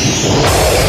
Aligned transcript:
Música 0.00 0.79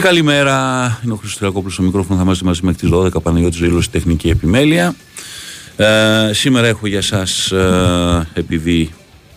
Πολύ 0.00 0.12
καλημέρα. 0.12 1.00
Είναι 1.04 1.12
ο 1.12 1.16
Χρυστοριακόπουλο 1.16 1.72
στο 1.72 1.82
μικρόφωνο. 1.82 2.18
Θα 2.18 2.24
είμαστε 2.24 2.44
μαζί 2.44 2.60
μέχρι 2.62 2.80
τις 2.80 2.90
12. 2.92 3.22
Παναγιώτης 3.22 3.58
Ζωήλο, 3.58 3.82
τεχνική 3.90 4.28
επιμέλεια. 4.28 4.94
Ε, 5.76 6.30
σήμερα 6.32 6.66
έχω 6.66 6.86
για 6.86 6.98
εσά, 6.98 7.26
ε, 7.56 8.28
επειδή 8.32 8.90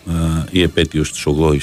ε, 0.08 0.12
η 0.50 0.62
επέτειος 0.62 1.12
της 1.12 1.26
8η 1.26 1.58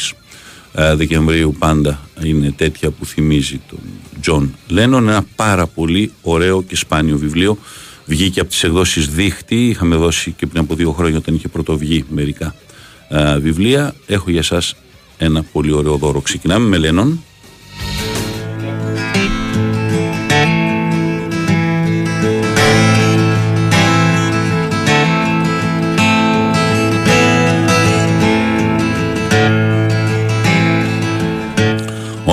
ε, 0.74 0.96
Δεκεμβρίου 0.96 1.56
πάντα 1.60 2.00
είναι 2.24 2.52
τέτοια 2.52 2.90
που 2.90 3.06
θυμίζει 3.06 3.62
τον 3.70 3.80
Τζον 4.22 4.56
Λένον. 4.68 5.10
Ένα 5.10 5.26
πάρα 5.36 5.68
πολύ 5.68 6.12
ωραίο 6.22 6.64
και 6.64 6.76
σπάνιο 6.76 7.18
βιβλίο. 7.18 7.58
Βγήκε 8.06 8.40
από 8.40 8.50
τις 8.50 8.64
εκδόσεις 8.64 9.08
Δίχτυ. 9.08 9.68
Είχαμε 9.68 9.96
δώσει 9.96 10.32
και 10.32 10.48
πριν 10.48 10.62
από 10.62 10.76
δύο 10.76 10.92
χρόνια 10.92 11.18
όταν 11.18 11.36
είχε 11.36 11.48
πρωτοβγεί 11.48 12.06
μερικά 12.10 12.56
ε, 13.10 13.38
βιβλία. 13.38 13.96
Έχω 14.08 14.30
για 14.30 14.40
εσά 14.40 14.62
ένα 15.18 15.44
πολύ 15.44 15.72
ωραίο 15.72 15.98
δώρο. 15.98 16.22
Ξεκινάμε 16.22 16.68
με 16.68 16.78
Λένον. 16.78 17.24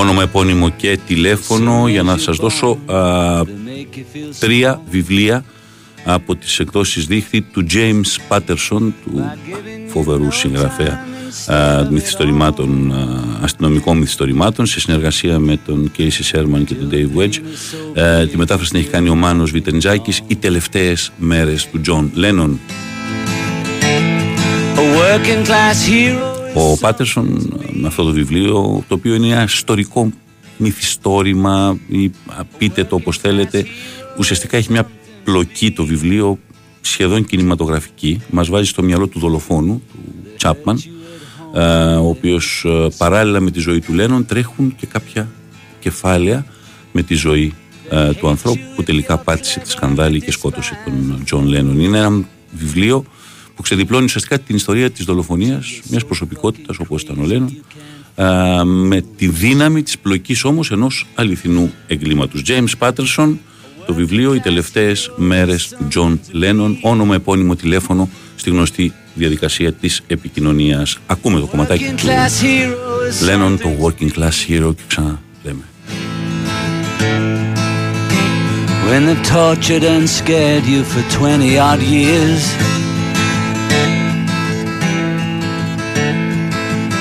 Όνομα, 0.09 0.23
επώνυμο 0.23 0.71
και 0.71 0.99
τηλέφωνο 1.07 1.89
για 1.89 2.03
να 2.03 2.17
σας 2.17 2.37
δώσω 2.37 2.79
α, 2.87 3.43
τρία 4.39 4.83
βιβλία 4.91 5.45
από 6.05 6.37
τις 6.37 6.59
εκδόσεις 6.59 7.07
δίχτυ 7.07 7.41
του 7.41 7.67
James 7.71 8.37
Patterson, 8.37 8.93
του 9.05 9.31
φοβερού 9.87 10.31
συγγραφέα 10.33 11.07
α, 11.47 11.87
μυθιστορημάτων, 11.91 12.95
αστυνομικών 13.43 13.99
μυθιστορημάτων 13.99 14.67
σε 14.67 14.81
συνεργασία 14.81 15.39
με 15.39 15.59
τον 15.67 15.91
Casey 15.99 16.33
Sherman 16.33 16.65
και 16.65 16.75
τον 16.75 16.91
Dave 16.93 17.21
Wedge. 17.21 17.41
τη 18.31 18.37
μετάφραση 18.37 18.71
την 18.71 18.81
έχει 18.81 18.89
κάνει 18.89 19.09
ο 19.09 19.15
Μάνος 19.15 19.51
Βιτεντζάκης 19.51 20.23
«Οι 20.27 20.37
τελευταίες 20.37 21.13
μέρες 21.17 21.69
του 21.69 21.81
John 21.87 22.09
Lennon». 22.25 22.57
Ο 26.61 26.77
Πάτερσον 26.81 27.49
με 27.73 27.87
αυτό 27.87 28.05
το 28.05 28.11
βιβλίο, 28.11 28.85
το 28.89 28.95
οποίο 28.95 29.15
είναι 29.15 29.27
ένα 29.27 29.43
ιστορικό 29.43 30.11
μυθιστόρημα 30.57 31.79
ή 31.89 32.11
πείτε 32.59 32.85
το 32.85 32.95
όπως 32.95 33.19
θέλετε, 33.19 33.67
ουσιαστικά 34.19 34.57
έχει 34.57 34.73
μια 34.73 34.91
πλοκή 35.25 35.71
το 35.71 35.85
βιβλίο 35.85 36.39
σχεδόν 36.81 37.25
κινηματογραφική. 37.25 38.21
Μας 38.31 38.49
βάζει 38.49 38.69
στο 38.69 38.83
μυαλό 38.83 39.07
του 39.07 39.19
δολοφόνου, 39.19 39.83
του 39.93 40.31
Τσάπμαν, 40.37 40.83
ε, 41.55 41.63
ο 41.95 42.09
οποίος 42.09 42.65
ε, 42.67 42.89
παράλληλα 42.97 43.41
με 43.41 43.51
τη 43.51 43.59
ζωή 43.59 43.81
του 43.81 43.93
Λένον 43.93 44.27
τρέχουν 44.27 44.75
και 44.77 44.87
κάποια 44.87 45.29
κεφάλαια 45.81 46.47
με 46.93 47.03
τη 47.03 47.15
ζωή 47.15 47.55
ε, 47.91 48.13
του 48.13 48.29
ανθρώπου 48.29 48.61
που 48.77 48.83
τελικά 48.83 49.19
πάτησε 49.19 49.61
τη 49.61 49.71
σκανδάλη 49.71 50.21
και 50.21 50.33
σκότωσε 50.33 50.79
τον 50.85 51.23
Τζον 51.25 51.47
Λένον. 51.47 51.81
Είναι 51.81 51.99
ένα 51.99 52.25
βιβλίο 52.53 53.05
που 53.59 53.65
ξεδιπλώνει 53.65 54.05
ουσιαστικά 54.05 54.39
την 54.39 54.57
ιστορία 54.57 54.91
της 54.91 55.05
δολοφονίας 55.05 55.81
μιας 55.91 56.05
προσωπικότητας 56.05 56.79
όπως 56.79 57.03
ήταν 57.03 57.19
ο 57.21 57.25
Λένον 57.25 57.57
με 58.65 59.05
τη 59.17 59.29
δύναμη 59.29 59.83
της 59.83 59.99
πλοκής 59.99 60.45
όμως 60.45 60.71
ενός 60.71 61.07
αληθινού 61.15 61.73
εγκλήματος. 61.87 62.43
James 62.47 62.73
Patterson, 62.79 63.37
το 63.87 63.95
βιβλίο 63.95 64.35
«Οι 64.35 64.41
τελευταίες 64.41 65.11
μέρες 65.17 65.69
του 65.69 65.87
Τζον 65.89 66.21
Λένον», 66.31 66.79
όνομα, 66.81 67.15
επώνυμο, 67.15 67.57
τηλέφωνο 67.57 68.09
στη 68.37 68.51
γνωστή 68.51 68.93
διαδικασία 69.15 69.73
της 69.73 70.03
επικοινωνίας. 70.07 70.99
Ακούμε 71.07 71.41
το 71.41 71.47
κομματάκι 71.47 71.85
του 71.85 72.07
Λένον, 73.25 73.59
το 73.59 73.69
Working 73.81 74.19
Class 74.19 74.49
Hero 74.49 74.75
και 74.77 74.83
ξανά 74.87 75.23
λέμε. 75.43 75.63
When 78.91 79.05
they've 79.07 79.27
tortured 79.39 79.85
and 79.95 80.09
scared 80.09 80.65
you 80.73 80.81
for 80.93 81.03
20 81.11 81.59
odd 81.59 81.83
years 81.83 82.43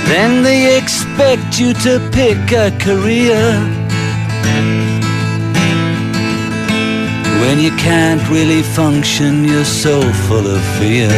Then 0.07 0.41
they 0.41 0.77
expect 0.77 1.59
you 1.59 1.73
to 1.73 1.99
pick 2.13 2.39
a 2.53 2.71
career. 2.79 3.43
When 7.41 7.59
you 7.59 7.71
can't 7.71 8.23
really 8.29 8.63
function, 8.63 9.43
you're 9.43 9.65
so 9.65 10.01
full 10.27 10.47
of 10.47 10.63
fear. 10.79 11.11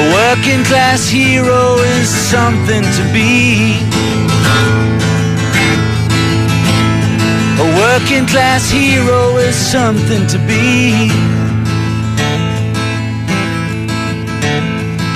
A 0.00 0.04
working 0.18 0.62
class 0.70 1.08
hero 1.08 1.78
is 1.98 2.08
something 2.08 2.84
to 2.98 3.04
be. 3.12 3.74
A 7.58 7.66
working 7.82 8.26
class 8.26 8.70
hero 8.70 9.38
is 9.38 9.56
something 9.56 10.24
to 10.28 10.38
be 10.46 11.41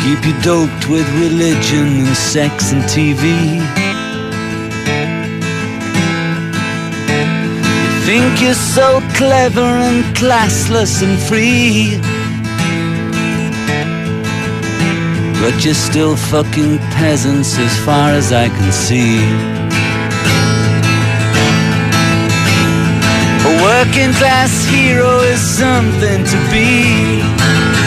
Keep 0.07 0.25
you 0.25 0.41
doped 0.41 0.89
with 0.89 1.05
religion 1.19 2.07
and 2.07 2.17
sex 2.17 2.71
and 2.71 2.81
TV. 2.85 3.57
You 7.83 8.01
think 8.07 8.41
you're 8.41 8.55
so 8.55 9.01
clever 9.17 9.69
and 9.89 10.05
classless 10.15 11.03
and 11.03 11.19
free. 11.19 11.99
But 15.41 15.65
you're 15.65 15.75
still 15.75 16.15
fucking 16.15 16.79
peasants 16.95 17.59
as 17.59 17.77
far 17.85 18.13
as 18.13 18.33
I 18.33 18.47
can 18.49 18.71
see. 18.71 19.19
A 23.43 23.53
working 23.61 24.13
class 24.21 24.65
hero 24.67 25.19
is 25.23 25.41
something 25.41 26.23
to 26.23 26.39
be. 26.53 27.86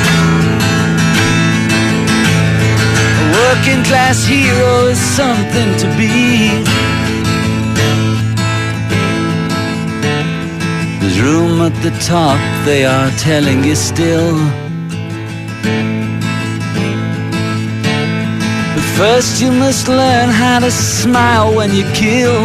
Working 3.50 3.84
class 3.84 4.26
hero 4.26 4.74
is 4.94 5.02
something 5.20 5.70
to 5.82 5.88
be. 5.98 6.14
There's 11.00 11.20
room 11.20 11.56
at 11.68 11.76
the 11.86 11.94
top, 12.16 12.40
they 12.66 12.86
are 12.86 13.10
telling 13.30 13.64
you 13.64 13.76
still. 13.76 14.36
But 18.74 18.86
first 19.00 19.42
you 19.42 19.52
must 19.52 19.88
learn 19.88 20.30
how 20.30 20.60
to 20.60 20.70
smile 20.70 21.50
when 21.58 21.72
you 21.74 21.86
kill. 22.04 22.40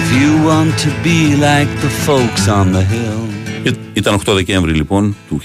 If 0.00 0.06
you 0.18 0.30
want 0.48 0.72
to 0.84 0.90
be 1.08 1.36
like 1.36 1.70
the 1.84 1.92
folks 2.06 2.48
on 2.48 2.72
the 2.72 2.84
hill. 2.94 3.15
Ήταν 3.94 4.20
8 4.26 4.32
Δεκέμβρη 4.34 4.72
λοιπόν 4.72 5.16
του 5.28 5.40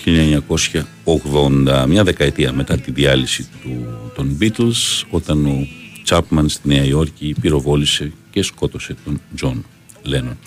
1980, 1.03 1.85
μια 1.87 2.03
δεκαετία 2.03 2.53
μετά 2.53 2.77
τη 2.77 2.91
διάλυση 2.91 3.47
του, 3.63 3.87
των 4.15 4.37
Beatles, 4.41 5.03
όταν 5.09 5.45
ο 5.45 5.67
Τσάπμαν 6.03 6.49
στη 6.49 6.67
Νέα 6.67 6.83
Υόρκη 6.83 7.35
πυροβόλησε 7.41 8.11
και 8.31 8.43
σκότωσε 8.43 8.95
τον 9.03 9.21
Τζον 9.35 9.65
Λένον. 10.01 10.37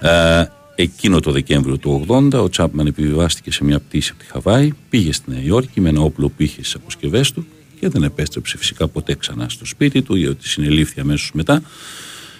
Ε, 0.00 0.44
εκείνο 0.74 1.20
το 1.20 1.30
Δεκέμβριο 1.30 1.78
του 1.78 2.04
80 2.08 2.32
ο 2.32 2.48
Τσάπμαν 2.48 2.86
επιβιβάστηκε 2.86 3.52
σε 3.52 3.64
μια 3.64 3.78
πτήση 3.78 4.10
από 4.14 4.22
τη 4.22 4.30
Χαβάη, 4.30 4.72
πήγε 4.90 5.12
στη 5.12 5.30
Νέα 5.30 5.42
Υόρκη 5.42 5.80
με 5.80 5.88
ένα 5.88 6.00
όπλο 6.00 6.28
που 6.28 6.42
είχε 6.42 6.60
στις 6.62 6.74
αποσκευές 6.74 7.32
του 7.32 7.46
και 7.80 7.88
δεν 7.88 8.02
επέστρεψε 8.02 8.56
φυσικά 8.56 8.88
ποτέ 8.88 9.14
ξανά 9.14 9.48
στο 9.48 9.64
σπίτι 9.64 10.02
του, 10.02 10.14
γιατί 10.14 10.48
συνελήφθη 10.48 11.00
αμέσως 11.00 11.30
μετά. 11.34 11.62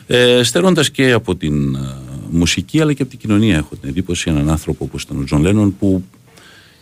Ε, 0.06 0.42
στερώντας 0.42 0.90
και 0.90 1.12
από 1.12 1.36
την 1.36 1.74
ε, 1.74 1.78
μουσική 2.34 2.80
αλλά 2.80 2.92
και 2.92 3.02
από 3.02 3.10
την 3.10 3.20
κοινωνία 3.20 3.56
έχω 3.56 3.76
την 3.80 3.88
εντύπωση 3.88 4.30
έναν 4.30 4.50
άνθρωπο 4.50 4.84
όπως 4.84 5.02
ήταν 5.02 5.20
ο 5.20 5.24
Τζον 5.24 5.40
Λένον 5.40 5.76
που 5.76 6.04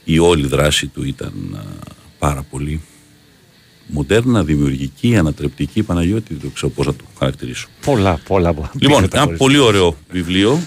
η 0.05 0.19
όλη 0.19 0.47
δράση 0.47 0.87
του 0.87 1.05
ήταν 1.05 1.33
πάρα 2.19 2.47
πολύ 2.51 2.81
μοντέρνα, 3.87 4.45
δημιουργική, 4.45 5.17
ανατρεπτική, 5.17 5.83
Παναγιώτη, 5.83 6.35
δεν 6.35 6.51
ξέρω 6.55 6.73
πώς 6.73 6.87
θα 6.87 6.95
το 6.95 7.05
χαρακτηρίσω. 7.19 7.69
Πολλά, 7.85 8.21
πολλά. 8.27 8.55
Λοιπόν, 8.79 9.07
ένα 9.13 9.29
πολύ 9.29 9.59
ωραίο 9.59 9.97
βιβλίο, 10.11 10.61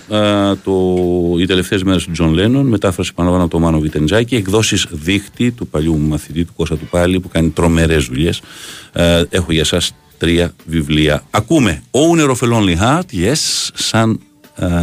το 0.63 0.95
«Οι 1.39 1.45
τελευταίες 1.45 1.83
μέρες 1.83 2.03
του 2.03 2.11
Τζον 2.11 2.33
Λένον», 2.33 2.65
μετάφραση 2.65 3.13
πάνω 3.13 3.35
από 3.35 3.47
το 3.47 3.59
Μάνο 3.59 3.79
Βιτεντζάκη, 3.79 4.35
εκδόσεις 4.35 4.87
δίχτυ 4.91 5.51
του 5.51 5.67
παλιού 5.67 5.97
μαθητή 5.97 6.45
του 6.45 6.53
Κώστα 6.55 6.77
του 6.77 6.85
Πάλι 6.85 7.19
που 7.19 7.27
κάνει 7.27 7.49
τρομερές 7.49 8.05
δουλειές. 8.05 8.41
έχω 9.29 9.51
για 9.51 9.65
σας 9.65 9.95
τρία 10.17 10.53
βιβλία. 10.65 11.23
Ακούμε 11.29 11.83
Owner 11.91 12.29
of 12.29 12.47
a 12.47 12.53
Lonely 12.53 12.77
Heart, 12.77 13.25
Yes, 13.25 13.69
σαν 13.73 14.19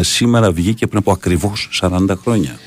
σήμερα 0.00 0.52
βγήκε 0.52 0.86
πριν 0.86 0.98
από 0.98 1.12
ακριβώς 1.12 1.69
40 1.82 2.14
χρόνια. 2.22 2.58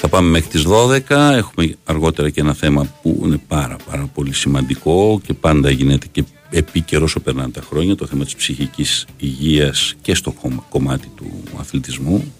Θα 0.00 0.08
πάμε 0.08 0.28
μέχρι 0.28 0.48
τις 0.48 0.66
12, 0.66 1.00
έχουμε 1.08 1.76
αργότερα 1.84 2.30
και 2.30 2.40
ένα 2.40 2.54
θέμα 2.54 2.86
που 3.02 3.22
είναι 3.24 3.40
πάρα 3.48 3.76
πάρα 3.90 4.08
πολύ 4.14 4.34
σημαντικό 4.34 5.20
και 5.26 5.34
πάντα 5.34 5.70
γίνεται 5.70 6.06
και 6.12 6.24
επίκαιρο 6.52 7.04
όσο 7.04 7.20
περνάνε 7.20 7.50
τα 7.50 7.62
χρόνια, 7.68 7.96
το 7.96 8.06
θέμα 8.06 8.24
της 8.24 8.34
ψυχικής 8.34 9.06
υγείας 9.18 9.94
και 10.02 10.14
στο 10.14 10.34
κομμάτι 10.68 11.08
του 11.16 11.42
αθλητισμού 11.58 12.32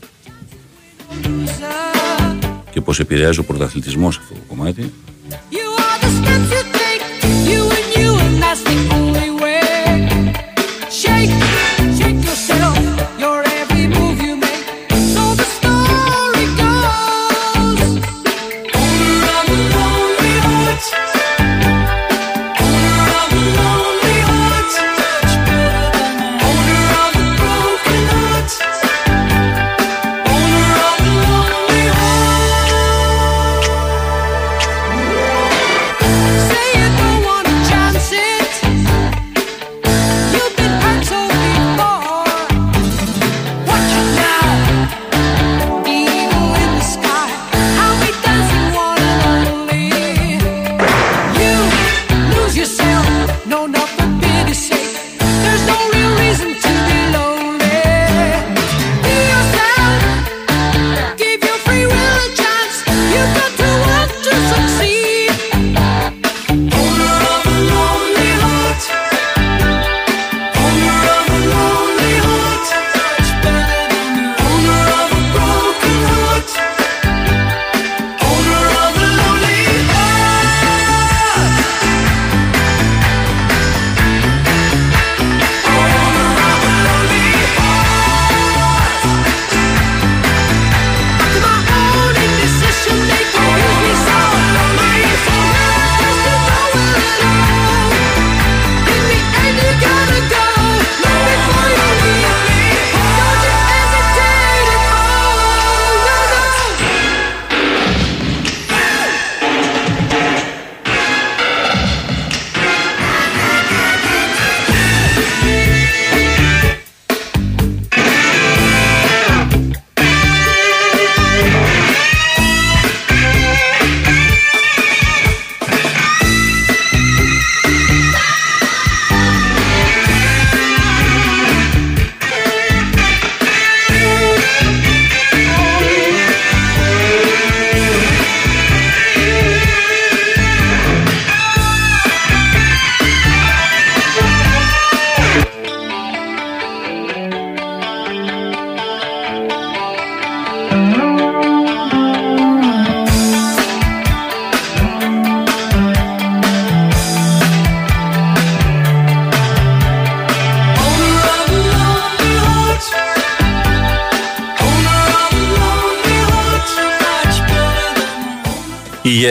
και 2.70 2.80
πώς 2.80 3.00
επηρεάζει 3.00 3.38
ο 3.38 3.44
πρωταθλητισμός 3.44 4.18
αυτό 4.18 4.34
το 4.34 4.40
κομμάτι. 4.48 4.92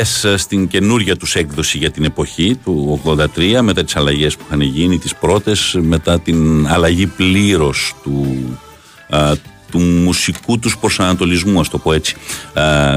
Yes 0.01 0.33
στην 0.37 0.67
καινούργια 0.67 1.15
τους 1.15 1.35
έκδοση 1.35 1.77
για 1.77 1.91
την 1.91 2.03
εποχή 2.03 2.59
του 2.63 3.01
83 3.05 3.59
μετά 3.61 3.83
τις 3.83 3.95
αλλαγές 3.95 4.35
που 4.35 4.43
είχαν 4.47 4.61
γίνει 4.61 4.97
τις 4.97 5.15
πρώτες 5.15 5.77
μετά 5.81 6.19
την 6.19 6.67
αλλαγή 6.67 7.07
πλήρως 7.07 7.95
του, 8.03 8.25
του 9.71 9.79
μουσικού 9.79 10.59
τους 10.59 10.77
προσανατολισμού 10.77 11.59
ας 11.59 11.69
το 11.69 11.77
πω 11.77 11.93
έτσι. 11.93 12.15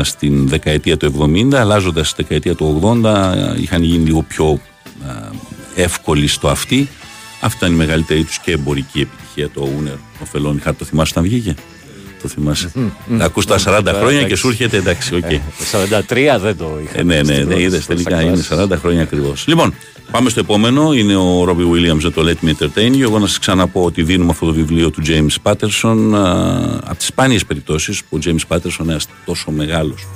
Στην 0.02 0.49
δεκαετία 0.49 0.96
του 0.96 1.30
70 1.52 1.54
αλλάζοντας 1.54 2.08
στη 2.08 2.23
δεκαετία 2.23 2.54
του 2.54 2.99
80 3.02 3.56
είχαν 3.61 3.82
γίνει 3.82 4.04
λίγο 4.04 4.23
πιο 4.23 4.61
εύκολοι 5.75 6.26
στο 6.26 6.49
αυτή. 6.49 6.88
Αυτή 7.40 7.56
ήταν 7.56 7.73
η 7.73 7.76
μεγαλύτερη 7.76 8.25
τους 8.25 8.38
και 8.38 8.52
εμπορική 8.52 9.00
επιτυχία 9.00 9.50
το 9.50 9.68
Ούνερ 9.78 9.94
ο 10.23 10.25
Φελόνι 10.25 10.61
Χάρτ 10.61 10.78
το 10.78 10.84
θυμάσαι 10.84 11.12
όταν 11.16 11.28
βγήκε; 11.28 11.54
Το 12.24 12.30
θυμάσαι. 12.30 12.70
Ακούς 13.18 13.46
τα 13.46 13.58
40 13.64 13.82
χρόνια 13.98 14.22
και 14.22 14.36
σου 14.36 14.48
έρχεται 14.48 14.76
εντάξει, 14.76 15.14
οκ. 15.14 15.24
43 15.24 16.38
δεν 16.40 16.56
το 16.56 16.78
είχα. 16.84 16.98
Ε, 16.98 17.02
ναι, 17.02 17.22
ναι, 17.22 17.36
ναι, 17.38 17.60
είδες 17.60 17.86
τελικά 17.86 18.20
είναι 18.22 18.44
40 18.50 18.66
χρόνια 18.80 19.02
ακριβώς. 19.02 19.44
Λοιπόν, 19.46 19.74
πάμε 20.10 20.30
στο 20.30 20.40
επόμενο. 20.40 20.92
Είναι 20.92 21.16
ο 21.16 21.44
Robbie 21.44 21.64
Williams 21.72 22.02
με 22.02 22.10
το 22.10 22.22
Let 22.26 22.46
Me 22.46 22.50
Entertain 22.50 22.92
You. 22.92 23.00
Εγώ 23.00 23.18
να 23.18 23.26
σας 23.26 23.38
ξαναπώ 23.38 23.84
ότι 23.84 24.02
δίνουμε 24.02 24.30
αυτό 24.30 24.46
το 24.46 24.52
βιβλίο 24.52 24.90
του 24.90 25.02
James 25.06 25.52
Patterson 25.52 26.12
από 26.84 26.96
τις 26.96 27.06
σπάνιες 27.06 27.44
περιπτώσεις 27.44 28.04
που 28.04 28.16
ο 28.16 28.20
James 28.24 28.56
Patterson, 28.56 28.84
ένας 28.84 29.06
τόσο 29.24 29.50
μεγάλος 29.50 30.06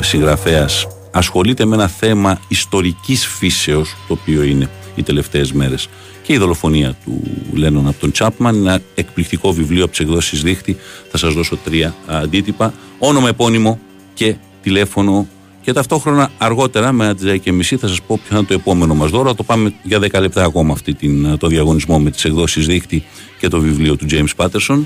συγγραφέας, 0.00 0.86
ασχολείται 1.10 1.64
με 1.64 1.74
ένα 1.74 1.88
θέμα 1.88 2.40
ιστορικής 2.48 3.26
φύσεως 3.26 3.96
το 4.08 4.18
οποίο 4.20 4.42
είναι 4.42 4.70
οι 4.94 5.02
τελευταίες 5.02 5.52
μέρες 5.52 5.88
και 6.24 6.32
η 6.32 6.36
δολοφονία 6.36 6.96
του 7.04 7.22
Λένον 7.52 7.88
από 7.88 8.00
τον 8.00 8.12
Τσάπμαν. 8.12 8.54
Ένα 8.54 8.80
εκπληκτικό 8.94 9.52
βιβλίο 9.52 9.82
από 9.82 9.90
τις 9.90 10.00
εκδόσεις 10.00 10.42
Δίχτυ. 10.42 10.76
Θα 11.10 11.18
σας 11.18 11.34
δώσω 11.34 11.56
τρία 11.64 11.94
αντίτυπα. 12.06 12.74
Όνομα 12.98 13.28
επώνυμο 13.28 13.78
και 14.14 14.36
τηλέφωνο. 14.62 15.26
Και 15.62 15.72
ταυτόχρονα 15.72 16.30
αργότερα, 16.38 16.92
με 16.92 17.14
ένα 17.20 17.36
και 17.36 17.52
μισή, 17.52 17.76
θα 17.76 17.88
σας 17.88 18.02
πω 18.02 18.20
ποιο 18.28 18.36
είναι 18.36 18.46
το 18.46 18.54
επόμενο 18.54 18.94
μας 18.94 19.10
δώρο. 19.10 19.28
Θα 19.28 19.34
το 19.34 19.42
πάμε 19.42 19.74
για 19.82 19.98
10 19.98 20.20
λεπτά 20.20 20.44
ακόμα 20.44 20.72
αυτή 20.72 20.94
την, 20.94 21.38
το 21.38 21.46
διαγωνισμό 21.46 21.98
με 21.98 22.10
τις 22.10 22.24
εκδόσεις 22.24 22.66
Δίχτυ 22.66 23.04
και 23.38 23.48
το 23.48 23.60
βιβλίο 23.60 23.96
του 23.96 24.06
James 24.10 24.44
Patterson. 24.44 24.84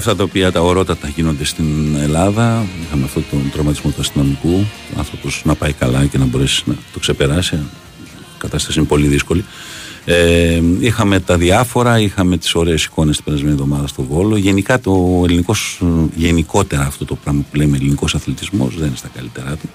Αυτά 0.00 0.16
τα 0.16 0.22
οποία 0.22 0.52
τα 0.52 0.60
ορότατα 0.60 1.08
γίνονται 1.08 1.44
στην 1.44 1.96
Ελλάδα. 2.00 2.66
Είχαμε 2.86 3.04
αυτόν 3.04 3.24
τον 3.30 3.50
τραυματισμό 3.52 3.90
του 3.90 4.00
αστυνομικού. 4.00 4.66
Ο 4.94 4.98
άνθρωπος 4.98 5.42
να 5.44 5.54
πάει 5.54 5.72
καλά 5.72 6.04
και 6.04 6.18
να 6.18 6.24
μπορέσει 6.24 6.62
να 6.66 6.74
το 6.92 6.98
ξεπεράσει. 6.98 7.54
Η 7.54 8.38
κατάσταση 8.38 8.78
είναι 8.78 8.88
πολύ 8.88 9.06
δύσκολη. 9.06 9.44
Ε, 10.04 10.62
είχαμε 10.78 11.20
τα 11.20 11.36
διάφορα, 11.36 11.98
είχαμε 12.00 12.36
τις 12.36 12.54
ωραίες 12.54 12.84
εικόνες 12.84 13.16
την 13.16 13.24
περασμένη 13.24 13.52
εβδομάδα 13.52 13.86
στο 13.86 14.02
Βόλο. 14.02 14.36
Γενικά 14.36 14.80
το 14.80 15.22
ελληνικός, 15.24 15.80
γενικότερα 16.14 16.82
αυτό 16.82 17.04
το 17.04 17.14
πράγμα 17.14 17.44
που 17.50 17.56
λέμε 17.56 17.76
ελληνικός 17.76 18.14
αθλητισμός 18.14 18.74
δεν 18.76 18.86
είναι 18.86 18.96
στα 18.96 19.08
καλύτερά 19.14 19.50
του. 19.56 19.68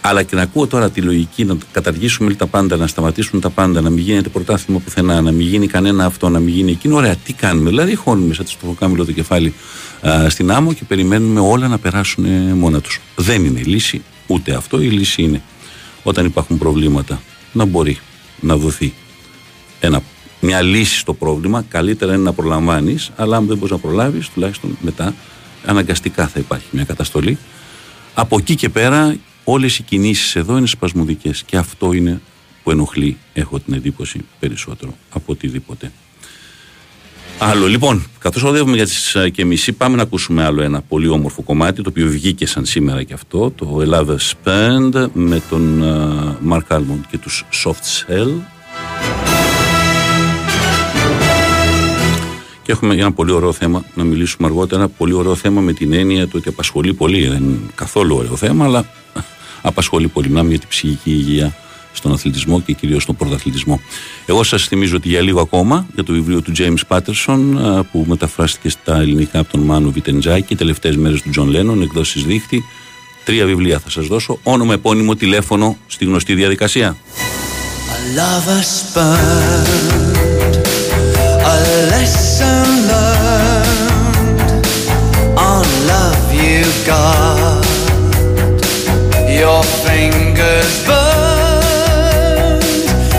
Αλλά 0.00 0.22
και 0.22 0.36
να 0.36 0.42
ακούω 0.42 0.66
τώρα 0.66 0.90
τη 0.90 1.00
λογική 1.00 1.44
να 1.44 1.56
καταργήσουμε 1.72 2.34
τα 2.34 2.46
πάντα, 2.46 2.76
να 2.76 2.86
σταματήσουμε 2.86 3.40
τα 3.40 3.50
πάντα, 3.50 3.80
να 3.80 3.90
μην 3.90 4.04
γίνεται 4.04 4.28
πρωτάθλημα 4.28 4.80
πουθενά, 4.80 5.20
να 5.20 5.30
μην 5.30 5.46
γίνει 5.46 5.66
κανένα 5.66 6.04
αυτό, 6.04 6.28
να 6.28 6.38
μην 6.38 6.54
γίνει 6.54 6.70
εκείνο. 6.70 6.96
Ωραία, 6.96 7.16
τι 7.16 7.32
κάνουμε. 7.32 7.68
Δηλαδή, 7.68 7.94
χώνουμε 7.94 8.34
σαν 8.34 8.46
το 8.60 8.66
κάμιλο 8.78 9.04
το 9.04 9.12
κεφάλι 9.12 9.54
α, 10.08 10.28
στην 10.28 10.50
άμμο 10.50 10.72
και 10.72 10.84
περιμένουμε 10.84 11.40
όλα 11.40 11.68
να 11.68 11.78
περάσουν 11.78 12.24
ε, 12.24 12.54
μόνα 12.54 12.80
τους. 12.80 13.00
Δεν 13.16 13.44
είναι 13.44 13.60
η 13.60 13.64
λύση 13.64 14.02
ούτε 14.26 14.54
αυτό. 14.54 14.80
Η 14.80 14.88
λύση 14.88 15.22
είναι 15.22 15.42
όταν 16.02 16.24
υπάρχουν 16.24 16.58
προβλήματα 16.58 17.20
να 17.52 17.64
μπορεί 17.64 17.98
να 18.40 18.56
δοθεί 18.56 18.92
ένα, 19.80 20.02
μια 20.40 20.62
λύση 20.62 20.98
στο 20.98 21.14
πρόβλημα. 21.14 21.64
Καλύτερα 21.68 22.14
είναι 22.14 22.22
να 22.22 22.32
προλαμβάνεις, 22.32 23.10
αλλά 23.16 23.36
αν 23.36 23.46
δεν 23.46 23.56
μπορείς 23.56 23.70
να 23.72 23.78
προλάβεις, 23.78 24.28
τουλάχιστον 24.28 24.78
μετά 24.80 25.14
αναγκαστικά 25.64 26.26
θα 26.26 26.38
υπάρχει 26.38 26.66
μια 26.70 26.84
καταστολή. 26.84 27.38
Από 28.14 28.36
εκεί 28.38 28.54
και 28.54 28.68
πέρα 28.68 29.16
όλες 29.50 29.78
οι 29.78 29.82
κινήσεις 29.82 30.36
εδώ 30.36 30.56
είναι 30.56 30.66
σπασμωδικές 30.66 31.42
και 31.42 31.56
αυτό 31.56 31.92
είναι 31.92 32.20
που 32.62 32.70
ενοχλεί, 32.70 33.16
έχω 33.32 33.58
την 33.58 33.74
εντύπωση, 33.74 34.20
περισσότερο 34.40 34.94
από 35.10 35.32
οτιδήποτε. 35.32 35.92
Άλλο, 37.38 37.66
λοιπόν, 37.66 38.06
καθώς 38.18 38.42
οδεύουμε 38.42 38.76
για 38.76 38.84
τις 38.84 39.14
ε, 39.14 39.28
και 39.28 39.44
μισή, 39.44 39.72
πάμε 39.72 39.96
να 39.96 40.02
ακούσουμε 40.02 40.44
άλλο 40.44 40.62
ένα 40.62 40.80
πολύ 40.80 41.08
όμορφο 41.08 41.42
κομμάτι, 41.42 41.82
το 41.82 41.90
οποίο 41.90 42.08
βγήκε 42.08 42.46
σαν 42.46 42.64
σήμερα 42.64 43.02
και 43.02 43.12
αυτό, 43.12 43.50
το 43.50 43.78
Ελλάδα 43.80 44.18
Spend 44.18 45.06
με 45.12 45.42
τον 45.48 45.84
Μαρκ 46.40 46.66
uh, 46.68 46.74
Άλμοντ 46.74 47.04
και 47.10 47.18
τους 47.18 47.44
Soft 47.64 47.70
Cell. 47.72 48.30
Και 52.62 52.72
έχουμε 52.72 52.94
ένα 52.94 53.12
πολύ 53.12 53.32
ωραίο 53.32 53.52
θέμα 53.52 53.84
να 53.94 54.04
μιλήσουμε 54.04 54.48
αργότερα. 54.48 54.80
Ένα 54.80 54.90
πολύ 54.90 55.12
ωραίο 55.12 55.34
θέμα 55.34 55.60
με 55.60 55.72
την 55.72 55.92
έννοια 55.92 56.24
του 56.24 56.32
ότι 56.34 56.48
απασχολεί 56.48 56.94
πολύ. 56.94 57.28
Δεν 57.28 57.42
είναι 57.42 57.58
καθόλου 57.74 58.16
ωραίο 58.16 58.36
θέμα, 58.36 58.64
αλλά 58.64 58.86
απασχολεί 59.62 60.08
πολύ. 60.08 60.28
Μιλάμε 60.28 60.48
για 60.48 60.58
την 60.58 60.68
ψυχική 60.68 61.10
υγεία 61.10 61.56
στον 61.92 62.12
αθλητισμό 62.12 62.60
και 62.60 62.72
κυρίως 62.72 63.02
στον 63.02 63.16
πρωταθλητισμό. 63.16 63.80
Εγώ 64.26 64.42
σας 64.42 64.66
θυμίζω 64.66 64.96
ότι 64.96 65.08
για 65.08 65.20
λίγο 65.20 65.40
ακόμα 65.40 65.86
για 65.94 66.04
το 66.04 66.12
βιβλίο 66.12 66.42
του 66.42 66.52
James 66.56 66.80
Patterson 66.88 67.38
που 67.92 68.04
μεταφράστηκε 68.08 68.68
στα 68.68 68.96
ελληνικά 68.96 69.38
από 69.38 69.50
τον 69.52 69.60
Μάνο 69.60 69.90
Βιτεντζάκη 69.90 70.56
τελευταίες 70.56 70.96
μέρες 70.96 71.22
του 71.22 71.30
Τζον 71.30 71.48
Λένον 71.48 71.82
εκδόσεις 71.82 72.24
δίχτυ 72.24 72.64
τρία 73.24 73.46
βιβλία 73.46 73.78
θα 73.78 73.90
σας 73.90 74.06
δώσω 74.06 74.38
όνομα, 74.42 74.74
επώνυμο, 74.74 75.14
τηλέφωνο 75.14 75.76
στη 75.86 76.04
γνωστή 76.04 76.34
διαδικασία 76.34 76.96
Your 89.38 89.62
fingers 89.62 90.84
burned, 90.84 92.62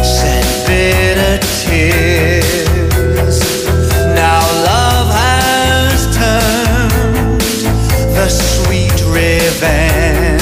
shed 0.03 0.45
bitter 0.67 1.38
tears. 1.61 3.39
Now 4.13 4.41
love 4.67 5.09
has 5.15 5.99
turned 6.17 7.41
the 8.17 8.27
sweet 8.27 9.01
revenge 9.05 10.41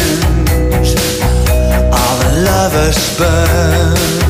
of 1.93 2.17
lovers 2.43 2.99
burned. 3.19 4.26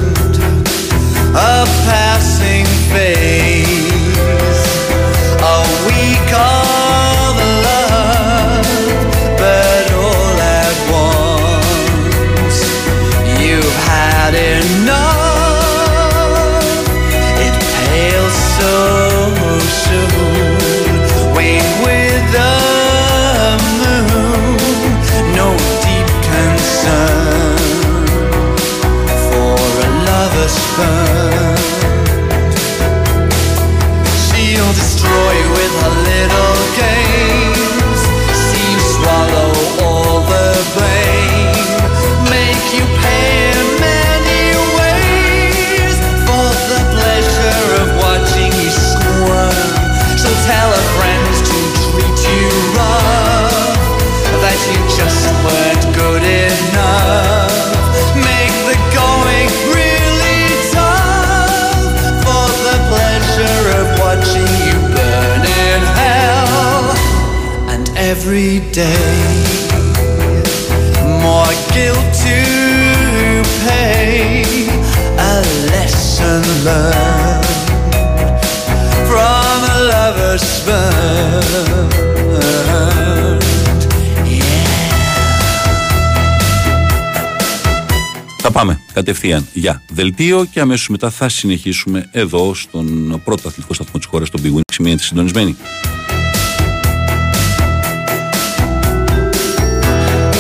Κατευθείαν 89.08 89.48
για 89.54 89.82
δελτίο 89.90 90.46
και 90.52 90.60
αμέσως 90.60 90.90
μετά 90.90 91.10
θα 91.10 91.30
συνεχίσουμε 91.30 92.10
εδώ 92.12 92.54
στον 92.54 93.22
πρώτο 93.24 93.48
αθλητικό 93.48 93.74
σταθμό 93.74 94.00
της 94.00 94.06
χώρας, 94.06 94.30
τον 94.30 94.42
Big 94.44 94.58
Win. 94.58 94.62
Σημειώνεται 94.72 95.04
συντονισμένη. 95.04 95.56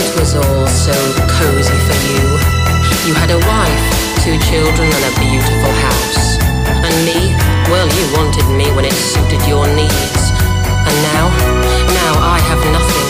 It 0.04 0.12
was 0.20 0.32
all 0.42 0.68
so 0.86 0.98
cozy 1.38 1.78
for 1.88 1.98
you. 2.10 2.26
You 3.08 3.14
had 3.22 3.32
a 3.38 3.42
wife, 3.54 3.86
two 4.24 4.38
children, 4.50 4.88
and 4.98 5.04
a 5.12 5.14
beautiful 5.26 5.74
house. 5.88 6.26
And 6.86 6.96
me, 7.08 7.20
well, 7.72 7.88
you 7.98 8.04
wanted 8.18 8.48
me 8.60 8.68
when 8.76 8.86
it 8.92 8.98
suited 9.12 9.42
your 9.52 9.66
needs. 9.82 10.24
And 10.88 10.98
now, 11.12 11.26
now 12.02 12.14
I 12.36 12.38
have 12.50 12.62
nothing, 12.78 13.08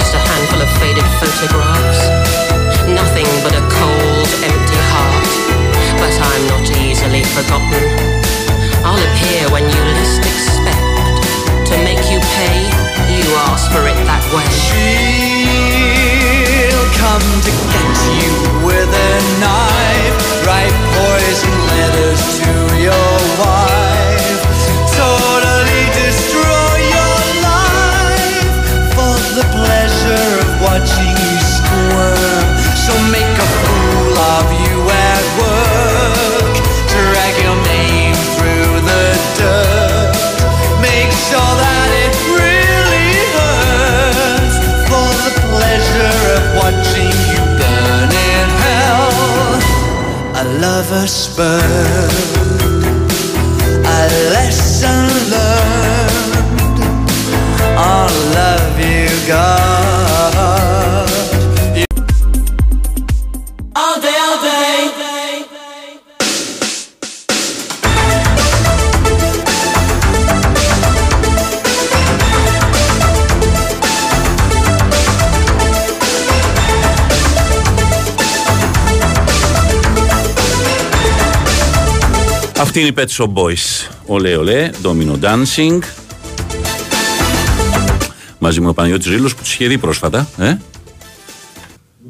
just 0.00 0.12
a 0.20 0.22
handful 0.30 0.60
of 0.66 0.70
faded 0.80 1.08
photographs. 1.20 2.00
Nothing 3.00 3.28
but 3.44 3.52
a 3.62 3.64
cold, 3.78 3.94
empty 3.94 4.02
heart. 4.02 4.13
But 6.04 6.20
I'm 6.20 6.44
not 6.48 6.68
easily 6.84 7.24
forgotten. 7.24 7.80
I'll 8.84 9.00
appear 9.08 9.48
when 9.48 9.64
you 9.64 9.80
least 9.96 10.20
expect. 10.20 10.76
To 11.68 11.74
make 11.80 12.04
you 12.12 12.20
pay, 12.36 12.68
you 13.08 13.24
ask 13.48 13.72
for 13.72 13.88
it 13.88 13.96
that 14.04 14.20
way. 14.36 14.44
She'll 14.68 15.96
come 17.00 17.24
to 17.40 17.52
get 17.72 17.96
you 18.20 18.32
with 18.68 18.92
a 18.92 19.12
knife. 19.40 20.44
Write 20.44 20.76
poison 20.92 21.56
letters 21.72 22.20
to 22.40 22.63
lover's 50.64 51.12
spell 51.12 52.53
Αυτή 82.76 82.86
είναι 82.86 82.94
η 83.00 83.06
Pet 83.06 83.22
Shop 83.24 83.42
Boys. 83.42 83.88
Ολέ, 84.06 84.36
ολέ, 84.36 84.70
Domino 84.82 85.14
Dancing. 85.24 85.78
Μαζί 88.38 88.60
μου 88.60 88.68
ο 88.68 88.72
Παναγιώτης 88.72 89.06
Ρήλος 89.06 89.34
που 89.34 89.42
τους 89.42 89.52
είχε 89.54 89.66
δει 89.66 89.78
πρόσφατα. 89.78 90.28
Ε; 90.38 90.56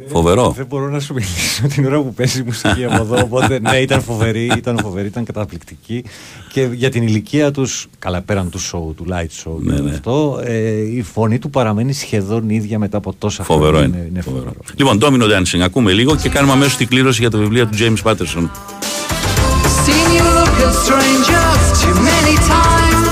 Φοβερό. 0.07 0.53
Δεν 0.57 0.66
μπορώ 0.66 0.88
να 0.88 1.00
σου 1.00 1.14
μιλήσω 1.14 1.66
την 1.74 1.87
ώρα 1.87 2.00
που 2.00 2.14
παίζει 2.14 2.40
η 2.40 2.42
μουσική 2.42 2.85
από 2.85 3.03
εδώ. 3.03 3.16
Οπότε 3.22 3.59
ναι, 3.59 3.77
ήταν 3.77 4.03
φοβερή, 4.03 4.50
ήταν 4.57 4.79
φοβερή, 4.83 5.07
ήταν 5.07 5.24
καταπληκτική. 5.24 6.05
Και 6.53 6.68
για 6.72 6.90
την 6.90 7.03
ηλικία 7.03 7.50
τους, 7.50 7.87
καλά 7.98 8.20
πέραν 8.22 8.50
του 8.50 8.61
show, 8.61 8.94
του 8.96 9.07
light 9.11 9.48
show, 9.48 9.57
Ναι, 9.61 9.74
και 9.74 9.81
ναι. 9.81 9.90
αυτό, 9.90 10.40
ε, 10.44 10.70
η 10.81 11.03
φωνή 11.03 11.38
του 11.38 11.50
παραμένει 11.50 11.92
σχεδόν 11.92 12.48
ίδια 12.50 12.79
μετά 12.79 12.96
από 12.96 13.14
τόσα 13.18 13.42
Φοβερό 13.44 13.77
χρόνια. 13.77 13.96
είναι. 13.98 14.07
είναι 14.11 14.20
Φοβερό. 14.20 14.53
φοβερό. 14.77 14.98
Λοιπόν, 14.98 14.98
Domino 15.00 15.33
Dancing, 15.38 15.61
ακούμε 15.61 15.92
λίγο 15.92 16.16
και 16.16 16.29
κάνουμε 16.29 16.53
αμέσως 16.53 16.77
την 16.77 16.88
κλήρωση 16.88 17.20
για 17.20 17.31
το 17.31 17.38
βιβλίο 17.38 17.66
του 17.66 17.77
James 17.79 18.11
Patterson. 18.11 18.48
Seen 20.55 20.62
you 20.62 20.67
look 20.67 20.71
at 20.71 20.75
strangers 20.87 21.62
too 21.83 21.97
many 22.11 22.37
times. 22.55 23.07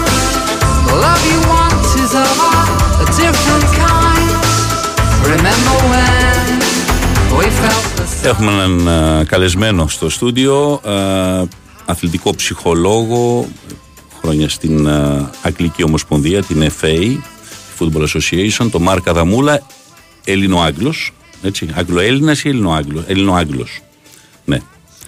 The 0.88 0.96
love 1.07 1.22
you 1.33 1.40
want 1.52 1.83
is 2.02 2.12
of 2.14 2.37
a 3.02 3.07
different 3.20 3.66
kind. 3.83 4.31
Remember 5.33 5.76
when 5.92 6.46
we 7.38 7.46
felt 7.61 7.87
the 7.96 8.07
same? 8.07 8.31
Έχουμε 8.31 8.52
έναν 8.52 8.88
α, 8.88 9.24
καλεσμένο 9.24 9.88
στο 9.88 10.09
στούντιο, 10.09 10.72
α, 10.72 11.44
αθλητικό 11.85 12.35
ψυχολόγο, 12.35 13.48
χρόνια 14.20 14.48
στην 14.48 14.88
α, 14.88 15.31
Αγγλική 15.42 15.83
Ομοσπονδία, 15.85 16.42
την 16.42 16.70
FA, 16.81 16.96
τη 16.98 17.78
Football 17.78 18.07
Association, 18.07 18.68
τον 18.70 18.83
Μάρκα 18.83 19.11
Αδαμούλα, 19.11 19.62
Έλληνο-Άγγλος, 20.24 21.12
έτσι, 21.42 21.68
Αγγλο-Έλληνας 21.74 22.44
ή 22.44 22.48
Έλληνο-Άγγλος, 22.48 23.05
Έλληνο-Άγγλος. 23.07 23.81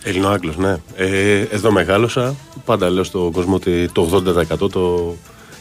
Ναι. 0.05 0.11
Ελληνοάγγλος, 0.11 0.57
ναι. 0.57 0.77
Ε, 0.97 1.41
εδώ 1.51 1.73
μεγάλωσα. 1.73 2.35
Πάντα 2.65 2.91
λέω 2.91 3.05
στον 3.05 3.33
κόσμο 3.33 3.55
ότι 3.55 3.89
το 3.93 4.23
80% 4.63 4.71
το 4.71 5.15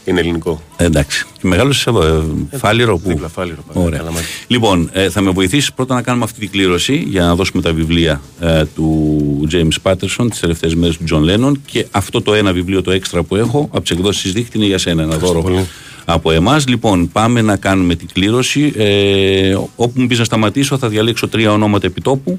είναι 0.04 0.20
ελληνικό. 0.20 0.62
Εντάξει. 0.76 1.26
Και 1.32 1.48
μεγάλωσες 1.48 1.86
εδώ, 1.86 2.02
ε, 2.50 2.56
Φάληρο 2.56 2.98
που. 2.98 3.08
Δίπλα, 3.08 3.28
Φάληρο, 3.28 3.64
πάντα, 3.66 3.80
Ωραία. 3.80 3.98
Καλαμάτι. 3.98 4.24
Λοιπόν, 4.46 4.90
ε, 4.92 5.10
θα 5.10 5.20
με 5.20 5.30
βοηθήσεις 5.30 5.72
πρώτα 5.72 5.94
να 5.94 6.02
κάνουμε 6.02 6.24
αυτή 6.24 6.38
την 6.40 6.50
κλήρωση 6.50 6.94
για 7.08 7.22
να 7.22 7.34
δώσουμε 7.34 7.62
τα 7.62 7.72
βιβλία 7.72 8.20
ε, 8.40 8.64
του 8.64 9.48
James 9.52 9.90
Patterson 9.92 10.26
τις 10.30 10.40
τελευταίες 10.40 10.74
μέρες 10.74 10.96
του 10.96 11.04
John 11.10 11.30
Lennon 11.30 11.52
και 11.66 11.86
αυτό 11.90 12.22
το 12.22 12.34
ένα 12.34 12.52
βιβλίο 12.52 12.82
το 12.82 12.90
έξτρα 12.90 13.22
που 13.22 13.36
έχω 13.36 13.68
από 13.70 13.80
τις 13.80 13.90
εκδόσεις 13.90 14.32
δίχτυ 14.32 14.56
είναι 14.56 14.66
για 14.66 14.78
σένα. 14.78 15.02
Ένα 15.02 15.16
δώρο 15.16 15.42
πολύ. 15.42 15.66
από 16.04 16.30
εμάς. 16.30 16.68
Λοιπόν, 16.68 17.12
πάμε 17.12 17.42
να 17.42 17.56
κάνουμε 17.56 17.94
την 17.94 18.08
κλήρωση. 18.12 18.72
Ε, 18.76 19.56
όπου 19.76 20.00
μου 20.00 20.06
πεις 20.06 20.18
να 20.18 20.24
σταματήσω, 20.24 20.78
θα 20.78 20.88
διαλέξω 20.88 21.28
τρία 21.28 21.52
ονόματα 21.52 21.86
επιτόπου. 21.86 22.38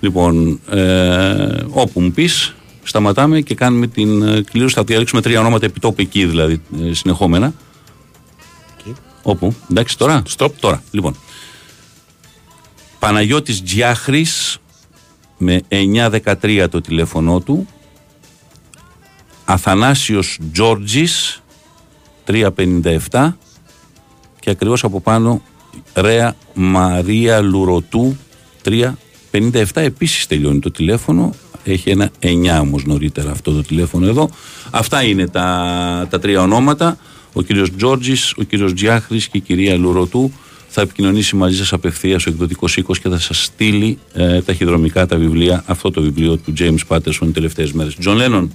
Λοιπόν, 0.00 0.60
ε, 0.70 1.64
όπου 1.70 2.00
μου 2.00 2.10
πεις, 2.10 2.54
σταματάμε 2.82 3.40
και 3.40 3.54
κάνουμε 3.54 3.86
την 3.86 4.22
ε, 4.22 4.42
κλήρωση. 4.42 4.74
Θα 4.74 4.84
διαλέξουμε 4.84 5.20
τρία 5.20 5.40
ονόματα 5.40 5.66
επιτόπου 5.66 6.00
εκεί, 6.00 6.26
δηλαδή 6.26 6.62
ε, 6.82 6.92
συνεχόμενα. 6.92 7.54
Εκεί. 8.78 8.94
Όπου, 9.22 9.54
εντάξει 9.70 9.98
τώρα. 9.98 10.22
Stop. 10.36 10.50
Τώρα, 10.60 10.82
λοιπόν. 10.90 11.16
Παναγιώτης 12.98 13.62
Τζιάχρης 13.62 14.58
με 15.38 15.60
913 15.68 16.66
το 16.70 16.80
τηλέφωνό 16.80 17.40
του. 17.40 17.66
Αθανάσιος 19.44 20.38
Τζόρτζης 20.52 21.42
357 22.26 23.32
και 24.40 24.50
ακριβώς 24.50 24.84
από 24.84 25.00
πάνω 25.00 25.42
Ρέα 25.94 26.34
Μαρία 26.54 27.40
Λουρωτού 27.40 28.16
357 29.32 29.64
επίσης 29.74 30.26
τελειώνει 30.26 30.58
το 30.58 30.70
τηλέφωνο. 30.70 31.34
Έχει 31.64 31.90
ένα 31.90 32.10
9 32.20 32.60
όμως 32.60 32.84
νωρίτερα 32.84 33.30
αυτό 33.30 33.52
το 33.52 33.62
τηλέφωνο 33.62 34.06
εδώ. 34.06 34.30
Αυτά 34.70 35.02
είναι 35.02 35.26
τα, 35.28 36.06
τα 36.10 36.18
τρία 36.18 36.42
ονόματα. 36.42 36.98
Ο 37.32 37.42
κύριος 37.42 37.76
Τζόρτζης, 37.76 38.34
ο 38.36 38.42
κύριος 38.42 38.74
Τζιάχρης 38.74 39.28
και 39.28 39.36
η 39.36 39.40
κυρία 39.40 39.76
Λουρωτού 39.76 40.32
θα 40.68 40.80
επικοινωνήσει 40.80 41.36
μαζί 41.36 41.56
σας 41.56 41.72
απευθείας. 41.72 42.26
Ο 42.26 42.30
εκδοτικός 42.30 42.76
οίκος 42.76 42.98
και 43.00 43.08
θα 43.08 43.18
σας 43.18 43.44
στείλει 43.44 43.98
ε, 44.12 44.42
ταχυδρομικά 44.42 45.06
τα 45.06 45.16
βιβλία. 45.16 45.62
Αυτό 45.66 45.90
το 45.90 46.00
βιβλίο 46.00 46.36
του 46.36 46.52
James 46.58 46.78
Patterson 46.88 47.26
οι 47.26 47.30
τελευταίες 47.30 47.72
μέρες. 47.72 47.96
Τζον 47.96 48.16
Λένον 48.16 48.52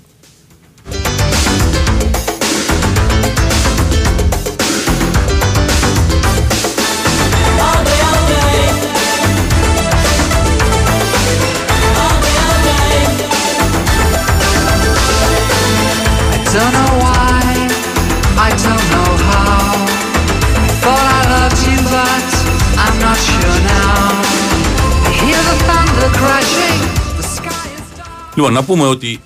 Λοιπόν, 28.35 28.53
να 28.53 28.63
πούμε 28.63 28.87
ότι 28.87 29.19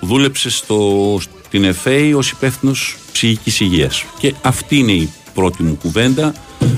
δούλεψε 0.00 0.50
στο, 0.50 1.18
στην 1.44 1.64
ΕΦΕΗ 1.64 2.14
ως 2.14 2.30
υπεύθυνος 2.30 2.96
ψυχικής 3.12 3.60
υγείας. 3.60 4.04
Και 4.18 4.34
αυτή 4.42 4.76
είναι 4.76 4.92
η 4.92 5.10
πρώτη 5.34 5.62
μου 5.62 5.76
κουβέντα. 5.82 6.34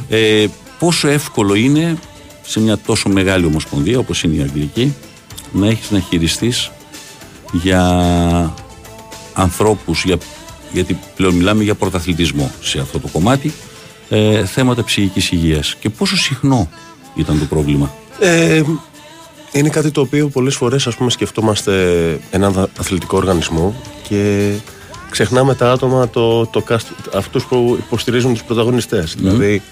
Ε, 0.09 0.47
πόσο 0.79 1.09
εύκολο 1.09 1.55
είναι 1.55 1.99
σε 2.43 2.61
μια 2.61 2.79
τόσο 2.79 3.09
μεγάλη 3.09 3.47
ομοσπονδία 3.47 3.99
όπως 3.99 4.23
είναι 4.23 4.35
η 4.35 4.43
Αγγλική 4.43 4.95
να 5.53 5.67
έχεις 5.67 5.91
να 5.91 6.01
χειριστείς 6.01 6.71
για 7.53 8.55
ανθρώπους, 9.33 10.05
για, 10.05 10.19
γιατί 10.73 10.99
πλέον 11.17 11.35
μιλάμε 11.35 11.63
για 11.63 11.75
πρωταθλητισμό 11.75 12.51
σε 12.61 12.81
αυτό 12.81 13.01
το 13.01 13.09
κομμάτι, 13.09 13.53
ε, 14.09 14.45
θέματα 14.45 14.85
ψυχικής 14.85 15.31
υγείας. 15.31 15.77
Και 15.81 15.91
πόσο 15.91 16.17
συχνό 16.17 16.71
ήταν 17.15 17.39
το 17.39 17.45
πρόβλημα; 17.45 17.95
Ε, 18.19 18.63
είναι 19.53 19.69
κάτι 19.69 19.91
το 19.91 20.01
οποίο 20.01 20.29
πολλές 20.29 20.55
φορές 20.57 20.87
ας 20.87 20.95
πούμε 20.97 21.11
σκεφτόμαστε 21.11 21.73
έναν 22.31 22.69
αθλητικό 22.79 23.17
οργανισμό 23.17 23.75
και 24.09 24.53
ξεχνάμε 25.11 25.55
τα 25.55 25.73
άτομα, 25.73 26.09
το, 26.09 26.47
το 26.47 26.65
cast, 26.69 26.87
αυτούς 27.15 27.45
που 27.45 27.77
υποστηρίζουν 27.87 28.33
τους 28.33 28.43
πρωταγωνιστές. 28.43 29.15
Δηλαδή 29.19 29.63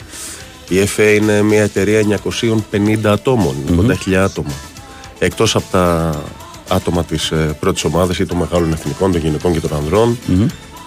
η 0.68 0.76
FA 0.96 1.16
είναι 1.20 1.42
μια 1.42 1.62
εταιρεία 1.62 2.20
950 2.72 2.98
ατόμων, 3.04 3.54
80.000 4.06 4.12
άτομα. 4.14 4.52
Εκτός 5.18 5.54
από 5.56 5.64
τα 5.70 6.14
άτομα 6.68 7.04
της 7.04 7.30
ε, 7.30 7.56
πρώτης 7.60 7.84
ομάδας 7.84 8.18
ή 8.18 8.26
των 8.26 8.36
μεγάλων 8.36 8.72
εθνικών, 8.72 9.12
των 9.12 9.20
γυναικών 9.20 9.52
και 9.52 9.60
των 9.60 9.76
ανδρων 9.76 10.18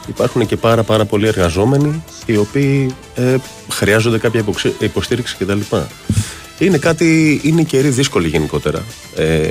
Υπάρχουν 0.08 0.46
και 0.46 0.56
πάρα 0.58 0.84
πάρα 0.84 1.06
πολλοί 1.06 1.28
εργαζόμενοι 1.28 2.04
οι 2.26 2.38
οποίοι 2.38 2.96
ε, 3.16 3.36
χρειάζονται 3.70 4.18
κάποια 4.18 4.40
υποξε- 4.40 4.74
υποστήριξη 4.82 5.36
κτλ. 5.40 5.60
Είναι 6.60 6.78
κάτι, 6.78 7.40
είναι 7.44 7.64
καιροί 7.64 7.90
δύσκολοι 7.90 8.28
γενικότερα. 8.28 8.84
Ε, 9.16 9.50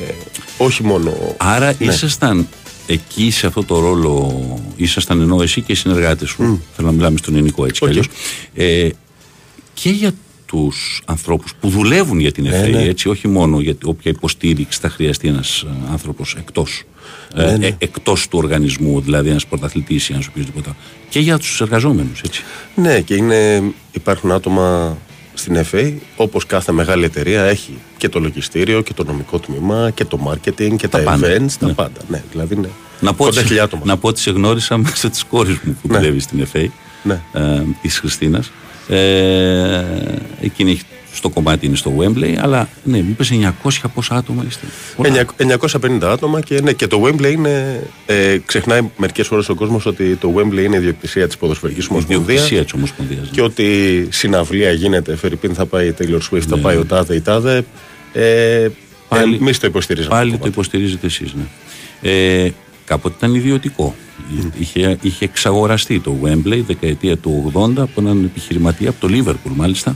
όχι 0.59 0.83
μόνο. 0.83 1.35
Άρα 1.37 1.75
Ναι. 1.79 1.93
ήσασταν 1.93 2.49
εκεί 2.87 3.31
σε 3.31 3.47
αυτό 3.47 3.65
το 3.65 3.79
ρόλο, 3.81 4.45
ήσασταν 4.77 5.21
ενώ 5.21 5.43
εσύ 5.43 5.61
και 5.61 5.73
οι 5.73 5.75
συνεργάτες 5.75 6.29
σου. 6.29 6.63
Θέλω 6.77 6.87
να 6.89 6.93
μιλάμε 6.95 7.17
στον 7.19 7.35
ελληνικό 7.35 7.65
έτσι 7.65 7.85
Οκ. 7.85 7.91
κι 7.91 7.99
αλλιώς. 7.99 8.09
Ε, 8.55 8.89
και 9.75 9.91
για 9.91 10.13
τους 10.47 11.03
ανθρώπους 11.05 11.55
που 11.61 11.69
δουλεύουν 11.69 12.21
για 12.21 12.33
την 12.33 12.47
ΕΦΕΗ, 12.47 12.71
ναι. 12.71 12.83
έτσι, 12.83 13.09
όχι 13.09 13.29
μόνο 13.29 13.61
για 13.61 13.77
όποια 13.85 14.11
υποστήριξη 14.11 14.79
θα 14.81 14.89
χρειαστεί 14.89 15.29
ένας 15.29 15.67
άνθρωπος 15.91 16.35
εκτός. 16.39 16.83
Ε, 17.37 17.57
ναι. 17.57 17.67
ε, 17.67 17.75
εκτός 17.79 18.29
του 18.29 18.39
οργανισμού, 18.39 19.01
δηλαδή 19.01 19.29
ένας 19.31 19.47
πρωταθλητής 19.47 20.09
ή 20.09 20.13
ένας 20.13 20.27
οποιοδήποτε. 20.27 20.71
Και 21.09 21.21
για 21.21 21.39
τους 21.39 21.61
εργαζόμενους, 21.61 22.21
έτσι. 22.21 22.43
Ναι, 22.75 23.01
και 23.01 23.15
είναι, 23.15 23.63
υπάρχουν 23.93 24.33
άτομα 24.33 24.99
στην 25.35 25.65
FA, 25.73 25.93
όπως 26.17 26.47
κάθε 26.47 26.73
μεγάλη 26.73 27.05
εταιρεία, 27.05 27.43
έχει 27.43 27.79
και 27.97 28.09
το 28.09 28.21
λογιστήριο 28.21 28.81
και 28.81 28.95
το 28.95 29.05
νομικό 29.05 29.39
τμήμα 29.39 29.91
και 29.95 30.05
το 30.05 30.19
marketing 30.33 30.77
και 30.77 30.89
τα, 30.89 30.99
πάντα. 30.99 31.27
events, 31.29 31.53
τα 31.59 31.67
Ναι. 31.67 31.73
πάντα. 31.73 32.01
Ναι, 32.09 32.23
δηλαδή 32.31 32.57
ναι. 32.57 32.69
Να 33.01 33.15
πω, 33.15 33.25
ότι, 33.25 33.39
80.000 33.49 33.57
άτομα. 33.59 33.83
να 33.87 33.97
πω 33.97 34.09
ότι 34.09 34.21
σε 34.21 34.31
γνώρισα 34.31 34.77
μέσω 34.85 35.11
της 35.11 35.25
κόρης 35.25 35.59
μου 35.63 35.77
που 35.83 35.89
Ναι. 35.93 35.99
δουλεύει 35.99 36.21
στην 36.21 36.41
ΕΦΕΗ, 36.41 36.73
Ναι. 37.03 37.21
ε, 37.33 37.63
της 37.83 37.99
Χριστίνας. 37.99 38.51
Ε, 38.97 39.85
εκείνη 40.41 40.71
έχει- 40.71 40.83
στο 41.15 41.29
κομμάτι 41.29 41.67
είναι 41.67 41.77
στο 41.77 41.93
Wembley, 41.99 42.35
αλλά 42.41 42.69
ναι, 42.85 42.97
μου 43.03 43.17
είπε 43.19 43.25
900 43.25 43.89
πόσα 43.95 44.15
άτομα 44.15 44.45
είστε. 44.49 44.67
Πολλά. 44.97 45.27
950 45.37 46.11
άτομα 46.11 46.41
και, 46.41 46.61
ναι, 46.61 46.73
και 46.73 46.87
το 46.87 47.03
Wembley 47.07 47.33
είναι. 47.33 47.83
Ε, 48.07 48.39
ξεχνάει 48.47 48.81
μερικές 48.97 49.27
φορές 49.27 49.49
ο 49.49 49.55
κόσμος 49.55 49.87
ότι 49.87 50.15
το 50.17 50.33
Wembley 50.37 50.63
είναι 50.65 50.77
ιδιοκτησία 50.77 51.27
της 51.27 51.37
Ποδοσφαιρικής 51.37 51.85
Η 51.85 51.89
Ομοσπονδίας 51.91 52.25
ιδιοκτησία 52.29 52.63
της 52.63 52.73
Ομοσπονδίας. 52.73 53.29
και 53.31 53.41
ότι 53.43 54.07
συναυλία 54.11 54.71
γίνεται. 54.73 55.17
Φερρυπίν 55.17 55.55
θα 55.55 55.67
πάει 55.67 55.87
η 55.89 55.95
Taylor 55.99 56.19
Swift, 56.31 56.41
θα 56.49 56.57
Ναι. 56.57 56.63
πάει 56.63 56.77
ο 56.77 56.85
Τάδε 56.85 57.15
η 57.15 57.21
Τάδε. 57.21 57.65
Ε, 58.13 58.69
Πάλι- 59.09 59.37
Εμείς 59.41 59.59
το 59.59 59.67
υποστηρίζαμε. 59.67 60.15
Πάλι 60.15 60.31
αυτό 60.31 60.43
το 60.43 60.49
υποστηρίζετε 60.53 61.07
εσείς, 61.07 61.35
ναι. 61.35 61.43
Ε, 62.11 62.51
κάποτε 62.93 63.15
ήταν 63.19 63.35
ιδιωτικό. 63.35 63.95
Είχε, 64.59 64.99
είχε 65.03 65.25
εξαγοραστεί 65.25 66.01
το 66.01 66.15
Wembley 66.25 66.63
δεκαετία 66.67 67.17
του 67.17 67.53
80 67.55 67.73
από 67.77 68.01
έναν 68.01 68.25
επιχειρηματία 68.25 68.89
από 68.89 69.09
το 69.09 69.09
Liverpool 69.17 69.53
μάλιστα. 69.55 69.91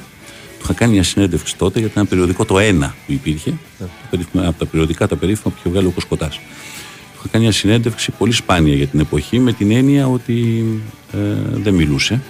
Του 0.58 0.62
είχα 0.62 0.72
κάνει 0.72 0.92
μια 0.92 1.02
συνέντευξη 1.02 1.56
τότε 1.56 1.78
για 1.80 1.90
ένα 1.94 2.04
περιοδικό 2.04 2.44
το 2.44 2.56
1 2.58 2.94
που 3.06 3.12
υπήρχε. 3.12 3.50
Το 3.78 3.86
περίφημα- 4.10 4.46
από 4.46 4.58
τα 4.58 4.66
περιοδικά 4.66 5.08
τα 5.08 5.16
περίφημα 5.16 5.52
που 5.52 5.58
είχε 5.58 5.68
βγάλει 5.70 5.86
ο 5.86 5.90
Κοσκοτάς. 5.90 6.36
Του 6.36 7.18
είχα 7.18 7.28
κάνει 7.30 7.44
μια 7.44 7.52
συνέντευξη 7.52 8.10
πολύ 8.10 8.32
σπάνια 8.32 8.74
για 8.74 8.86
την 8.86 9.00
εποχή 9.00 9.38
με 9.38 9.52
την 9.52 9.70
έννοια 9.70 10.08
ότι 10.08 10.64
ε, 11.12 11.18
δεν 11.52 11.74
μιλούσε. 11.74 12.20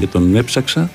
Και 0.00 0.06
τον 0.06 0.36
έψαξα. 0.36 0.90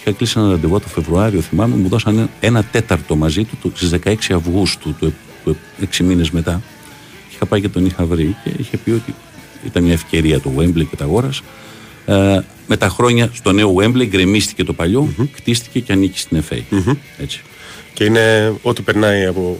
Είχα 0.00 0.12
κλείσει 0.16 0.38
ένα 0.38 0.48
ραντεβού 0.48 0.80
το 0.80 0.88
Φεβρουάριο, 0.88 1.40
θυμάμαι, 1.40 1.76
μου 1.76 1.88
δώσαν 1.88 2.30
ένα 2.40 2.62
τέταρτο 2.64 3.16
μαζί 3.16 3.44
του 3.44 3.72
στις 3.74 3.90
16 4.04 4.14
Αυγούστου, 4.34 4.94
του, 4.98 5.14
του, 5.44 5.56
6 5.80 5.98
μήνες 6.04 6.30
μετά. 6.30 6.62
Είχα 7.34 7.46
πάει 7.46 7.60
και 7.60 7.68
τον 7.68 7.86
είχα 7.86 8.04
βρει 8.04 8.36
και 8.44 8.50
είχε 8.58 8.76
πει 8.76 8.90
ότι 8.90 9.14
ήταν 9.66 9.82
μια 9.82 9.92
ευκαιρία 9.92 10.40
το 10.40 10.50
Wembley 10.58 10.86
και 10.90 10.96
τα 10.96 11.04
αγόρασε. 11.04 11.42
Ε, 12.06 12.38
με 12.66 12.76
τα 12.76 12.88
χρόνια 12.88 13.30
στο 13.34 13.52
νέο 13.52 13.74
Wembley 13.78 14.06
γκρεμίστηκε 14.08 14.64
το 14.64 14.72
παλιό, 14.72 15.08
κτίστηκε 15.36 15.80
και 15.80 15.92
ανήκει 15.92 16.18
στην 16.18 16.42
FA. 16.50 16.58
Έτσι. 17.18 17.40
Και 17.92 18.04
είναι 18.04 18.54
ό,τι 18.62 18.82
περνάει 18.82 19.24
από, 19.26 19.58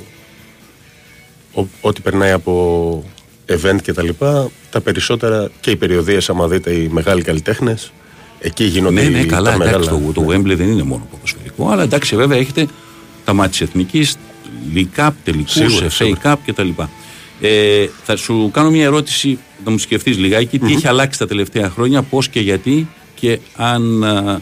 ό, 1.52 1.66
ό,τι 1.80 2.00
περνάει 2.00 2.30
από 2.30 3.04
event 3.46 3.76
και 3.82 3.92
τα 3.92 4.02
λοιπά, 4.02 4.50
τα 4.70 4.80
περισσότερα 4.80 5.50
και 5.60 5.70
οι 5.70 5.76
περιοδίες, 5.76 6.30
άμα 6.30 6.48
δείτε 6.48 6.70
οι 6.72 6.88
μεγάλοι 6.88 7.22
καλλιτέχνες, 7.22 7.92
εκεί 8.40 8.64
γίνονται 8.64 9.02
Ναι, 9.02 9.08
ναι, 9.08 9.18
οι- 9.18 9.26
καλά, 9.26 9.48
τα 9.56 9.64
εντάξει, 9.64 9.90
μεγάλα. 9.90 10.12
το, 10.12 10.12
το 10.12 10.26
Wembley 10.28 10.56
δεν 10.56 10.68
είναι 10.68 10.82
μόνο 10.82 11.08
ποδοσφαιρικό, 11.10 11.68
αλλά 11.70 11.82
εντάξει, 11.82 12.16
βέβαια 12.16 12.38
έχετε 12.38 12.66
τα 13.24 13.32
μάτια 13.32 13.66
εθνικής, 13.68 14.16
League 14.74 15.00
Cup, 15.00 15.10
τελικούς, 15.24 15.52
Σίγουρα, 15.52 15.86
FA 15.86 15.90
σίγουρα. 15.92 16.20
Cup 16.22 16.36
κτλ. 16.46 16.68
Ε, 17.46 17.88
θα 18.02 18.16
σου 18.16 18.50
κάνω 18.52 18.70
μια 18.70 18.84
ερώτηση, 18.84 19.38
να 19.64 19.70
μου 19.70 19.78
σκεφτείς 19.78 20.18
λιγάκι, 20.18 20.58
τι 20.58 20.72
έχει 20.72 20.88
αλλάξει 20.88 21.18
τα 21.18 21.26
τελευταία 21.26 21.70
χρόνια, 21.70 22.02
πώς 22.02 22.28
και 22.28 22.40
γιατί 22.40 22.88
και 23.14 23.38
αν 23.56 24.04
α, 24.04 24.10
α, 24.10 24.40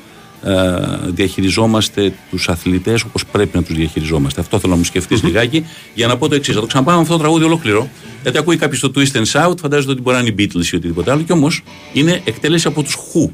διαχειριζόμαστε 1.07 2.12
τους 2.31 2.49
αθλητές 2.49 3.03
όπως 3.03 3.27
πρέπει 3.27 3.57
να 3.57 3.62
τους 3.62 3.77
διαχειριζόμαστε. 3.77 4.41
Αυτό 4.41 4.59
θέλω 4.59 4.73
να 4.73 4.79
μου 4.79 4.85
σκεφτει 4.85 5.15
λιγάκι 5.15 5.67
για 5.95 6.07
να 6.07 6.17
πω 6.17 6.29
το 6.29 6.35
εξής. 6.35 6.55
Θα 6.55 6.61
το 6.61 6.67
ξαναπάμε 6.67 6.97
με 6.97 7.03
αυτό 7.03 7.15
το 7.15 7.21
τραγούδι 7.21 7.45
ολόκληρο. 7.45 7.88
Γιατί 8.23 8.38
ακούει 8.38 8.57
κάποιος 8.57 8.81
το 8.81 8.93
Twist 8.95 9.17
and 9.17 9.25
Shout, 9.33 9.55
φαντάζεται 9.61 9.93
ότι 9.93 10.01
μπορεί 10.01 10.17
να 10.17 10.23
είναι 10.23 10.31
οι 10.31 10.35
Beatles 10.38 10.67
ή 10.73 10.77
οτιδήποτε 10.77 11.11
άλλο. 11.11 11.23
Και 11.23 11.33
όμως 11.33 11.62
είναι 11.93 12.21
εκτέλεση 12.25 12.67
από 12.67 12.83
τους 12.83 12.97
Who. 12.97 13.31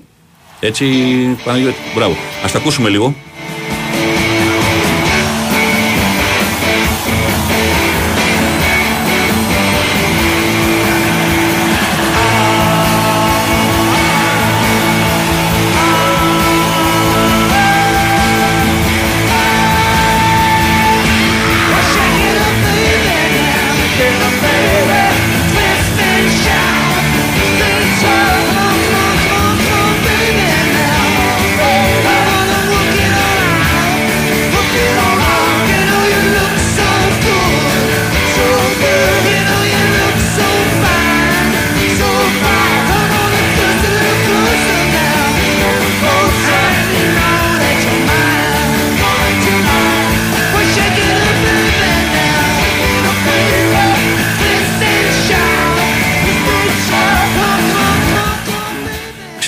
Έτσι, 0.61 0.87
Παναγιώτη, 1.45 1.77
μπράβο. 1.95 2.13
Α 2.45 2.51
τα 2.53 2.59
ακούσουμε 2.59 2.89
λίγο. 2.89 3.15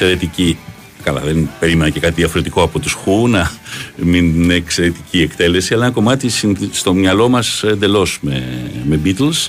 Εξαιρετική. 0.01 0.59
Καλά, 1.03 1.21
δεν 1.21 1.49
περίμενα 1.59 1.91
και 1.91 2.01
κάτι 2.01 2.15
διαφορετικό 2.15 2.63
από 2.63 2.79
τους 2.79 2.93
Χου 2.93 3.29
να 3.29 3.51
μην 3.97 4.43
είναι 4.43 4.55
εξαιρετική 4.55 5.21
εκτέλεση, 5.21 5.75
αλλά 5.75 5.85
ένα 5.85 5.95
κομμάτι 5.95 6.31
στο 6.71 6.95
μυαλό 6.95 7.29
μας 7.29 7.63
εντελώς 7.63 8.19
με, 8.21 8.43
με 8.85 9.01
Beatles 9.05 9.49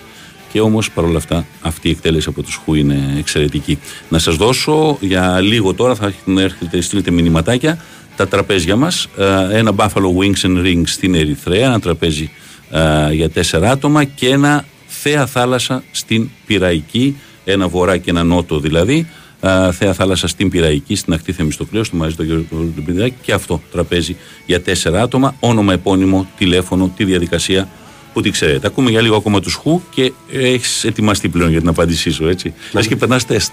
και 0.51 0.61
όμως 0.61 0.91
παρόλα 0.91 1.17
αυτά 1.17 1.45
αυτή 1.61 1.87
η 1.87 1.91
εκτέλεση 1.91 2.29
από 2.29 2.43
τους 2.43 2.55
Χου 2.55 2.73
είναι 2.73 3.15
εξαιρετική. 3.17 3.79
Να 4.09 4.19
σας 4.19 4.35
δώσω 4.35 4.97
για 4.99 5.39
λίγο 5.39 5.73
τώρα, 5.73 5.95
θα 5.95 6.13
έρχεται, 6.37 6.81
στείλετε 6.81 7.11
μηνυματάκια, 7.11 7.83
τα 8.15 8.27
τραπέζια 8.27 8.75
μας. 8.75 9.07
Ε, 9.17 9.57
ένα 9.57 9.71
Buffalo 9.75 10.15
Wings 10.19 10.47
and 10.47 10.65
Rings 10.65 10.83
στην 10.85 11.15
Ερυθρέα, 11.15 11.65
ένα 11.65 11.79
τραπέζι 11.79 12.31
ε, 12.71 13.13
για 13.13 13.29
τέσσερα 13.29 13.71
άτομα 13.71 14.03
και 14.03 14.29
ένα 14.29 14.65
Θέα 14.87 15.25
Θάλασσα 15.25 15.83
στην 15.91 16.29
Πυραϊκή, 16.45 17.15
ένα 17.43 17.67
βορρά 17.67 17.97
και 17.97 18.09
ένα 18.09 18.23
νότο 18.23 18.59
δηλαδή. 18.59 19.07
Θέα 19.71 19.93
Θάλασσα 19.93 20.27
στην 20.27 20.49
Πυραϊκή, 20.49 20.95
στην 20.95 21.13
ακτή 21.13 21.31
Θεμιστοκλέου, 21.31 21.83
στο 21.83 21.95
Μαζί 21.95 22.15
του 22.15 22.23
Γιώργου 22.23 23.13
και 23.21 23.33
αυτό 23.33 23.61
τραπέζι 23.71 24.15
για 24.45 24.61
τέσσερα 24.61 25.01
άτομα. 25.01 25.35
Όνομα, 25.39 25.73
επώνυμο, 25.73 26.29
τηλέφωνο, 26.37 26.93
τη 26.97 27.03
διαδικασία 27.03 27.69
που 28.13 28.21
τη 28.21 28.29
ξέρετε. 28.29 28.67
Ακούμε 28.67 28.89
για 28.89 29.01
λίγο 29.01 29.15
ακόμα 29.15 29.39
τους 29.39 29.53
Χου 29.53 29.81
και 29.89 30.11
έχεις 30.31 30.83
ετοιμαστεί 30.83 31.29
πλέον 31.29 31.49
για 31.49 31.59
την 31.59 31.69
απάντησή 31.69 32.11
σου, 32.11 32.27
έτσι. 32.27 32.53
Λες 32.71 32.87
και 32.87 32.95
περνάς 32.95 33.25
τεστ. 33.25 33.51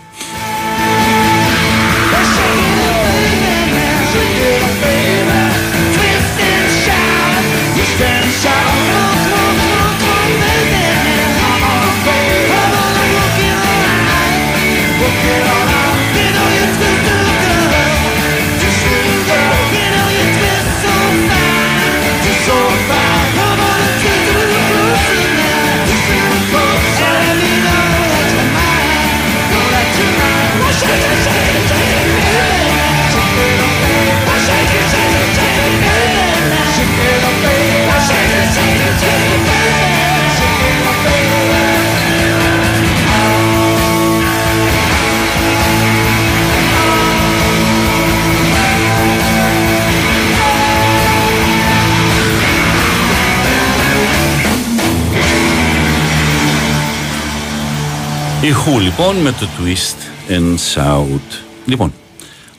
Η 58.43 58.51
Χου 58.51 58.81
λοιπόν 58.81 59.17
με 59.17 59.31
το 59.31 59.49
twist 59.59 60.31
and 60.31 60.57
shout. 60.75 61.43
Λοιπόν, 61.67 61.93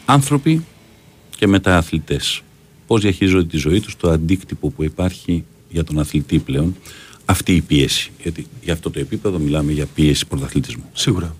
άνθρωποι 0.05 0.65
και 1.37 1.47
μετά 1.47 1.77
αθλητές. 1.77 2.41
Πώς 2.87 3.01
διαχειρίζονται 3.01 3.47
τη 3.47 3.57
ζωή 3.57 3.79
τους, 3.79 3.97
το 3.97 4.09
αντίκτυπο 4.09 4.69
που 4.69 4.83
υπάρχει 4.83 5.45
για 5.69 5.83
τον 5.83 5.99
αθλητή 5.99 6.39
πλέον, 6.39 6.75
αυτή 7.25 7.55
η 7.55 7.61
πίεση. 7.61 8.11
Γιατί 8.21 8.47
για 8.61 8.73
αυτό 8.73 8.89
το 8.89 8.99
επίπεδο 8.99 9.39
μιλάμε 9.39 9.71
για 9.71 9.87
πίεση 9.95 10.27
πρωταθλητισμού. 10.27 10.83
Σίγουρα. 10.93 11.35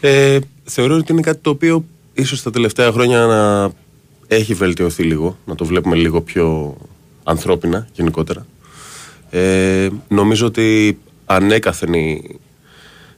Ε, 0.00 0.38
θεωρώ 0.64 0.96
ότι 0.96 1.12
είναι 1.12 1.20
κάτι 1.20 1.38
το 1.42 1.50
οποίο 1.50 1.84
ίσως 2.14 2.42
τα 2.42 2.50
τελευταία 2.50 2.92
χρόνια 2.92 3.26
να 3.26 3.70
έχει 4.36 4.54
βελτιωθεί 4.54 5.02
λίγο, 5.02 5.38
να 5.46 5.54
το 5.54 5.64
βλέπουμε 5.64 5.96
λίγο 5.96 6.20
πιο 6.20 6.76
ανθρώπινα 7.24 7.88
γενικότερα. 7.92 8.46
Ε, 9.30 9.88
νομίζω 10.08 10.46
ότι 10.46 10.98
ανέκαθεν 11.26 11.92
η, 11.92 12.38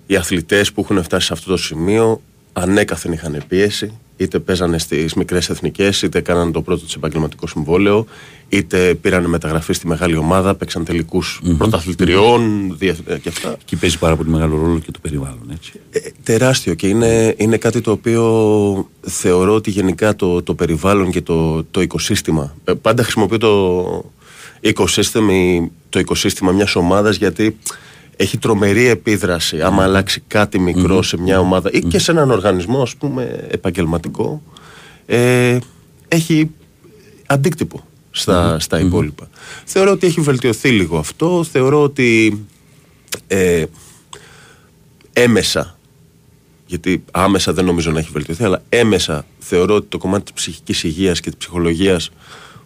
οι 0.06 0.16
αθλητές 0.16 0.72
που 0.72 0.80
έχουν 0.80 1.02
φτάσει 1.02 1.26
σε 1.26 1.32
αυτό 1.32 1.50
το 1.50 1.56
σημείο 1.56 2.20
ανέκαθεν 2.52 3.12
είχαν 3.12 3.42
πίεση. 3.48 3.98
Είτε 4.16 4.38
παίζανε 4.38 4.78
στις 4.78 5.14
μικρές 5.14 5.48
εθνικές, 5.48 6.02
είτε 6.02 6.20
κάνανε 6.20 6.50
το 6.50 6.62
πρώτο 6.62 6.84
του 6.84 6.92
επαγγελματικό 6.96 7.46
συμβόλαιο, 7.46 8.06
είτε 8.48 8.94
πήραν 8.94 9.24
μεταγραφή 9.24 9.72
στη 9.72 9.86
μεγάλη 9.86 10.16
ομάδα, 10.16 10.54
παίξαν 10.54 10.84
τελικούς 10.84 11.40
mm-hmm. 11.42 11.54
πρωταθλητριών 11.58 12.72
mm-hmm. 12.72 13.20
και 13.22 13.28
αυτά. 13.28 13.56
Και 13.64 13.76
παίζει 13.76 13.98
πάρα 13.98 14.16
πολύ 14.16 14.28
μεγάλο 14.28 14.56
ρόλο 14.56 14.78
και 14.78 14.90
το 14.90 14.98
περιβάλλον, 15.02 15.50
έτσι. 15.52 15.72
Ε, 15.90 15.98
τεράστιο 16.22 16.74
και 16.74 16.88
είναι, 16.88 17.34
είναι 17.36 17.56
κάτι 17.56 17.80
το 17.80 17.90
οποίο 17.90 18.88
θεωρώ 19.00 19.54
ότι 19.54 19.70
γενικά 19.70 20.16
το, 20.16 20.42
το 20.42 20.54
περιβάλλον 20.54 21.10
και 21.10 21.20
το, 21.20 21.64
το 21.64 21.80
οικοσύστημα. 21.80 22.56
Ε, 22.64 22.72
πάντα 22.72 23.02
χρησιμοποιώ 23.02 23.38
το 23.38 24.04
οικοσύστημα, 24.60 25.32
το 25.88 25.98
οικοσύστημα 25.98 26.52
μιας 26.52 26.76
ομάδας 26.76 27.16
γιατί 27.16 27.56
έχει 28.16 28.38
τρομερή 28.38 28.86
επίδραση. 28.86 29.62
Άμα 29.62 29.82
αλλάξει 29.82 30.22
κάτι 30.26 30.74
σε 31.00 31.18
μια 31.18 31.40
ομάδα 31.40 31.70
ή 31.72 31.80
και 31.80 31.98
σε 31.98 32.10
έναν 32.10 32.30
οργανισμό 32.30 32.82
ας 32.82 32.96
πούμε 32.96 33.46
επαγγελματικό 33.50 34.42
ε, 35.06 35.58
έχει 36.08 36.50
αντίκτυπο 37.26 37.84
στα, 38.10 38.58
στα 38.58 38.80
υπόλοιπα. 38.80 39.28
Θεωρώ 39.64 39.90
ότι 39.90 40.06
έχει 40.06 40.20
βελτιωθεί 40.20 40.68
λίγο 40.68 40.98
αυτό. 40.98 41.44
Θεωρώ 41.44 41.82
ότι 41.82 42.40
ε, 43.26 43.64
έμεσα 45.12 45.76
γιατί 46.66 47.04
άμεσα 47.10 47.52
δεν 47.52 47.64
νομίζω 47.64 47.90
να 47.90 47.98
έχει 47.98 48.10
βελτιωθεί, 48.12 48.44
αλλά 48.44 48.62
έμεσα 48.68 49.26
θεωρώ 49.38 49.74
ότι 49.74 49.86
το 49.88 49.98
κομμάτι 49.98 50.22
της 50.22 50.32
ψυχικής 50.32 50.82
υγείας 50.82 51.20
και 51.20 51.28
της 51.28 51.38
ψυχολογίας 51.38 52.10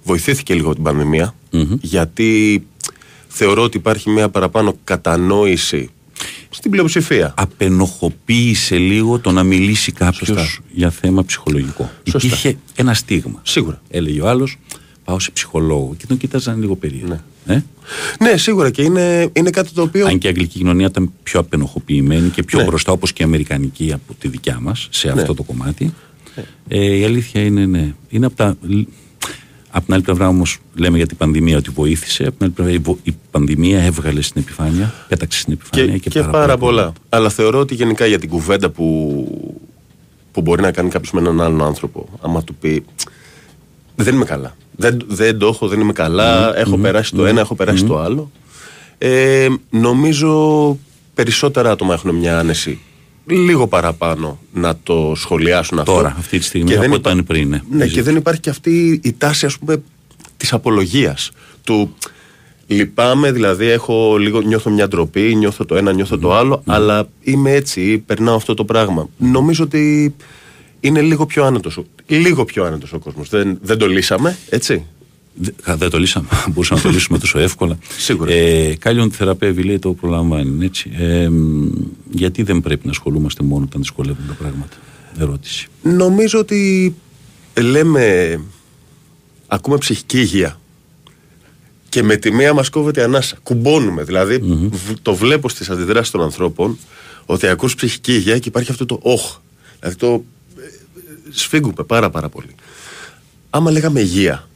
βοηθήθηκε 0.03 0.55
λίγο 0.55 0.75
την 0.75 0.83
πανδημία, 0.83 1.35
γιατί 1.81 2.67
θεωρώ 3.33 3.63
ότι 3.63 3.77
υπάρχει 3.77 4.11
μια 4.11 4.29
παραπάνω 4.29 4.77
κατανόηση 4.85 5.91
στην 6.51 6.71
πλειοψηφία. 6.71 7.35
Απενοχοποίησε 7.37 8.77
λίγο 8.77 9.19
το 9.19 9.31
να 9.31 9.43
μιλήσει 9.43 9.93
κάποιος 9.93 10.61
για 10.73 10.91
θέμα 10.91 11.25
ψυχολογικό. 11.25 11.91
Σωστά. 12.11 12.27
Υπήρχε 12.27 12.57
ένα 12.75 12.95
στίγμα. 12.95 13.41
Σίγουρα. 13.43 13.83
Έλεγε 13.91 14.21
ο 14.21 14.29
άλλος, 14.29 14.59
πάω 15.05 15.19
σε 15.19 15.31
ψυχολόγο. 15.31 15.95
Και 15.99 16.07
τον 16.07 16.17
κοίταζαν 16.17 16.61
λίγο 16.61 16.77
περίεργα. 16.77 17.25
Ναι. 17.47 17.55
Ε; 17.55 17.65
ναι, 18.25 18.37
σίγουρα 18.37 18.71
και 18.71 18.83
είναι, 18.83 19.29
είναι 19.33 19.51
κάτι 19.51 19.71
το 19.73 19.83
οποίο. 19.83 20.07
Αν 20.07 20.19
και 20.19 20.27
η 20.27 20.31
αγγλική 20.31 20.59
κοινωνία 20.59 20.87
ήταν 20.87 21.13
πιο 21.23 21.41
απενοχοποιημένη 21.41 22.29
και 22.29 22.43
πιο 22.43 22.59
Ναι. 22.59 22.65
μπροστά, 22.65 22.93
όπως 22.93 23.13
και 23.13 23.23
η 23.23 23.25
αμερικανική 23.25 23.93
από 23.93 24.15
τη 24.19 24.29
δικιά 24.29 24.59
μας, 24.61 24.89
σε 24.91 25.13
Ναι. 25.13 25.21
αυτό 25.21 25.35
το 25.35 25.43
κομμάτι. 25.43 25.95
Ε, 26.69 26.97
η 26.97 27.05
αλήθεια 27.05 27.43
είναι, 27.45 27.67
ναι. 27.67 27.95
Είναι 28.09 28.27
από 28.27 28.37
τα, 28.37 28.57
Απ' 29.71 29.85
την 29.85 29.95
άλλη 29.95 30.03
πλευρά 30.03 30.29
όμως 30.29 30.59
λέμε 30.75 30.97
για 30.97 31.07
την 31.07 31.17
πανδημία 31.17 31.57
ότι 31.57 31.71
βοήθησε. 31.71 32.23
Απ' 32.27 32.29
την 32.37 32.45
άλλη 32.45 32.53
πλευρά 32.53 32.73
η 32.73 32.79
βο- 32.79 32.99
η 33.03 33.15
πανδημία 33.31 33.83
έβγαλε 33.83 34.21
στην 34.23 34.41
επιφάνεια, 34.43 34.95
πέταξε 35.09 35.39
στην 35.41 35.53
επιφάνεια 35.53 35.93
Και, 35.93 35.99
και, 35.99 36.11
και, 36.11 36.23
πάρα, 36.23 36.57
πολλά. 36.59 36.93
Αλλά 37.09 37.29
θεωρώ 37.29 37.59
ότι 37.59 37.75
γενικά 37.75 38.07
για 38.07 38.19
την 38.19 38.29
κουβέντα 38.29 38.71
που, 38.71 38.85
που 40.33 40.41
μπορεί 40.41 40.63
να 40.63 40.73
κάνει 40.73 40.89
κάποιος 40.89 41.13
με 41.13 41.21
έναν 41.21 41.41
άλλον 41.41 41.63
άνθρωπο, 41.63 42.09
άμα 42.21 42.43
του 42.45 42.55
πει 42.55 42.85
Δεν 43.97 44.15
είμαι 44.15 44.25
καλά. 44.25 44.57
Δεν, 44.77 44.99
δεν 45.07 45.39
το 45.39 45.47
έχω, 45.47 45.69
δεν 45.69 45.81
είμαι 45.81 45.93
καλά. 45.93 46.57
Έχω 46.59 46.79
περάσει 46.79 47.15
το 47.15 47.27
ένα, 47.27 47.41
έχω 47.41 47.55
περάσει 47.55 47.85
το 47.85 47.99
άλλο. 47.99 48.31
Ε, 48.99 49.49
νομίζω 49.71 50.79
περισσότερα 51.15 51.71
άτομα 51.71 51.95
έχουν 51.95 52.15
μια 52.15 52.39
άνεση 52.39 52.79
λίγο 53.27 53.67
παραπάνω 53.67 54.39
να 54.53 54.77
το 54.83 55.13
σχολιάσουν 55.17 55.79
αυτό. 55.79 55.93
Τώρα, 55.95 56.15
αυτή 56.19 56.39
τη 56.39 56.45
στιγμή, 56.45 56.67
Και 56.69 56.73
από 56.75 56.83
δεν 56.83 56.93
όταν 56.93 57.13
είναι 57.13 57.23
πριν, 57.23 57.49
ναι. 57.49 57.61
Ναι, 57.71 57.87
και 57.87 58.03
δεν 58.03 58.17
υπάρχει 58.17 58.41
και 58.41 58.51
αυτή 58.51 59.01
η 59.03 59.13
τάση, 59.13 59.47
ας 59.47 59.59
πούμε, 59.59 59.83
της 60.37 60.53
απολογίας. 60.53 61.31
Του 61.65 61.95
λυπάμαι, 62.67 63.33
δηλαδή 63.33 63.67
έχω 63.67 64.17
λίγο, 64.19 64.41
νιώθω 64.41 64.71
μια 64.71 64.89
ντροπή, 64.89 65.35
νιώθω 65.35 65.65
το 65.65 65.77
ένα, 65.77 65.93
νιώθω 65.93 66.19
το 66.19 66.35
άλλο, 66.35 66.63
αλλά 66.67 67.09
είμαι 67.23 67.53
έτσι, 67.53 67.99
περνάω 67.99 68.35
αυτό 68.37 68.55
το 68.55 68.65
πράγμα. 68.65 69.09
Νομίζω 69.17 69.65
ότι 69.65 70.15
είναι 70.81 71.01
λίγο 71.01 71.27
πιο 71.27 71.45
άνετος, 71.45 71.77
ο- 71.77 71.85
λίγο 72.07 72.45
πιο 72.45 72.65
άνετος 72.65 72.93
ο 72.93 72.99
κόσμος. 72.99 73.29
Δεν, 73.29 73.59
δεν 73.63 73.79
το 73.79 73.89
λύσαμε, 73.89 74.37
έτσι. 74.49 74.85
Δε- 75.43 75.75
Δεν 75.77 75.91
το 75.91 75.99
λύσαμε. 75.99 76.29
Μπορούσαμε 76.53 76.81
να 76.81 76.87
το 76.87 76.93
λύσουμε 76.93 77.19
τόσο 77.19 77.39
εύκολα. 77.39 77.79
Σίγουρα. 77.99 78.33
Ε, 78.33 78.75
Κάλλιον 78.77 79.11
θεραπεύει, 79.11 79.63
λέει, 79.63 79.79
το 79.79 79.93
προλαμβάνει. 79.93 80.65
Έτσι. 80.65 80.91
Ε, 80.99 81.29
μ, 81.29 81.69
γιατί 82.11 82.43
δεν 82.43 82.61
πρέπει 82.61 82.85
να 82.85 82.91
ασχολούμαστε 82.91 83.43
μόνο 83.43 83.65
όταν 83.65 83.81
δυσκολεύουν 83.81 84.27
τα 84.29 84.33
πράγματα; 84.35 84.77
Ερώτηση. 85.19 85.67
Νομίζω 85.83 86.39
ότι 86.39 86.95
λέμε, 87.61 88.41
ακούμε 89.47 89.79
ψυχική 89.79 90.19
υγεία. 90.21 90.61
Και 91.89 92.03
με 92.03 92.17
τη 92.17 92.33
μία 92.33 92.53
μας 92.55 92.69
κόβεται 92.71 93.01
η 93.01 93.05
ανάσα. 93.05 93.39
Κουμπώνουμε. 93.43 94.03
Δηλαδή, 94.05 94.39
β- 94.71 94.99
το 95.03 95.15
βλέπω 95.15 95.49
στις 95.49 95.71
αντιδράσεις 95.71 96.11
των 96.11 96.23
ανθρώπων 96.23 96.79
ότι 97.27 97.47
ακούς 97.47 97.75
ψυχική 97.75 98.13
υγεία 98.15 98.39
και 98.39 98.49
υπάρχει 98.49 98.71
αυτό 98.71 98.87
το 98.87 98.99
όχ. 99.03 99.37
Δηλαδή 99.81 99.97
το 99.99 100.25
ε, 100.59 100.63
σφίγγουμε 101.31 101.83
πάρα 101.87 102.11
πάρα 102.11 102.29
πολύ. 102.29 102.55
Άμα 103.51 103.71
λέγαμε 103.71 104.01
υγεία, 104.01 104.49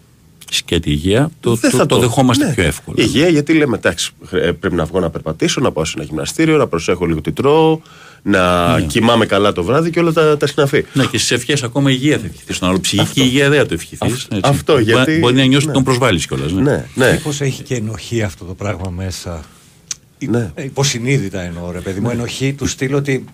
Σκέτη 0.56 0.90
υγεία, 0.90 1.30
το, 1.40 1.54
δεν 1.54 1.70
το, 1.70 1.76
θα 1.76 1.86
το 1.86 1.98
δεχόμαστε 1.98 2.46
ναι. 2.46 2.52
πιο 2.54 2.64
εύκολα. 2.64 3.02
Υγεία, 3.04 3.28
γιατί 3.28 3.52
λέμε, 3.52 3.76
εντάξει, 3.76 4.10
χρ- 4.26 4.42
ε, 4.44 4.52
πρέπει 4.52 4.74
να 4.74 4.84
βγω 4.84 5.00
να 5.00 5.10
περπατήσω, 5.10 5.60
να 5.60 5.72
πάω 5.72 5.84
σε 5.84 5.92
ένα 5.96 6.04
γυμναστήριο, 6.04 6.56
να 6.56 6.66
προσέχω 6.66 7.04
λίγο 7.04 7.20
τι 7.20 7.32
τρώω, 7.32 7.80
να 8.22 8.80
κοιμάμαι 8.86 9.26
καλά 9.26 9.52
το 9.52 9.62
βράδυ 9.64 9.90
και 9.90 9.98
όλα 10.00 10.12
τα, 10.12 10.36
τα 10.36 10.46
συναφή. 10.46 10.84
Ναι, 10.92 11.04
και 11.04 11.18
στις 11.18 11.30
ευχές 11.30 11.62
ακόμα 11.62 11.90
υγεία 11.90 12.18
θα 12.18 12.26
ευχηθείς. 12.26 12.56
Στον 12.56 12.68
άλλο 12.68 12.80
ψυχική 12.80 13.20
υγεία 13.20 13.48
δεν 13.48 13.58
θα 13.58 13.66
το 13.66 13.74
ευχηθείς. 13.74 14.12
Αυτό- 14.12 14.38
αυτό, 14.42 14.78
γιατί- 14.78 15.18
Μπορεί 15.18 15.34
να 15.34 15.44
νιώσεις 15.44 15.64
ναι. 15.64 15.72
ότι 15.72 15.72
τον 15.72 15.82
προσβάλλεις 15.84 16.26
κιόλας. 16.26 16.52
Ναι. 16.52 16.62
Ναι, 16.62 16.84
ναι. 16.94 17.12
Μήπως 17.12 17.40
έχει 17.40 17.62
και 17.62 17.74
ενοχή 17.74 18.22
αυτό 18.22 18.44
το 18.44 18.54
πράγμα 18.54 18.90
μέσα; 18.96 19.40
Ναι. 20.28 20.50
Ε, 20.54 20.64
Υποσυνείδητα 20.64 21.40
εννοώ, 21.40 21.70
ρε 21.70 21.78
παιδί 21.80 22.00
μου. 22.00 22.10
Ενοχή 22.10 22.52
του 22.52 22.66
στυλ 22.66 22.94
ότι 22.94 23.24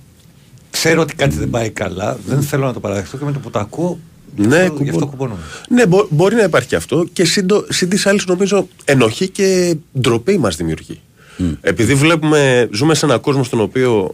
ξέρω 0.70 1.00
ότι 1.00 1.14
κάτι 1.14 1.36
δεν 1.36 1.50
πάει 1.50 1.70
καλά, 1.70 2.18
δεν 2.26 2.42
θέλω 2.42 2.64
να 2.66 2.72
το 2.72 2.80
παραδεχτώ 2.80 3.16
και 3.16 3.24
με 3.24 3.32
το 3.32 3.38
που 3.38 3.50
το 3.50 3.58
ακούω. 3.58 3.98
Γι' 4.36 4.46
Ναι, 4.46 4.56
αυτό- 4.56 4.82
γι' 4.82 4.88
αυτό 4.90 5.06
κουμπώνω. 5.06 5.10
κουμπώνομαι. 5.10 5.40
Ναι, 5.68 5.86
μπο- 5.86 6.06
μπορεί 6.10 6.34
να 6.34 6.42
υπάρχει 6.42 6.68
και 6.68 6.76
αυτό 6.76 7.06
και 7.12 7.24
συν, 7.24 7.46
το- 7.46 7.66
συν 7.68 7.88
της 7.88 8.06
άλλης 8.06 8.26
νομίζω 8.26 8.68
ενοχή 8.84 9.28
και 9.28 9.76
ντροπή 10.00 10.38
μας 10.38 10.56
δημιουργεί. 10.56 11.00
Επειδή 11.60 11.94
βλέπουμε, 11.94 12.68
ζούμε 12.72 12.94
σε 12.94 13.04
έναν 13.04 13.20
κόσμο 13.20 13.44
στον 13.44 13.60
οποίο. 13.60 14.12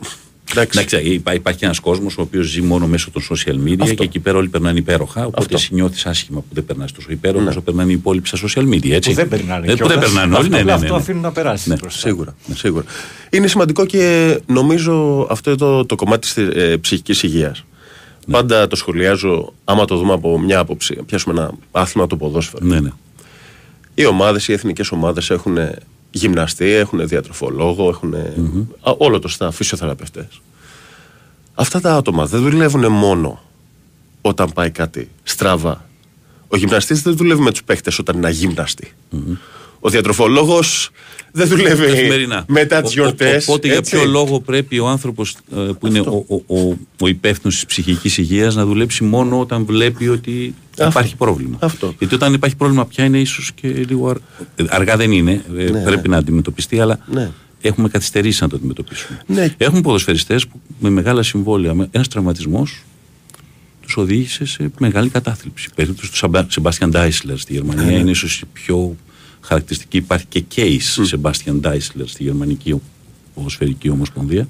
Εντάξει, 0.51 0.79
Εντάξει, 0.79 1.11
υπά- 1.13 1.35
υπάρχει 1.35 1.65
ένας 1.65 1.81
κόσμος 1.81 2.19
ο 2.19 2.21
οποίος 2.23 2.47
ζει 2.47 2.63
μόνο 2.63 2.87
μέσω 2.87 3.11
των 3.11 3.23
social 3.31 3.55
media 3.69 3.77
Αυτό. 3.81 3.95
και 3.95 4.03
εκεί 4.05 4.19
πέρα 4.19 4.39
όλοι 4.39 4.49
περνάνε 4.49 4.79
υπέροχα. 4.79 5.21
Οπότε 5.21 5.43
Αυτό. 5.43 5.57
εσύ 5.57 5.75
νιώθεις 5.75 6.07
άσχημα 6.07 6.39
που 6.41 6.47
δεν 6.55 6.65
περνάς 6.65 6.93
τόσο 6.93 7.07
υπέροχα 7.11 7.43
Ναι. 7.45 7.49
όσο 7.49 7.61
περνάνε 7.61 7.91
οι 7.91 7.95
υπόλοιποι 7.95 8.29
στα 8.29 8.39
social 8.39 8.63
media. 8.69 8.91
Έτσι. 8.91 9.09
Που 9.11 9.15
δεν 9.17 9.29
περνάνε 9.29 9.57
Ε, 9.57 9.61
Που 9.61 9.67
δεν 9.67 9.77
κιόλας. 9.87 10.05
περνάνε 10.05 10.27
όλοι. 10.27 10.37
Αυτό- 10.37 10.51
Ναι, 10.51 10.57
ναι, 10.57 10.63
ναι, 10.65 10.73
Αυτό 10.73 10.93
ναι. 10.93 10.99
αφήνουν 11.01 11.23
να 11.23 11.33
περάσει. 11.33 11.69
Ναι, 11.69 11.75
μπροστά. 11.81 11.99
Σίγουρα, 12.09 12.37
σίγουρα. 12.55 12.85
Είναι 13.31 13.47
σημαντικό 13.47 13.87
και 13.87 14.39
νομίζω 14.47 15.27
αυτό 15.31 15.55
το, 15.57 15.87
το 15.87 15.95
κομμάτι 15.95 16.21
της 16.21 16.37
ε, 16.37 16.77
ψυχικής 16.81 17.23
υγείας. 18.27 18.41
Πάντα 18.41 18.67
το 18.67 18.77
σχολιάζω, 18.77 19.53
άμα 19.65 19.85
το 19.85 19.97
δούμε 19.97 20.13
από 20.13 20.39
μια 20.39 20.59
άποψη, 20.59 20.95
πιάσουμε 20.95 21.41
ένα 21.41 21.53
άθλημα 21.73 22.07
το 22.07 22.17
ποδόσφαιρο. 22.17 22.67
Ναι, 22.67 22.81
ναι. 22.81 22.91
Οι 23.95 24.07
ομάδες, 24.07 24.49
οι 24.49 24.53
εθνικές 24.53 24.91
ομάδες 24.91 25.31
έχουν 25.31 25.59
γυμναστή, 26.11 26.71
έχουν 26.71 27.09
διατροφολόγο, 27.09 27.89
έχουν 27.89 28.15
α, 28.15 28.95
όλο 28.99 29.19
το 29.19 29.37
staff, 29.39 29.49
φυσιοθεραπευτές. 29.53 30.41
Αυτά 31.55 31.81
τα 31.81 31.95
άτομα 31.95 32.27
δεν 32.27 32.41
δουλεύουν 32.43 32.93
μόνο 32.93 33.43
όταν 34.21 34.53
πάει 34.53 34.71
κάτι 34.71 35.11
στραβά. 35.23 35.85
Ο 36.49 36.57
γυμναστής 36.57 37.03
δεν 37.03 37.17
δουλεύει 37.17 37.41
με 37.41 37.51
τους 37.51 37.65
παίχτες 37.65 37.99
όταν 37.99 38.17
είναι 38.17 38.27
αγύμναστοι. 38.27 38.93
Ο 39.87 39.91
διατροφολόγος 39.91 40.91
δεν 41.33 41.49
δουλεύει 41.49 41.87
Καθημερινά. 41.87 42.45
μετά 42.49 42.79
Ο- 42.79 42.83
τις 42.83 42.91
ο- 42.91 42.95
γιορτές. 42.95 43.49
Οπότε 43.49 43.67
για 43.69 43.77
έτσι. 43.77 43.97
ποιο 43.97 44.05
λόγο 44.05 44.41
πρέπει 44.41 44.79
ο 44.79 44.89
άνθρωπος 44.89 45.37
που 45.81 45.87
είναι 45.87 46.01
ο, 46.01 46.25
ο, 46.29 46.35
ο, 46.59 46.77
ο 47.01 47.07
υπεύθυνος 47.09 47.55
της 47.55 47.67
ψυχικής 47.67 48.19
υγείας 48.19 48.55
να 48.55 48.65
δουλέψει 48.67 49.05
μόνο 49.05 49.41
όταν 49.41 49.65
βλέπει 49.65 50.09
ότι 50.09 50.55
Αυτό. 50.71 50.87
υπάρχει 50.89 51.17
πρόβλημα; 51.17 51.57
Αυτό. 51.61 51.95
Γιατί 51.99 52.15
όταν 52.15 52.35
υπάρχει 52.35 52.57
πρόβλημα 52.57 52.87
πια 52.87 53.05
είναι 53.05 53.19
ίσως 53.21 53.53
και 53.55 53.69
λίγο. 53.69 54.09
αρ- 54.09 54.19
ε, 54.57 54.65
Αργά 54.69 54.97
δεν 54.97 55.13
είναι, 55.13 55.45
ε, 55.59 55.71
Ναι, 55.71 55.83
πρέπει 55.83 56.09
να 56.09 56.17
αντιμετωπιστεί, 56.17 56.81
αλλά 56.81 56.99
Ναι. 57.13 57.31
έχουμε 57.61 57.89
καθυστερήσει 57.89 58.43
να 58.43 58.49
το 58.49 58.57
αντιμετωπίσουμε. 58.57 59.21
Ναι. 59.27 59.55
Έχουμε 59.57 59.81
ποδοσφαιριστές 59.81 60.47
που 60.47 60.61
με 60.81 60.91
μεγάλα 60.91 61.23
συμβόλαια, 61.23 61.89
ένας 61.91 62.09
τραυματισμός 62.09 62.83
τους 63.81 63.97
οδήγησε 63.97 64.45
σε 64.47 64.71
μεγάλη 64.79 65.09
κατάθλιψη. 65.09 65.69
Η 65.71 65.75
περίπτωση 65.75 66.11
τους 66.11 66.19
Σαμπα- 66.19 66.47
Σεμπάστιαν 66.49 66.91
Ντάισλερ 66.91 67.39
στη 67.39 67.53
Γερμανία 67.53 67.99
είναι 67.99 68.11
ίσως 68.11 68.41
η 68.41 68.45
πιο 68.53 68.97
χαρακτηριστική. 69.47 69.97
Υπάρχει 69.97 70.27
και 70.29 70.45
case 70.57 71.03
Σεμπάστιαν 71.03 71.61
Ντάισλερ 71.61 72.07
στη 72.07 72.23
Γερμανική 72.23 72.81
Ποδοσφαιρική 73.35 73.89
Ομοσπονδία. 73.89 74.49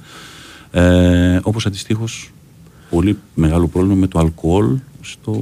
Ε, 0.70 1.38
Όπως 1.42 1.66
αντιστοίχως 1.66 2.30
πολύ 2.90 3.18
μεγάλο 3.34 3.68
πρόβλημα 3.68 3.94
με 3.94 4.06
το 4.06 4.18
αλκοόλ 4.18 4.76
στο, 5.00 5.32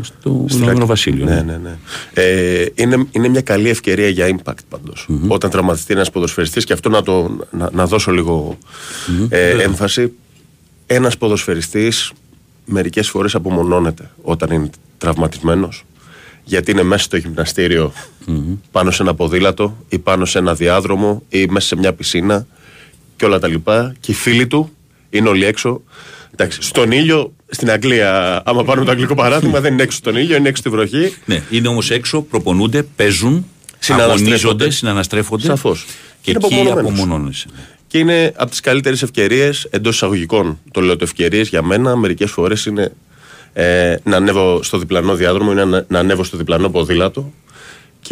στο 0.00 0.44
Στην 0.46 0.56
Ηνωμένο 0.56 0.78
Άκη. 0.78 0.88
Βασίλειο. 0.88 1.24
Ναι, 1.24 1.42
ναι, 1.42 1.56
ναι. 1.56 1.76
Ε, 2.14 2.66
είναι, 2.74 3.06
είναι 3.10 3.28
μια 3.28 3.40
καλή 3.40 3.68
ευκαιρία 3.68 4.08
για 4.08 4.36
impact 4.36 4.64
παντως 4.68 5.08
Όταν 5.28 5.50
τραυματιστεί 5.50 5.92
ένας 5.92 6.10
ποδοσφαιριστής 6.10 6.64
και 6.64 6.72
αυτό 6.72 6.88
να, 6.88 7.02
το, 7.02 7.36
να, 7.50 7.70
να 7.72 7.86
δώσω 7.86 8.10
λίγο 8.10 8.58
ε, 9.28 9.50
έμφαση. 9.50 10.12
Ένας 10.86 11.18
ποδοσφαιριστής 11.18 12.12
μερικές 12.64 13.08
φορές 13.08 13.34
απομονώνεται 13.34 14.10
όταν 14.22 14.50
είναι 14.50 14.70
τραυματισμένος 14.98 15.84
γιατί 16.44 16.70
είναι 16.70 16.82
μέσα 16.82 17.02
στο 17.02 17.16
γυμναστήριο 17.16 17.92
πάνω 18.70 18.90
σε 18.90 19.02
ένα 19.02 19.14
ποδήλατο 19.14 19.76
ή 19.88 19.98
πάνω 19.98 20.24
σε 20.24 20.38
ένα 20.38 20.54
διάδρομο 20.54 21.22
ή 21.28 21.46
μέσα 21.46 21.66
σε 21.66 21.76
μια 21.76 21.92
πισίνα 21.92 22.46
και 23.16 23.24
όλα 23.24 23.38
τα 23.38 23.48
λοιπά 23.48 23.94
και 24.00 24.10
οι 24.10 24.14
φίλοι 24.14 24.46
του 24.46 24.70
είναι 25.10 25.28
όλοι 25.28 25.44
έξω 25.44 25.82
Εντάξει, 26.34 26.62
στον 26.62 26.90
ήλιο, 26.90 27.32
στην 27.48 27.70
Αγγλία, 27.70 28.42
άμα 28.44 28.64
πάρουμε 28.64 28.84
το 28.84 28.90
αγγλικό 28.90 29.14
παράδειγμα, 29.14 29.60
δεν 29.60 29.72
είναι 29.72 29.82
έξω 29.82 29.96
στον 29.96 30.16
ήλιο, 30.16 30.36
είναι 30.36 30.48
έξω 30.48 30.60
στη 30.62 30.70
βροχή. 30.70 31.14
Ναι, 31.24 31.42
είναι 31.50 31.68
όμως 31.68 31.90
έξω, 31.90 32.22
προπονούνται, 32.22 32.82
παίζουν, 32.96 33.46
Συναναστρέφονται. 33.78 34.22
αγωνίζονται, 34.24 34.70
συναναστρέφονται. 34.70 35.46
Σαφώς. 35.46 35.86
Και 36.20 36.30
Είναι 36.30 36.40
εκεί 36.44 36.54
απομονωμένος. 36.54 36.90
απομονώνεσαι. 36.90 37.46
Και 37.86 37.98
είναι 37.98 38.32
από 38.36 38.50
τις 38.50 38.60
καλύτερες 38.60 39.02
ευκαιρίες 39.02 39.66
εντός 39.70 39.94
εισαγωγικών. 39.94 40.58
Το 40.70 40.80
λέω 40.80 40.96
το 40.96 41.04
ευκαιρίες 41.04 41.48
για 41.48 41.62
μένα, 41.62 41.96
μερικές 41.96 42.30
φορές 42.30 42.66
είναι 42.66 42.92
ε, 43.52 43.94
να 44.04 44.16
ανέβω 44.16 44.62
στο 44.62 44.78
διπλανό 44.78 45.14
διάδρομο, 45.14 45.52
είναι 45.52 45.64
να, 45.64 45.84
να 45.88 45.98
ανέβω 45.98 46.24
στο 46.24 46.36
διπλανό 46.36 46.70
ποδήλατο 46.70 47.32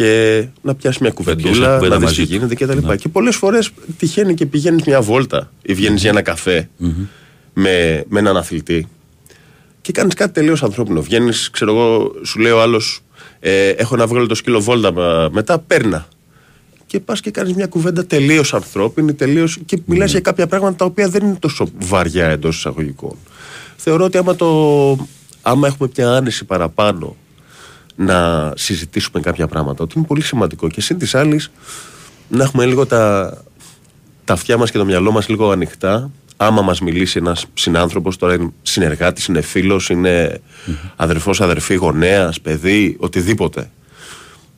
και 0.01 0.45
να 0.61 0.75
πιάσει 0.75 0.97
μια 1.01 1.11
πιάσει 1.13 1.33
μια 1.33 1.35
κουβεντούλα, 1.43 1.73
κουβέντα 1.75 1.87
να 1.87 1.95
δεις 1.95 2.05
μαζί 2.05 2.21
τι 2.21 2.27
του. 2.27 2.33
γίνεται 2.33 2.55
κτλ. 2.55 2.87
Ναι. 2.87 2.95
Και 2.95 3.07
πολλές 3.09 3.35
φορές 3.35 3.69
τυχαίνει 3.97 4.33
και 4.33 4.45
πηγαίνεις 4.45 4.83
μια 4.83 5.01
βόλτα 5.01 5.51
ή 5.61 5.73
βγαίνεις 5.73 6.01
για 6.01 6.09
ένα 6.09 6.21
καφέ 6.21 6.69
με, 7.53 8.03
με 8.09 8.19
έναν 8.19 8.37
αθλητή 8.37 8.87
και 9.81 9.91
κάνεις 9.91 10.13
κάτι 10.13 10.33
τελείως 10.33 10.63
ανθρώπινο. 10.63 11.01
Βγαίνεις, 11.01 11.49
ξέρω 11.49 11.71
εγώ, 11.71 12.11
σου 12.23 12.39
λέει 12.39 12.51
ο 12.51 12.61
άλλος, 12.61 13.01
ε, 13.39 13.69
έχω 13.69 13.95
να 13.95 14.07
βγάλω 14.07 14.27
το 14.27 14.35
σκύλο 14.35 14.61
βόλτα 14.61 14.91
μα- 14.91 15.29
μετά, 15.31 15.59
παίρνα. 15.59 16.07
Και 16.85 16.99
πας 16.99 17.19
και 17.21 17.31
κάνεις 17.31 17.53
μια 17.53 17.67
κουβέντα 17.67 18.05
τελείως 18.05 18.53
ανθρώπινη 18.53 19.13
τελείως, 19.13 19.57
και 19.65 19.81
μιλάς 19.85 20.11
για 20.11 20.19
κάποια 20.19 20.47
πράγματα 20.47 20.75
τα 20.75 20.85
οποία 20.85 21.09
δεν 21.09 21.25
είναι 21.25 21.37
τόσο 21.39 21.67
βαριά 21.79 22.25
εντός 22.27 22.57
εισαγωγικών. 22.57 23.15
Θεωρώ 23.75 24.05
ότι 24.05 24.17
άμα, 24.17 24.35
το, 24.35 24.47
άμα 25.41 25.67
έχουμε 25.67 25.89
μια 25.89 26.09
άνεση 26.09 26.45
παραπάνω 26.45 27.15
να 28.01 28.51
συζητήσουμε 28.55 29.21
κάποια 29.21 29.47
πράγματα, 29.47 29.83
ότι 29.83 29.93
είναι 29.97 30.07
πολύ 30.07 30.21
σημαντικό 30.21 30.67
και 30.67 30.81
συν 30.81 30.97
της 30.97 31.15
άλλης 31.15 31.51
να 32.27 32.43
έχουμε 32.43 32.65
λίγο 32.65 32.85
τα, 32.85 33.37
τα 34.25 34.33
αυτιά 34.33 34.57
μας 34.57 34.71
και 34.71 34.77
το 34.77 34.85
μυαλό 34.85 35.11
μας 35.11 35.29
λίγο 35.29 35.51
ανοιχτά. 35.51 36.11
Άμα 36.37 36.61
μας 36.61 36.81
μιλήσει 36.81 37.17
ένας 37.17 37.45
συνάνθρωπος, 37.53 38.17
τώρα 38.17 38.33
είναι 38.33 38.49
συνεργάτης, 38.61 39.25
είναι 39.25 39.41
φίλος, 39.41 39.89
είναι 39.89 40.41
αδερφός, 40.95 41.41
αδερφή, 41.41 41.75
γονέας, 41.75 42.41
παιδί, 42.41 42.95
οτιδήποτε. 42.99 43.71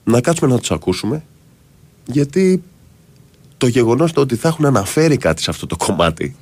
Να 0.03 0.21
κάτσουμε 0.21 0.51
να 0.53 0.59
τους 0.59 0.71
ακούσουμε, 0.71 1.23
γιατί 2.05 2.63
το 3.57 3.67
γεγονός 3.67 4.11
το 4.11 4.21
ότι 4.21 4.35
θα 4.35 4.47
έχουν 4.47 4.65
αναφέρει 4.65 5.17
κάτι 5.17 5.41
σε 5.41 5.49
αυτό 5.49 5.67
το 5.67 5.75
κομμάτι 5.75 6.35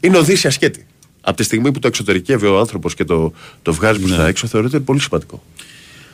είναι 0.00 0.18
οδύσσια 0.18 0.50
σκέτη. 0.50 0.86
Από 1.20 1.36
τη 1.36 1.42
στιγμή 1.42 1.72
που 1.72 1.78
το 1.78 1.86
εξωτερικεύει 1.86 2.46
ο 2.46 2.58
άνθρωπος 2.58 2.94
και 2.94 3.04
το, 3.04 3.32
το 3.62 3.72
βγάζει 3.72 3.98
προς 3.98 4.16
τα 4.16 4.26
έξω, 4.26 4.46
θεωρείται 4.46 4.80
πολύ 4.80 5.00
σημαντικό. 5.00 5.42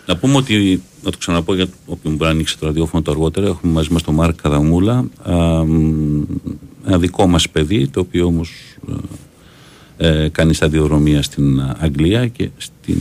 Να 0.09 0.17
πούμε 0.17 0.37
ότι, 0.37 0.83
να 1.05 1.11
το 1.11 1.19
ξαναπώ 1.19 1.55
για 1.55 1.67
όποιον 1.87 2.15
μπορεί 2.15 2.31
να 2.31 2.35
ανοίξει 2.35 2.59
το 2.59 2.67
ραδιόφωνο 2.67 3.03
το 3.03 3.11
αργότερα, 3.11 3.47
έχουμε 3.47 3.73
μαζί 3.73 3.89
μας 3.93 4.03
τον 4.03 4.15
Μάρκ 4.15 4.41
Καδαμούλα, 4.43 5.05
α, 5.23 5.65
μ, 5.65 6.23
ένα 6.87 6.99
δικό 6.99 7.27
μας 7.27 7.49
παιδί, 7.49 7.89
το 7.89 8.01
οποίο 8.01 8.27
όμως 8.27 8.51
ε, 9.99 10.25
ε, 10.25 10.29
κάνει 10.29 10.55
σταδιοδρομία 10.55 11.23
στην 11.23 11.61
Αγγλία 11.79 12.27
και 12.27 12.49
στην 12.57 12.99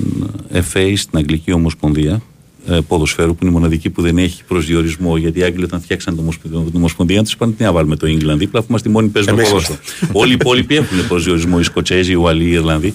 ε, 0.51 0.61
FA, 0.73 0.93
στην 0.95 1.17
Αγγλική 1.17 1.51
Ομοσπονδία 1.51 2.21
ε, 2.67 2.79
Ποδοσφαίρου, 2.87 3.35
που 3.35 3.37
είναι 3.41 3.51
η 3.51 3.53
μοναδική 3.53 3.89
που 3.89 4.01
δεν 4.01 4.17
έχει 4.17 4.43
προσδιορισμό. 4.43 5.17
Γιατί 5.17 5.39
οι 5.39 5.43
Άγγλοι 5.43 5.63
όταν 5.63 5.81
φτιάξαν 5.81 6.15
το 6.15 6.21
Ομοσπονδία, 6.21 6.59
την 6.59 6.75
Ομοσπονδία 6.75 7.23
τους 7.23 7.33
είπαν 7.33 7.55
τι 7.55 7.63
να 7.63 7.71
βάλουμε 7.71 7.95
το 7.95 8.07
England 8.07 8.37
δίπλα, 8.37 8.59
αφού 8.59 8.67
είμαστε 8.69 8.89
οι 8.89 8.91
μόνοι 8.91 9.07
που 9.07 9.13
παίζουμε 9.13 9.35
Εμείς 9.35 9.49
ποδόσφαιρο. 9.49 9.79
Όλοι 10.11 10.31
οι 10.31 10.37
υπόλοιποι 10.39 10.75
έχουν 10.75 11.07
προσδιορισμό, 11.07 11.57
οι 11.59 11.63
Σκοτσέζοι, 11.63 12.11
οι 12.11 12.15
Ουαλοί, 12.15 12.43
οι 12.43 12.51
Ιρλανδοί. 12.51 12.93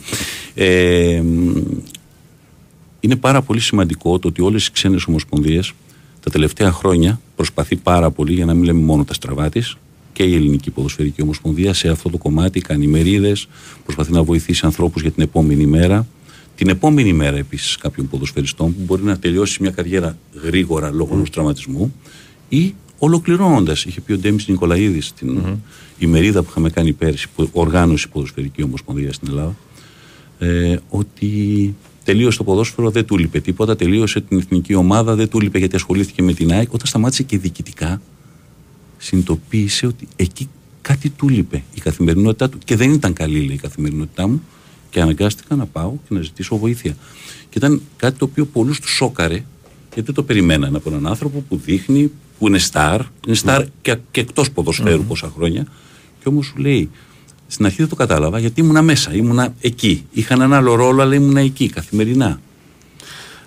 Ε, 0.55 1.23
είναι 3.05 3.17
πάρα 3.17 3.43
πολύ 3.43 3.61
σημαντικό 3.61 4.19
το 4.19 4.29
ότι 4.29 4.43
όλες 4.43 4.67
οι 4.67 4.73
ξένες 4.73 5.07
ομοσπονδίες 5.07 5.73
τα 6.21 6.31
τελευταία 6.31 6.73
χρόνια 6.73 7.21
προσπαθεί 7.37 7.77
πάρα 7.77 8.11
πολύ, 8.11 8.33
για 8.33 8.45
να 8.45 8.55
μην 8.55 8.65
λέμε 8.65 8.81
μόνο 8.81 9.05
τα 9.05 9.15
στραβά 9.15 9.49
της, 9.49 9.77
και 10.13 10.23
η 10.23 10.35
Ελληνική 10.35 10.71
Ποδοσφαιρική 10.71 11.23
Ομοσπονδία 11.23 11.73
σε 11.75 11.89
αυτό 11.89 12.11
το 12.11 12.19
κομμάτι 12.19 12.61
κάνει 12.61 12.87
μερίδες, 12.87 13.49
προσπαθεί 13.85 14.13
να 14.13 14.23
βοηθήσει 14.23 14.67
ανθρώπους 14.67 15.03
για 15.03 15.11
την 15.11 15.23
επόμενη 15.23 15.67
μέρα. 15.67 16.07
Την 16.57 16.69
επόμενη 16.69 17.13
μέρα 17.13 17.37
επίσης 17.37 17.77
κάποιων 17.77 18.09
ποδοσφαιριστών 18.09 18.75
που 18.75 18.81
μπορεί 18.87 19.03
να 19.03 19.19
τελειώσει 19.19 19.59
μια 19.61 19.71
καριέρα 19.71 20.19
γρήγορα 20.43 20.91
λόγω 20.91 21.15
ενός 21.15 21.31
τραυματισμού 21.31 21.95
ή 22.49 22.75
ολοκληρώνοντας. 22.99 23.85
Είχε 23.85 24.01
πει 24.01 24.13
ο 24.13 24.19
Ντέμις 24.19 24.49
Νικολαίδης 24.49 25.07
στην 25.07 25.43
ημερίδα 25.99 26.43
που 26.43 26.49
είχαμε 26.51 26.71
κάνει 26.71 26.93
πέρσι, 26.93 27.29
που 27.37 27.49
οργάνωσε 27.53 28.07
η 28.09 28.13
Ποδοσφαιρική 28.13 28.63
Ομοσπονδία 28.63 29.13
στην 29.13 29.29
Ελλάδα, 29.29 29.57
ε, 30.39 30.77
ότι 30.89 31.75
τελείωσε 32.05 32.39
το 32.39 32.45
ποδόσφαιρο, 32.45 32.91
δεν 32.91 33.05
του 33.05 33.19
λείπε 33.19 33.41
τίποτα. 33.41 33.77
Τελείωσε 33.77 34.21
την 34.21 34.39
εθνική 34.39 34.75
ομάδα, 34.75 35.15
δεν 35.15 35.29
του 35.29 35.41
λείπε 35.41 35.59
γιατί 35.59 35.77
ασχολήθηκε 35.77 36.23
με 36.23 36.33
την 36.33 36.53
ΑΕΚ. 36.53 36.73
Όταν 36.73 36.87
σταμάτησε 36.87 37.23
και 37.23 37.39
διοικητικά, 37.39 38.01
συνειδητοποίησε 38.99 39.87
ότι 39.87 40.09
εκεί 40.17 40.49
κάτι 40.83 41.11
του 41.11 41.29
λείπε 41.29 41.63
η 41.75 41.81
καθημερινότητά 41.81 42.49
του. 42.49 42.59
Και 42.65 42.77
δεν 42.77 42.93
ήταν 42.93 43.13
καλή, 43.13 43.39
λέει, 43.39 43.55
η 43.55 43.59
καθημερινότητά 43.59 44.29
μου. 44.29 44.43
Και 44.91 45.01
αναγκάστηκα 45.01 45.57
να 45.57 45.67
πάω 45.67 45.93
και 46.09 46.15
να 46.15 46.21
ζητήσω 46.21 46.57
βοήθεια. 46.57 46.97
Και 47.51 47.59
ήταν 47.59 47.83
κάτι 47.97 48.19
το 48.19 48.25
οποίο 48.25 48.47
πολλούς 48.47 48.81
τους 48.81 48.91
σόκαρε, 48.91 49.45
γιατί 49.95 50.03
δεν 50.03 50.15
το 50.15 50.23
περιμέναν 50.23 50.77
από 50.77 50.91
έναν 50.91 51.07
άνθρωπο 51.07 51.45
που 51.49 51.57
δείχνει, 51.57 52.11
που 52.39 52.47
είναι 52.47 52.59
στάρ, 52.59 53.01
είναι 53.27 53.37
στάρ 53.37 53.65
και, 53.83 53.97
και 54.11 54.21
εκτός 54.21 54.51
ποδοσφαίρου 54.51 55.05
πόσα 55.05 55.33
χρόνια. 55.37 55.67
Και 56.23 56.29
όμως 56.29 56.47
σου 56.47 56.57
λέει, 56.57 56.91
στην 57.53 57.65
αρχή 57.65 57.77
δεν 57.77 57.89
το 57.89 57.95
κατάλαβα 57.97 58.39
γιατί 58.39 58.61
ήμουνα 58.61 58.83
μέσα, 58.83 59.15
ήμουνα 59.15 59.55
εκεί. 59.61 60.07
Είχαν 60.13 60.41
ένα 60.41 60.57
άλλο 60.57 60.75
ρόλο, 60.75 61.03
αλλά 61.03 61.15
ήμουνα 61.15 61.41
εκεί 61.41 61.69
καθημερινά. 61.71 62.41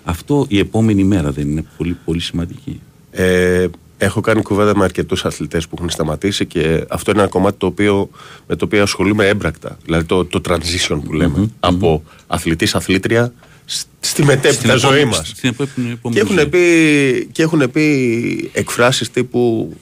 Αυτό 0.04 0.46
η 0.48 0.58
επόμενη 0.58 1.04
μέρα 1.04 1.30
δεν 1.32 1.48
είναι 1.50 1.64
πολύ, 1.76 1.96
πολύ 2.04 2.20
σημαντική. 2.20 2.80
Ε, 3.10 3.66
έχω 3.98 4.20
κάνει 4.20 4.42
κουβέντα 4.42 4.76
με 4.76 4.84
αρκετούς 4.84 5.24
αθλητές 5.24 5.68
που 5.68 5.74
έχουν 5.78 5.90
σταματήσει 5.90 6.46
και 6.46 6.84
αυτό 6.88 7.10
είναι 7.10 7.20
ένα 7.20 7.30
κομμάτι 7.30 7.56
το 7.58 7.66
οποίο, 7.66 8.10
με 8.46 8.56
το 8.56 8.64
οποίο 8.64 8.82
ασχολούμαι 8.82 9.26
έμπρακτα. 9.28 9.78
Δηλαδή 9.84 10.04
το, 10.04 10.24
το 10.24 10.40
transition 10.48 11.00
που 11.04 11.12
λέμε. 11.12 11.50
από 11.60 12.02
αθλητής 12.26 12.74
αθλήτρια 12.74 13.32
σ- 13.64 13.86
στη 14.00 14.24
μετέπειτα 14.24 14.76
ζωή 14.76 14.90
επόμενη- 14.90 15.16
μας. 15.16 15.28
στην 15.36 15.48
επόμενη- 15.48 15.92
επόμενη 15.92 16.20
Και 16.20 16.26
έχουν 16.26 16.36
ζωή. 16.38 16.46
πει, 16.48 17.28
και 17.32 17.42
έχουν 17.42 17.70
πει 17.70 18.50
εκφράσεις 18.52 19.10
τύπου. 19.10 19.74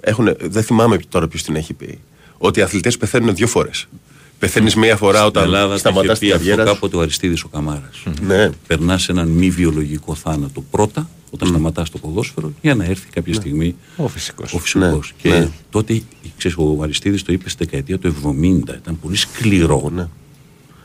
Έχουν, 0.00 0.36
δεν 0.40 0.62
θυμάμαι 0.62 0.98
τώρα 1.08 1.28
ποιος 1.28 1.42
την 1.42 1.56
έχει 1.56 1.74
πει. 1.74 1.98
Ότι 2.44 2.58
οι 2.60 2.62
αθλητές 2.62 2.96
πεθαίνουν 2.96 3.34
δύο 3.34 3.46
φορές. 3.46 3.86
Πεθαίνεις 4.38 4.74
μία 4.74 4.96
φορά 4.96 5.16
Στην 5.16 5.28
όταν 5.28 5.42
Ελλάδα 5.44 5.76
σταματάς 5.78 6.18
το 6.18 6.18
την 6.18 6.28
είχε 6.28 6.36
πει 6.38 6.42
αυτό 6.42 6.48
καριέρα 6.48 6.66
σου. 6.68 6.74
κάποτε 6.74 6.96
ο 6.96 7.00
Αριστίδη 7.00 7.36
ο 7.44 7.48
Καμάρας. 7.48 8.02
Ναι. 8.26 8.50
Περνάς 8.66 9.08
έναν 9.08 9.28
μη 9.28 9.50
βιολογικό 9.50 10.14
θάνατο 10.14 10.64
πρώτα, 10.70 11.08
όταν 11.30 11.48
σταματάς 11.48 11.90
το 11.90 11.98
ποδόσφαιρο, 11.98 12.52
για 12.60 12.74
να 12.74 12.84
έρθει 12.84 13.08
κάποια 13.10 13.34
στιγμή 13.34 13.74
Ο 13.96 14.08
φυσικός. 14.08 14.52
ο 14.52 14.58
φυσικός. 14.58 15.14
Ναι, 15.22 15.30
Και 15.30 15.38
ναι. 15.38 15.48
τότε, 15.70 16.02
ξέρεις, 16.36 16.56
ο 16.56 16.78
Αριστίδης 16.82 17.22
το 17.22 17.32
είπε 17.32 17.48
στη 17.48 17.64
δεκαετία 17.64 17.98
του 17.98 18.06
70, 18.06 18.74
ήταν 18.74 18.98
πολύ 19.00 19.16
σκληρό. 19.16 19.90
Ναι. 19.94 20.08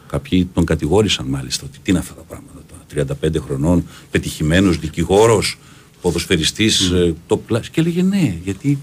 Κάποιοι 0.07 0.49
τον 0.53 0.65
κατηγόρησαν 0.65 1.25
μάλιστα 1.25 1.63
ότι 1.69 1.77
τι 1.83 1.91
είναι 1.91 1.99
αυτά 1.99 2.13
τα 2.13 2.21
πράγματα. 2.21 2.59
τώρα, 2.67 3.07
35 3.39 3.39
χρονών, 3.45 3.87
πετυχημένος 4.11 4.77
δικηγόρος, 4.79 5.57
ποδοσφαιριστής, 6.01 6.89
Ναι. 6.91 7.13
top 7.27 7.39
class. 7.49 7.65
Και 7.71 7.79
έλεγε 7.81 8.01
ναι, 8.03 8.35
γιατί 8.43 8.77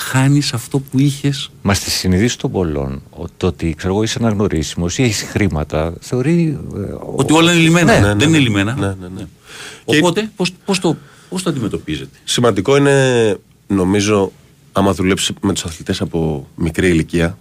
χάνεις 0.00 0.52
αυτό 0.52 0.78
που 0.78 0.98
είχες. 0.98 1.50
Μα 1.62 1.74
στη 1.74 1.90
συνειδήση 1.90 2.38
των 2.38 2.50
πολλών, 2.50 3.02
ο- 3.10 3.24
το 3.36 3.46
ότι 3.46 3.74
ξέρω 3.76 3.92
εγώ, 3.94 4.02
είσαι 4.02 4.18
αναγνωρίσιμος 4.20 4.98
ή 4.98 5.02
έχεις 5.02 5.22
χρήματα, 5.30 5.94
θεωρεί. 6.00 6.58
ε, 6.76 6.78
ο- 6.78 7.12
Ότι 7.16 7.32
όλα 7.32 7.52
είναι 7.52 7.60
λιμένα. 7.62 7.92
Ναι, 7.92 8.00
ναι, 8.00 8.06
δεν 8.06 8.16
ναι. 8.16 8.24
είναι 8.24 8.38
λιμένα. 8.38 8.74
Ναι, 8.74 8.86
ναι, 8.86 9.08
ναι. 9.16 9.26
Και- 9.84 9.96
Οπότε, 9.98 10.30
πώς, 10.36 10.52
πώς, 10.64 10.78
το, 10.78 10.96
πώς 11.28 11.42
το 11.42 11.50
αντιμετωπίζετε; 11.50 12.18
Σημαντικό 12.24 12.76
είναι, 12.76 13.36
νομίζω, 13.66 14.32
άμα 14.72 14.92
δουλέψεις 14.94 15.30
με 15.40 15.52
τους 15.52 15.64
αθλητές 15.64 16.00
από 16.00 16.48
μικρή 16.54 16.88
ηλικία, 16.88 17.38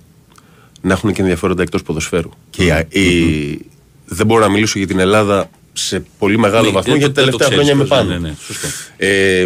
να 0.82 0.94
έχουν 0.94 1.14
και 1.14 1.22
ενδιαφέροντα 1.22 1.62
εκτός 1.62 1.84
ποδοσφαίρου. 1.84 2.30
Και 2.50 2.86
η- 2.90 3.02
η- 3.02 3.66
δεν 4.06 4.26
μπορώ 4.26 4.42
να 4.42 4.50
μιλήσω 4.50 4.78
για 4.78 4.88
την 4.88 5.00
Ελλάδα 5.00 5.50
σε 5.74 6.04
πολύ 6.20 6.38
μεγάλο 6.38 6.66
Ναι, 6.66 6.72
βαθμό, 6.72 6.92
δεν 6.92 7.00
γιατί 7.02 7.14
το- 7.14 7.20
τα 7.20 7.24
δεν 7.24 7.32
το 7.32 7.38
τελευταία 7.38 7.64
ξέρεις 7.64 7.68
χρόνια 7.68 7.74
είμαι 7.74 7.84
πώς, 7.84 7.98
πάνω. 7.98 8.10
ναι, 8.10 8.30
ναι, 8.30 8.36
σωστό. 8.46 8.68
Ε, 8.98 9.46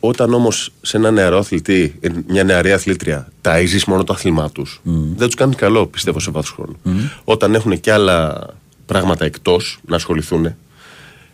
όταν 0.00 0.34
όμως 0.34 0.72
σε 0.80 0.96
ένα 0.96 1.10
νεαρό 1.10 1.38
αθλητή, 1.38 1.96
ε, 2.00 2.08
μια 2.26 2.44
νεαρή 2.44 2.72
αθλήτρια, 2.72 3.28
ταΐζεις 3.42 3.84
μόνο 3.86 4.04
το 4.04 4.12
άθλημά 4.12 4.50
τους, 4.50 4.80
δεν 5.16 5.26
τους 5.26 5.34
κάνει 5.34 5.54
καλό, 5.54 5.86
πιστεύω, 5.86 6.20
σε 6.20 6.30
βάθος 6.30 6.50
χρόνου. 6.50 6.76
Όταν 7.24 7.54
έχουν 7.54 7.80
και 7.80 7.92
άλλα 7.92 8.46
πράγματα 8.86 9.24
εκτός 9.24 9.78
να 9.86 9.96
ασχοληθούν, 9.96 10.54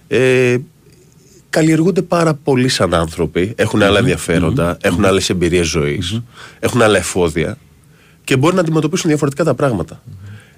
ε, 0.09 0.57
καλλιεργούνται 1.51 2.03
πάρα 2.03 2.35
πολύ 2.35 2.69
σαν 2.69 2.95
άνθρωποι, 2.95 3.53
έχουν 3.57 3.83
άλλα 3.83 3.99
ενδιαφέροντα, 3.99 4.77
έχουν 4.81 5.05
άλλες 5.05 5.31
εμπειρίες 5.31 5.67
ζωής, 5.67 6.21
έχουν 6.61 6.83
άλλα 6.83 6.99
εφόδια 6.99 7.59
και 8.25 8.37
μπορεί 8.37 8.55
να 8.55 8.61
αντιμετωπίσουν 8.61 9.09
διαφορετικά 9.09 9.45
τα 9.45 9.55
πράγματα. 9.55 10.03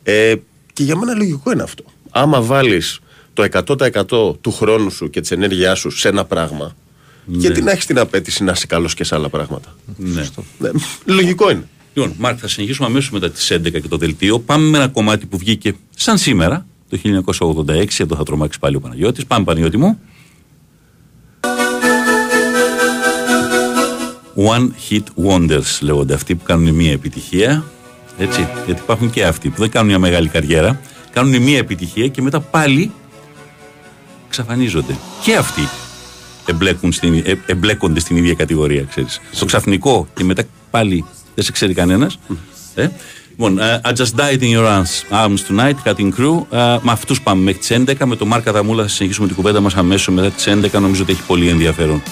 Ε, 0.02 0.34
και 0.72 0.82
για 0.82 0.96
μένα 0.96 1.14
λογικό 1.14 1.52
είναι 1.52 1.62
αυτό. 1.62 1.84
Άμα 2.10 2.42
βάλεις 2.42 3.00
το 3.32 3.42
100% 3.42 4.36
του 4.40 4.52
χρόνου 4.52 4.90
σου 4.90 5.10
και 5.10 5.20
της 5.20 5.30
ενέργειάς 5.30 5.78
σου 5.78 5.90
σε 5.90 6.08
ένα 6.08 6.24
πράγμα, 6.24 6.76
γιατί 7.26 7.62
να 7.62 7.70
έχεις 7.70 7.86
την 7.86 7.98
απέτηση 7.98 8.44
να 8.44 8.52
είσαι 8.52 8.66
καλός 8.66 8.94
και 8.94 9.04
σε 9.04 9.14
άλλα 9.14 9.28
πράγματα. 9.28 9.74
Ναι. 9.96 10.26
Ναι, 10.58 10.70
λογικό 11.04 11.50
είναι. 11.50 11.68
Λοιπόν, 11.94 12.14
Μάρκ, 12.18 12.38
θα 12.40 12.48
συνεχίσουμε 12.48 12.86
αμέσως 12.86 13.10
μετά 13.10 13.30
τις 13.30 13.52
11 13.52 13.70
και 13.70 13.88
το 13.88 13.96
δελτίο. 13.96 14.38
Πάμε 14.38 14.68
με 14.68 14.76
ένα 14.76 14.88
κομμάτι 14.88 15.26
που 15.26 15.38
βγήκε 15.38 15.74
σαν 15.96 16.18
σήμερα, 16.18 16.66
το 16.88 16.98
1986. 16.98 17.86
Εδώ 17.98 18.16
θα 18.16 18.22
τρομάξει 18.22 18.58
πάλι 18.58 18.76
ο 18.76 18.80
Παναγιώτης. 18.80 19.26
Πάμε, 19.26 19.44
Παναγιώτη 19.44 19.76
μου. 19.76 19.98
One 24.36 24.68
hit 24.90 25.02
wonders 25.26 25.78
λέγονται 25.80 26.14
αυτοί 26.14 26.34
που 26.34 26.44
κάνουν 26.44 26.74
μία 26.74 26.92
επιτυχία. 26.92 27.64
Έτσι, 28.18 28.48
γιατί 28.66 28.80
υπάρχουν 28.80 29.10
και 29.10 29.24
αυτοί 29.24 29.48
που 29.48 29.60
δεν 29.60 29.70
κάνουν 29.70 29.88
μια 29.88 29.98
μεγάλη 29.98 30.28
καριέρα, 30.28 30.80
κάνουν 31.12 31.42
μία 31.42 31.58
επιτυχία 31.58 32.08
και 32.08 32.22
μετά 32.22 32.40
πάλι 32.40 32.92
εξαφανίζονται. 34.26 34.96
Και 35.24 35.36
αυτοί 35.36 35.68
εμπλέκουν 36.50 36.92
στην, 36.92 37.22
ε, 37.24 37.38
εμπλέκονται 37.46 38.00
στην 38.00 38.16
ίδια 38.16 38.34
κατηγορία, 38.34 38.82
ξέρεις. 38.82 39.20
Το 39.38 39.44
ξαφνικό 39.44 40.08
και 40.14 40.24
μετά 40.24 40.42
πάλι 40.70 41.04
δεν 41.34 41.44
σε 41.44 41.52
ξέρει 41.52 41.74
κανένας. 41.74 42.18
Ε. 42.74 42.88
Λοιπόν, 43.30 43.58
ε, 43.58 43.80
I 43.84 43.88
just 43.88 44.20
died 44.20 44.40
in 44.40 44.58
your 44.58 44.66
arms, 44.66 45.24
arms 45.24 45.40
tonight, 45.48 45.74
cutting 45.84 46.10
crew. 46.18 46.44
Ε, 46.50 46.78
με 46.80 46.92
αυτούς 46.92 47.22
πάμε 47.22 47.42
μέχρι 47.42 47.60
τις 47.60 47.70
11. 47.70 48.06
Με 48.06 48.16
τον 48.16 48.28
Μάρκα 48.28 48.52
Δαμούλα 48.52 48.82
θα 48.82 48.88
συνεχίσουμε 48.88 49.26
την 49.26 49.36
κουβέντα 49.36 49.60
μας 49.60 49.74
αμέσως 49.74 50.14
μετά 50.14 50.30
τις 50.30 50.46
11. 50.46 50.80
Νομίζω 50.80 51.02
ότι 51.02 51.12
έχει 51.12 51.22
πολύ 51.22 51.48
ενδιαφέρον. 51.48 52.02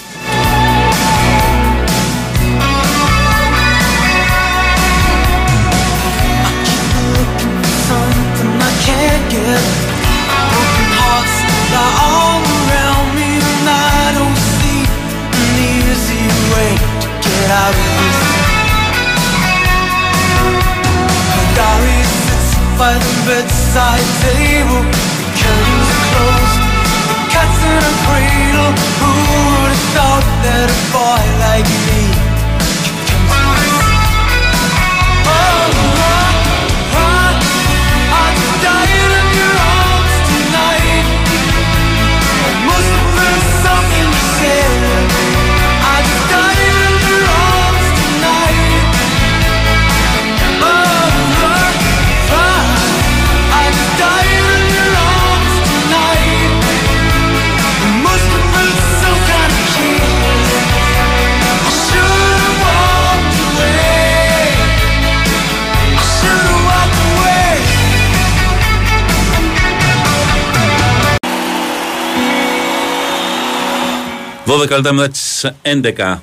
12 74.45 74.69
λεπτά 74.69 74.93
μετά 74.93 75.07
τις 75.07 75.45
11. 75.61 76.21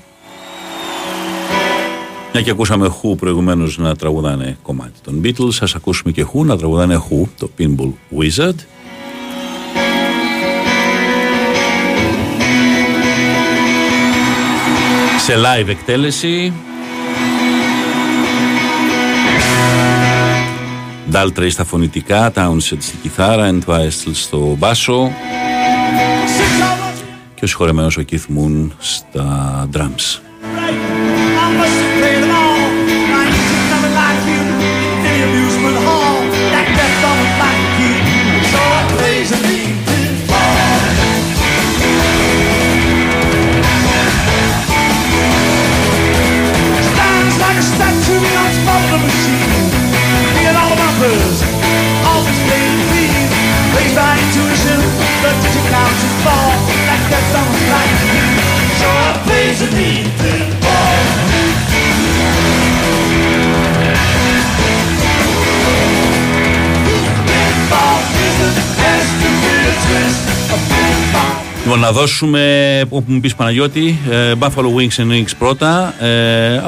Μια 2.32 2.42
και 2.42 2.50
ακούσαμε 2.50 2.88
Who 2.88 3.16
προηγουμένως 3.18 3.78
να 3.78 3.96
τραγουδάνε 3.96 4.58
κομμάτι 4.62 5.00
των 5.02 5.20
Beatles, 5.24 5.56
ας 5.60 5.74
ακούσουμε 5.74 6.12
και 6.12 6.26
Who 6.32 6.44
να 6.44 6.56
τραγουδάνε 6.56 7.02
Who, 7.08 7.26
το 7.38 7.50
Pinball 7.58 7.92
Wizard. 8.18 8.54
Σε 15.18 15.34
live 15.36 15.68
εκτέλεση. 15.68 16.52
Daltrey 21.12 21.50
στα 21.50 21.64
φωνητικά, 21.64 22.32
Townsend 22.34 22.76
στην 22.78 22.98
κιθάρα, 23.02 23.54
Entwistle 23.54 24.10
στο 24.12 24.56
μπάσο 24.58 25.12
και 27.42 27.48
ο 27.48 27.50
συγχωρεμένος 27.50 27.96
ο 27.96 28.02
Keith 28.10 28.36
Moon 28.36 28.68
στα 28.78 29.68
drums. 29.72 30.31
Λοιπόν, 71.72 71.86
να 71.86 71.92
δώσουμε, 71.92 72.84
όπου 72.88 73.12
μου 73.12 73.20
πεις 73.20 73.34
Παναγιώτη, 73.34 73.98
ε, 74.10 74.32
Buffalo 74.38 74.74
Wings 74.76 75.02
and 75.02 75.10
Wings 75.12 75.30
πρώτα, 75.38 75.94
ε, 76.04 76.60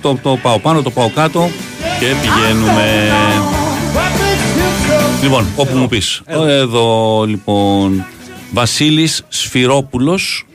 το, 0.00 0.18
το 0.22 0.38
πάω 0.42 0.58
πάνω, 0.58 0.82
το 0.82 0.90
πάω 0.90 1.10
κάτω 1.10 1.50
και 1.98 2.06
πηγαίνουμε... 2.06 3.12
Λοιπόν, 5.22 5.46
όπου 5.56 5.76
μου 5.76 5.88
πεις. 5.88 6.22
Εδώ, 6.26 7.24
λοιπόν, 7.26 8.04
Βασίλης 8.52 9.24
Σφυρόπουλος, 9.28 10.46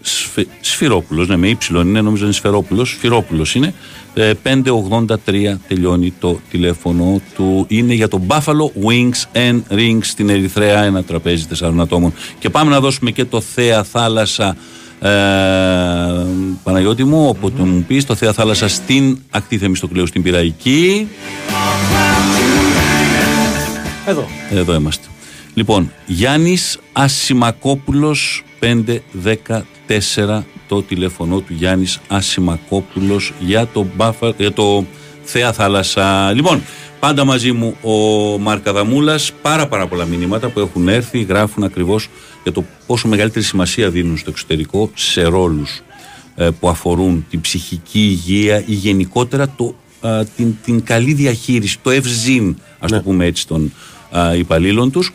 Σφι, 0.00 0.46
Σφυρόπουλος, 0.60 1.28
ναι, 1.28 1.36
με 1.36 1.48
ύψιλον 1.48 1.88
είναι, 1.88 2.00
νομίζω 2.00 2.24
είναι 2.24 2.32
Σφυρόπουλος, 2.32 2.88
Σφυρόπουλος 2.90 3.54
είναι, 3.54 3.66
ε, 3.66 3.72
583 4.14 5.54
τελειώνει 5.68 6.12
το 6.20 6.40
τηλέφωνο 6.50 7.20
του. 7.34 7.64
Είναι 7.68 7.94
για 7.94 8.08
το 8.08 8.20
Buffalo 8.28 8.86
Wings 8.86 9.36
and 9.36 9.60
Rings 9.70 10.02
στην 10.02 10.28
Ερυθρέα, 10.28 10.82
ένα 10.82 11.02
τραπέζι 11.02 11.46
τεσσάρων 11.46 11.80
ατόμων. 11.80 12.12
Και 12.38 12.50
πάμε 12.50 12.70
να 12.70 12.80
δώσουμε 12.80 13.10
και 13.10 13.24
το 13.24 13.40
Θέα 13.40 13.82
Θάλασσα. 13.82 14.56
Ε, 15.00 15.08
Παναγιώτη 16.62 17.04
μου, 17.04 17.26
όποτε 17.28 17.62
μου 17.62 17.84
πεις 17.88 18.04
το 18.04 18.14
Θέα 18.14 18.32
Θάλασσα 18.32 18.68
στην 18.68 19.18
ακτή 19.30 19.58
Θεμιστοκλέου 19.58 20.06
στην 20.06 20.22
Πυραϊκή. 20.22 21.08
Εδώ. 24.06 24.26
Εδώ 24.50 24.74
είμαστε. 24.74 25.06
Λοιπόν, 25.54 25.92
Γιάννης 26.06 26.78
Ασημακόπουλος 26.92 28.44
514 28.60 30.44
το 30.72 30.82
τηλέφωνο 30.82 31.40
του 31.40 31.52
Γιάννης 31.52 32.00
Ασημακόπουλος 32.08 33.32
για 33.40 33.66
το, 33.66 33.86
Μπάφα, 33.96 34.34
για 34.36 34.52
το 34.52 34.84
Θέα 35.22 35.52
Θάλασσα. 35.52 36.32
Λοιπόν, 36.32 36.62
πάντα 37.00 37.24
μαζί 37.24 37.52
μου 37.52 37.76
ο 37.82 37.92
Μαρκαδαμούλας, 38.38 39.32
πάρα 39.42 39.68
πάρα 39.68 39.86
πολλά 39.86 40.04
μηνύματα 40.04 40.48
που 40.48 40.60
έχουν 40.60 40.88
έρθει, 40.88 41.22
γράφουν 41.22 41.64
ακριβώς 41.64 42.08
για 42.42 42.52
το 42.52 42.64
πόσο 42.86 43.08
μεγαλύτερη 43.08 43.44
σημασία 43.44 43.90
δίνουν 43.90 44.16
στο 44.16 44.30
εξωτερικό 44.30 44.90
σε 44.94 45.22
ρόλους 45.22 45.82
ε, 46.36 46.48
που 46.60 46.68
αφορούν 46.68 47.26
την 47.30 47.40
ψυχική 47.40 48.00
υγεία 48.00 48.62
ή 48.66 48.74
γενικότερα 48.74 49.54
το, 49.56 49.74
α, 50.00 50.24
την, 50.36 50.54
την 50.64 50.84
καλή 50.84 51.12
διαχείριση, 51.12 51.78
το 51.82 51.90
ευζήν, 51.90 52.56
ας 52.78 52.90
το 52.90 53.00
πούμε 53.00 53.24
έτσι, 53.24 53.46
των 53.46 53.72
α, 54.10 54.34
υπαλλήλων 54.34 54.90
τους. 54.90 55.12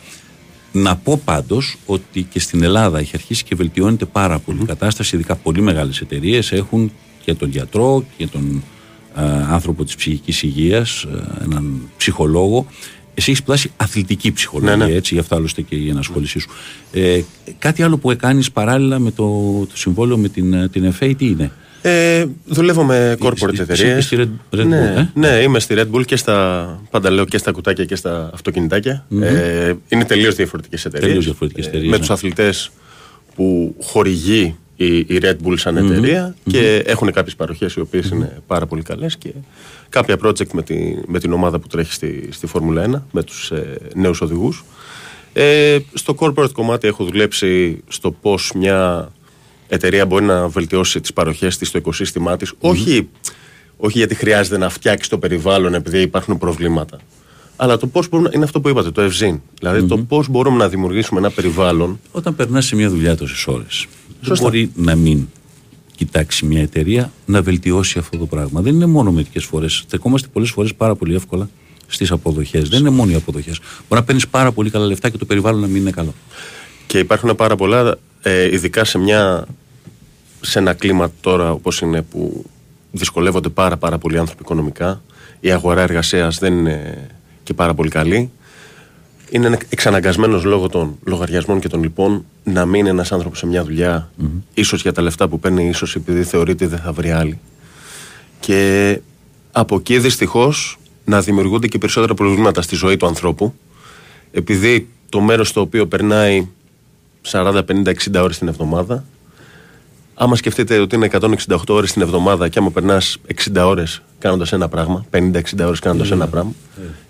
Να 0.82 0.96
πω 0.96 1.20
πάντως 1.24 1.76
ότι 1.86 2.22
και 2.22 2.40
στην 2.40 2.62
Ελλάδα 2.62 2.98
έχει 2.98 3.10
αρχίσει 3.14 3.44
και 3.44 3.54
βελτιώνεται 3.54 4.04
πάρα 4.04 4.38
πολύ 4.38 4.58
η 4.62 4.64
κατάσταση. 4.64 5.14
Ειδικά 5.14 5.36
πολύ 5.36 5.60
μεγάλες 5.60 6.00
εταιρείες 6.00 6.52
έχουν 6.52 6.92
και 7.24 7.34
τον 7.34 7.50
γιατρό 7.50 8.04
και 8.16 8.26
τον 8.26 8.62
ε, 9.16 9.22
άνθρωπο 9.50 9.84
της 9.84 9.94
ψυχικής 9.96 10.42
υγείας, 10.42 11.06
έναν 11.42 11.80
ψυχολόγο. 11.96 12.66
Εσύ 13.14 13.30
έχεις 13.30 13.38
σπουδάσει 13.42 13.70
αθλητική 13.76 14.32
ψυχολογία, 14.32 14.76
Ναι, 14.76 14.84
ναι. 14.84 14.92
έτσι, 14.92 15.14
γι' 15.14 15.20
αυτό 15.20 15.36
άλλωστε 15.36 15.62
και 15.62 15.74
η 15.76 15.88
ενασχόλησή 15.88 16.38
σου. 16.38 16.50
Ε, 16.92 17.20
κάτι 17.58 17.82
άλλο 17.82 17.98
που 17.98 18.16
κάνει 18.18 18.44
παράλληλα 18.52 18.98
με 18.98 19.10
το, 19.10 19.24
το 19.66 19.76
συμβόλαιο 19.76 20.16
με 20.16 20.28
την, 20.28 20.52
ε, 20.52 20.68
την 20.68 20.94
FA, 21.00 21.14
τι 21.18 21.26
είναι; 21.26 21.52
Ε, 21.82 22.24
δουλεύω 22.44 22.82
με 22.84 23.16
corporate 23.20 23.52
Εσύ 23.52 23.62
εταιρείες. 23.62 23.98
είσαι 23.98 24.00
στη 24.00 24.16
Red- 24.18 24.56
Red 24.56 24.62
Bull, 24.62 24.66
ναι, 24.66 24.94
ε; 24.96 25.10
ναι, 25.14 25.28
είμαι 25.28 25.60
στη 25.60 25.74
Red 25.78 25.86
Bull 25.96 26.04
και 26.04 26.16
στα. 26.16 26.80
Πάντα 26.90 27.10
λέω 27.10 27.24
και 27.24 27.38
στα 27.38 27.50
κουτάκια 27.52 27.84
και 27.84 27.96
στα 27.96 28.30
αυτοκινητάκια. 28.34 29.06
Ε, 29.20 29.72
είναι 29.88 30.04
τελείως 30.04 30.34
διαφορετικές 30.34 30.84
εταιρείες. 30.84 31.08
Τελείως 31.08 31.24
διαφορετικές 31.24 31.66
εταιρείες, 31.66 31.90
με 31.90 31.94
ναι. 31.96 31.98
τους 31.98 32.10
αθλητές 32.10 32.70
που 33.34 33.74
χορηγεί 33.82 34.56
η, 34.76 34.96
η 34.96 35.20
Red 35.22 35.36
Bull 35.46 35.54
σαν 35.56 35.76
εταιρεια 35.76 36.34
και 36.44 36.82
έχουν 36.86 37.12
κάποιες 37.12 37.34
παροχές 37.36 37.74
οι 37.74 37.80
οποιε 37.80 38.02
είναι 38.12 38.42
πάρα 38.46 38.66
πολύ 38.66 38.82
καλές 38.82 39.16
και 39.16 39.32
κάποια 39.88 40.16
project 40.22 40.50
με, 40.52 40.62
τη, 40.62 40.96
με 41.06 41.18
την 41.18 41.32
ομάδα 41.32 41.58
που 41.58 41.66
τρέχει 41.66 41.92
στη, 41.92 42.28
στη 42.30 42.46
Φόρμουλα 42.46 42.86
1 42.90 43.02
με 43.12 43.22
τους 43.22 43.50
ε, 43.50 43.76
νέους 43.94 44.20
οδηγούς. 44.20 44.64
Ε, 45.32 45.78
στο 45.94 46.14
corporate 46.18 46.52
κομμάτι 46.52 46.86
έχω 46.88 47.04
δουλέψει 47.04 47.82
στο 47.88 48.10
πώς 48.10 48.52
μια 48.54 49.08
εταιρεία 49.68 50.06
μπορεί 50.06 50.24
να 50.24 50.48
βελτιώσει 50.48 51.00
τις 51.00 51.12
παροχές 51.12 51.56
της 51.58 51.68
στο 51.68 51.78
οικοσύστημά 51.78 52.36
της. 52.36 52.52
Όχι, 52.58 53.08
όχι 53.76 53.98
γιατί 53.98 54.14
χρειάζεται 54.14 54.58
να 54.58 54.68
φτιάξει 54.68 55.10
το 55.10 55.18
περιβάλλον 55.18 55.74
επειδή 55.74 56.00
υπάρχουν 56.00 56.38
προβλήματα. 56.38 56.98
Αλλά 57.56 57.76
το 57.76 57.86
πώς 57.86 58.08
μπορούμε. 58.08 58.28
να- 58.28 58.34
Είναι 58.36 58.44
αυτό 58.44 58.60
που 58.60 58.68
είπατε, 58.68 58.90
το 58.90 59.00
ευζήν. 59.00 59.40
Δηλαδή 59.60 59.82
το 59.86 59.98
πώς 59.98 60.28
μπορούμε 60.28 60.56
να 60.56 60.68
δημιουργήσουμε 60.68 61.20
ένα 61.20 61.30
περιβάλλον. 61.30 62.00
Όταν 62.12 62.36
περνάς 62.36 62.66
σε 62.66 62.76
μια 62.76 62.88
δουλειά 62.90 63.16
τόσες 63.16 63.46
ώρες, 63.46 63.86
δεν 64.08 64.16
Σωστά. 64.28 64.44
μπορεί 64.44 64.70
να 64.74 64.94
μην 64.94 65.26
κοιτάξει 65.96 66.46
μια 66.46 66.60
εταιρεία 66.62 67.12
να 67.26 67.42
βελτιώσει 67.42 67.98
αυτό 67.98 68.18
το 68.18 68.26
πράγμα. 68.26 68.60
Δεν 68.60 68.74
είναι 68.74 68.86
μόνο 68.86 69.12
μερικές 69.12 69.44
φορές. 69.44 69.74
Στεκόμαστε 69.74 70.28
πολλές 70.32 70.50
φορές 70.50 70.74
πάρα 70.74 70.94
πολύ 70.94 71.14
εύκολα 71.14 71.48
στις 71.86 72.10
αποδοχές. 72.10 72.68
Δεν 72.68 72.80
είναι 72.80 72.90
μόνο 72.90 73.10
οι 73.10 73.14
αποδοχές. 73.14 73.58
Μπορεί 73.58 74.00
να 74.00 74.04
παίρνεις 74.04 74.28
πάρα 74.28 74.52
πολύ 74.52 74.70
καλά 74.70 74.86
λεφτά 74.86 75.08
και 75.08 75.18
το 75.18 75.24
περιβάλλον 75.24 75.60
να 75.60 75.66
μην 75.66 75.80
είναι 75.80 75.90
καλό. 75.90 76.14
Και 76.86 76.98
υπάρχουν 76.98 77.34
πάρα 77.36 77.56
πολλά, 77.56 77.98
ε, 78.28 78.54
ειδικά 78.54 78.84
σε, 78.84 78.98
μια, 78.98 79.46
σε 80.40 80.58
ένα 80.58 80.72
κλίμα 80.72 81.10
τώρα 81.20 81.52
όπως 81.52 81.80
είναι 81.80 82.02
που 82.02 82.44
δυσκολεύονται 82.92 83.48
πάρα 83.48 83.76
πάρα 83.76 83.98
πολλοί 83.98 84.18
άνθρωποι 84.18 84.42
οικονομικά. 84.42 85.02
Η 85.40 85.50
αγορά 85.50 85.80
εργασίας 85.80 86.38
δεν 86.38 86.52
είναι 86.52 87.08
και 87.42 87.54
πάρα 87.54 87.74
πολύ 87.74 87.90
καλή. 87.90 88.30
Είναι 89.30 89.58
εξαναγκασμένος 89.68 90.44
λόγω 90.44 90.68
των 90.68 90.98
λογαριασμών 91.04 91.60
και 91.60 91.68
των 91.68 91.82
λοιπών 91.82 92.24
να 92.44 92.66
μείνει 92.66 92.88
ένας 92.88 93.12
άνθρωπος 93.12 93.38
σε 93.38 93.46
μια 93.46 93.64
δουλειά 93.64 94.10
ίσως 94.54 94.82
για 94.82 94.92
τα 94.92 95.02
λεφτά 95.02 95.28
που 95.28 95.40
παίρνει, 95.40 95.68
ίσως 95.68 95.94
επειδή 95.94 96.22
θεωρείται 96.22 96.66
δεν 96.66 96.78
θα 96.78 96.92
βρει 96.92 97.10
άλλη. 97.10 97.40
Και 98.40 99.00
από 99.52 99.76
εκεί 99.76 99.98
δυστυχώς 99.98 100.78
να 101.04 101.20
δημιουργούνται 101.20 101.66
και 101.66 101.78
περισσότερα 101.78 102.14
προβλήματα 102.14 102.62
στη 102.62 102.74
ζωή 102.74 102.96
του 102.96 103.06
ανθρώπου 103.06 103.54
επειδή 104.30 104.88
το 105.08 105.20
μέρος 105.20 105.48
στο 105.48 105.60
οποίο 105.60 105.86
περνάει 105.86 106.46
40, 107.22 107.62
50, 107.64 107.92
60 108.14 108.22
ώρες 108.22 108.38
την 108.38 108.48
εβδομάδα 108.48 109.04
άμα 110.20 110.36
σκεφτείτε 110.36 110.78
ότι 110.78 110.94
είναι 110.94 111.08
168 111.46 111.56
ώρες 111.68 111.92
την 111.92 112.02
εβδομάδα 112.02 112.48
και 112.48 112.58
άμα 112.58 112.70
περνάς 112.70 113.18
60 113.54 113.62
ώρες 113.66 114.02
κάνοντας 114.18 114.52
ένα 114.52 114.68
πράγμα 114.68 115.04
50-60 115.10 115.20
ώρες 115.60 115.78
κάνοντας 115.78 116.10
ένα 116.10 116.26
πράγμα 116.28 116.52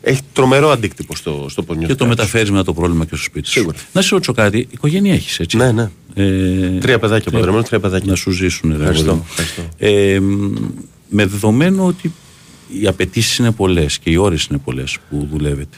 έχει 0.02 0.20
τρομερό 0.32 0.70
αντίκτυπο 0.70 1.16
στο, 1.16 1.46
στο 1.48 1.62
πώς 1.62 1.74
Και 1.76 1.78
νιώθει 1.78 1.94
το 1.94 2.04
κάποιος. 2.04 2.18
μεταφέρεις 2.18 2.50
μετά 2.50 2.64
το 2.64 2.72
πρόβλημα 2.74 3.04
και 3.04 3.14
στο 3.14 3.24
σπίτι 3.24 3.46
σου. 3.46 3.52
Σίγουρα. 3.52 3.76
Να 3.92 4.00
σε 4.02 4.08
ρωτήσω 4.10 4.32
κάτι, 4.32 4.68
οικογένεια 4.70 5.12
έχεις, 5.14 5.40
έτσι; 5.40 5.56
Ναι, 5.56 5.72
ναι. 5.72 5.90
Ε, 6.14 6.78
Τρία 6.80 6.98
παιδάκια, 6.98 7.32
παντρεμένο, 7.32 7.62
τρία 7.62 7.80
παιδάκια. 7.80 8.10
Να 8.10 8.16
σου 8.16 8.30
ζήσουν, 8.30 8.70
ρε 8.70 8.76
Ευχαριστώ, 8.76 9.10
αγόρι 9.10 9.16
μου. 9.18 9.26
ευχαριστώ. 9.30 9.62
Ε, 9.78 10.20
μ, 10.20 10.54
με 11.08 11.26
δεδομένο 11.26 11.86
ότι 11.86 12.12
οι 12.80 12.86
απαιτήσεις 12.86 13.38
είναι 13.38 13.50
πολλές 13.50 13.98
και 13.98 14.10
οι 14.10 14.16
ώρες 14.16 14.44
είναι 14.44 14.58
πολλές 14.64 14.96
που 15.10 15.28
δουλεύετε. 15.32 15.76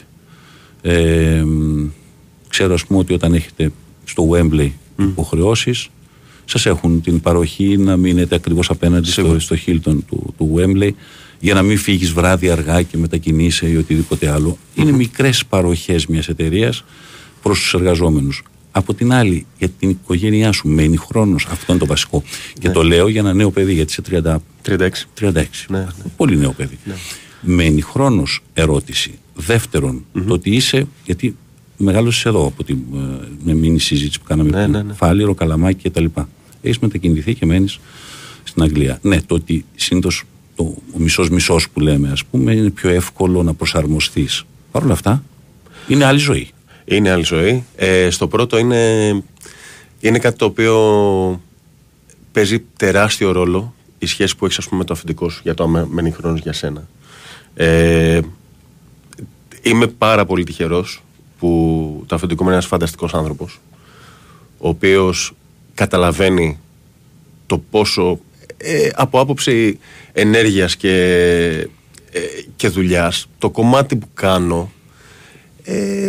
Ε, 0.81 1.43
μ, 1.45 1.87
ξέρω, 2.47 2.73
ας 2.73 2.85
πούμε, 2.85 2.99
ότι 2.99 3.13
όταν 3.13 3.33
έχετε 3.33 3.71
στο 4.03 4.29
Wembley 4.31 4.69
υποχρεώσεις, 4.97 5.89
σας 6.45 6.65
έχουν 6.65 7.01
την 7.01 7.21
παροχή 7.21 7.77
να 7.77 7.97
μείνετε 7.97 8.35
ακριβώς 8.35 8.69
απέναντι 8.69 9.11
στο, 9.11 9.21
Σίγουρα. 9.21 9.39
στο 9.39 9.55
Hilton 9.65 9.97
του, 10.07 10.33
του 10.37 10.53
Wembley 10.57 10.89
για 11.39 11.53
να 11.53 11.61
μην 11.61 11.77
φύγεις 11.77 12.11
βράδυ 12.11 12.49
αργά 12.49 12.81
και 12.81 12.97
μετακινείσαι 12.97 13.69
ή 13.69 13.75
οτιδήποτε 13.75 14.29
άλλο. 14.29 14.57
Είναι 14.75 14.91
μικρές 14.91 15.45
παροχές 15.45 16.05
μιας 16.07 16.27
εταιρείας 16.27 16.83
προς 17.41 17.59
τους 17.59 17.73
εργαζόμενους. 17.73 18.43
Από 18.71 18.93
την 18.93 19.13
άλλη, 19.13 19.45
για 19.57 19.69
την 19.69 19.89
οικογένειά 19.89 20.51
σου 20.51 20.67
μένει 20.67 20.97
χρόνος. 20.97 21.47
Αυτό 21.51 21.65
είναι 21.71 21.79
το 21.79 21.85
βασικό. 21.85 22.23
Και 22.59 22.69
το 22.69 22.83
λέω 22.83 23.07
για 23.07 23.19
ένα 23.19 23.33
νέο 23.33 23.51
παιδί, 23.51 23.73
γιατί 23.73 23.91
είσαι 23.91 24.01
30, 24.01 24.41
36. 24.61 25.07
36. 25.19 25.65
Ναι, 25.69 25.79
ναι. 25.79 25.85
Πολύ 26.17 26.37
νέο 26.37 26.51
παιδί. 26.51 26.77
Μένει 27.41 27.81
χρόνος 27.81 28.43
ερώτηση. 28.53 29.19
Δεύτερον, 29.35 30.05
το 30.27 30.33
ότι 30.33 30.55
είσαι, 30.55 30.87
γιατί 31.05 31.35
μεγάλωσε 31.81 32.29
εδώ 32.29 32.45
από 32.45 32.63
την 32.63 32.77
ε, 32.93 33.27
με 33.43 33.53
μήνυ 33.53 33.79
συζήτηση 33.79 34.19
που 34.19 34.25
κάναμε 34.27 34.49
Ναι, 34.49 34.57
πριν, 34.57 34.71
ναι, 34.71 34.81
ναι. 34.81 34.93
Φάληρο, 34.93 35.33
Καλαμάκι 35.33 35.89
κτλ. 35.89 36.05
Έχεις 36.61 36.79
μετακινηθεί 36.79 37.33
και 37.35 37.45
μένεις 37.45 37.79
στην 38.43 38.63
Αγγλία. 38.63 38.99
Ναι, 39.01 39.21
το 39.21 39.35
ότι 39.35 39.65
συνήθως 39.75 40.23
ο 40.55 40.73
μισός 40.97 41.29
μισός 41.29 41.69
που 41.69 41.79
λέμε, 41.79 42.11
ας 42.11 42.25
πούμε, 42.25 42.53
είναι 42.53 42.69
πιο 42.69 42.89
εύκολο 42.89 43.43
να 43.43 43.53
προσαρμοστείς. 43.53 44.43
Παρ' 44.71 44.83
όλα 44.83 44.93
αυτά, 44.93 45.23
είναι 45.87 46.05
άλλη 46.05 46.19
ζωή. 46.19 46.49
Είναι 46.85 47.11
άλλη 47.11 47.23
ζωή. 47.23 47.63
Ε, 47.75 48.09
στο 48.09 48.27
πρώτο 48.27 48.57
είναι, 48.57 49.09
είναι 49.99 50.19
κάτι 50.19 50.37
το 50.37 50.45
οποίο 50.45 51.41
παίζει 52.31 52.63
τεράστιο 52.77 53.31
ρόλο 53.31 53.73
η 53.99 54.05
σχέση 54.05 54.35
που 54.35 54.45
έχεις 54.45 54.57
ας 54.57 54.65
πούμε 54.65 54.79
με 54.79 54.85
το 54.85 54.93
αφεντικό 54.93 55.29
σου 55.29 55.41
για 55.43 55.53
το 55.53 55.63
αν 55.63 55.87
μένει 55.91 56.11
χρόνος 56.11 56.39
για 56.41 56.53
σένα. 56.53 56.87
Ε, 57.53 58.19
είμαι 59.61 59.87
πάρα 59.87 60.25
πολύ 60.25 60.43
τυχερός 60.43 61.03
που 61.41 62.03
το 62.07 62.15
αφεντικό 62.15 62.43
μου 62.43 62.49
είναι 62.49 62.57
ένας 62.57 62.69
φανταστικός 62.69 63.13
άνθρωπος 63.13 63.59
ο 64.57 64.67
οποίος 64.67 65.33
καταλαβαίνει 65.73 66.59
το 67.45 67.57
πόσο 67.69 68.19
ε, 68.57 68.89
από 68.93 69.19
άποψη 69.19 69.79
ενέργειας 70.13 70.75
και, 70.75 70.95
ε, 72.11 72.19
και 72.55 72.67
δουλειάς 72.67 73.27
το 73.37 73.49
κομμάτι 73.49 73.95
που 73.95 74.07
κάνω 74.13 74.71
ε, 75.63 76.07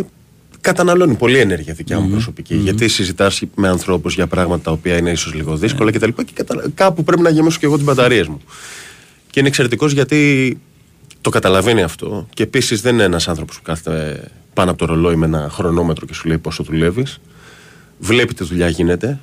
καταναλώνει 0.61 1.15
πολύ 1.15 1.37
ενέργεια 1.37 1.73
δικιά 1.73 1.99
μου 1.99 2.09
προσωπικη 2.09 2.55
Γιατί 2.55 2.87
συζητάς 2.87 3.41
με 3.55 3.67
ανθρώπους 3.67 4.15
για 4.15 4.27
πράγματα 4.27 4.63
τα 4.63 4.71
οποία 4.71 4.97
είναι 4.97 5.11
ίσως 5.11 5.33
λίγο 5.33 5.57
δύσκολα 5.57 5.91
κτλ. 5.91 6.09
Και, 6.09 6.33
κατα... 6.33 6.71
κάπου 6.75 7.03
πρέπει 7.03 7.21
να 7.21 7.29
γεμίσω 7.29 7.59
και 7.59 7.65
εγώ 7.65 7.75
τις 7.75 7.85
μπαταρίες 7.85 8.27
μου. 8.27 8.41
Και 9.29 9.39
είναι 9.39 9.47
εξαιρετικός 9.47 9.91
γιατί 9.91 10.57
το 11.21 11.29
καταλαβαίνει 11.29 11.81
αυτό. 11.81 12.27
Και 12.33 12.43
επίσης 12.43 12.81
δεν 12.81 12.93
είναι 12.93 13.03
ένας 13.03 13.27
άνθρωπος 13.27 13.55
που 13.55 13.61
κάθεται 13.63 14.27
πάνω 14.53 14.71
από 14.71 14.79
το 14.79 14.85
ρολόι 14.85 15.15
με 15.15 15.25
ένα 15.25 15.49
χρονόμετρο 15.51 16.05
και 16.05 16.13
σου 16.13 16.27
λέει 16.27 16.37
πόσο 16.37 16.63
δουλεύεις. 16.63 17.19
Βλέπει 17.99 18.33
τι 18.33 18.43
δουλειά 18.43 18.69
γίνεται 18.69 19.19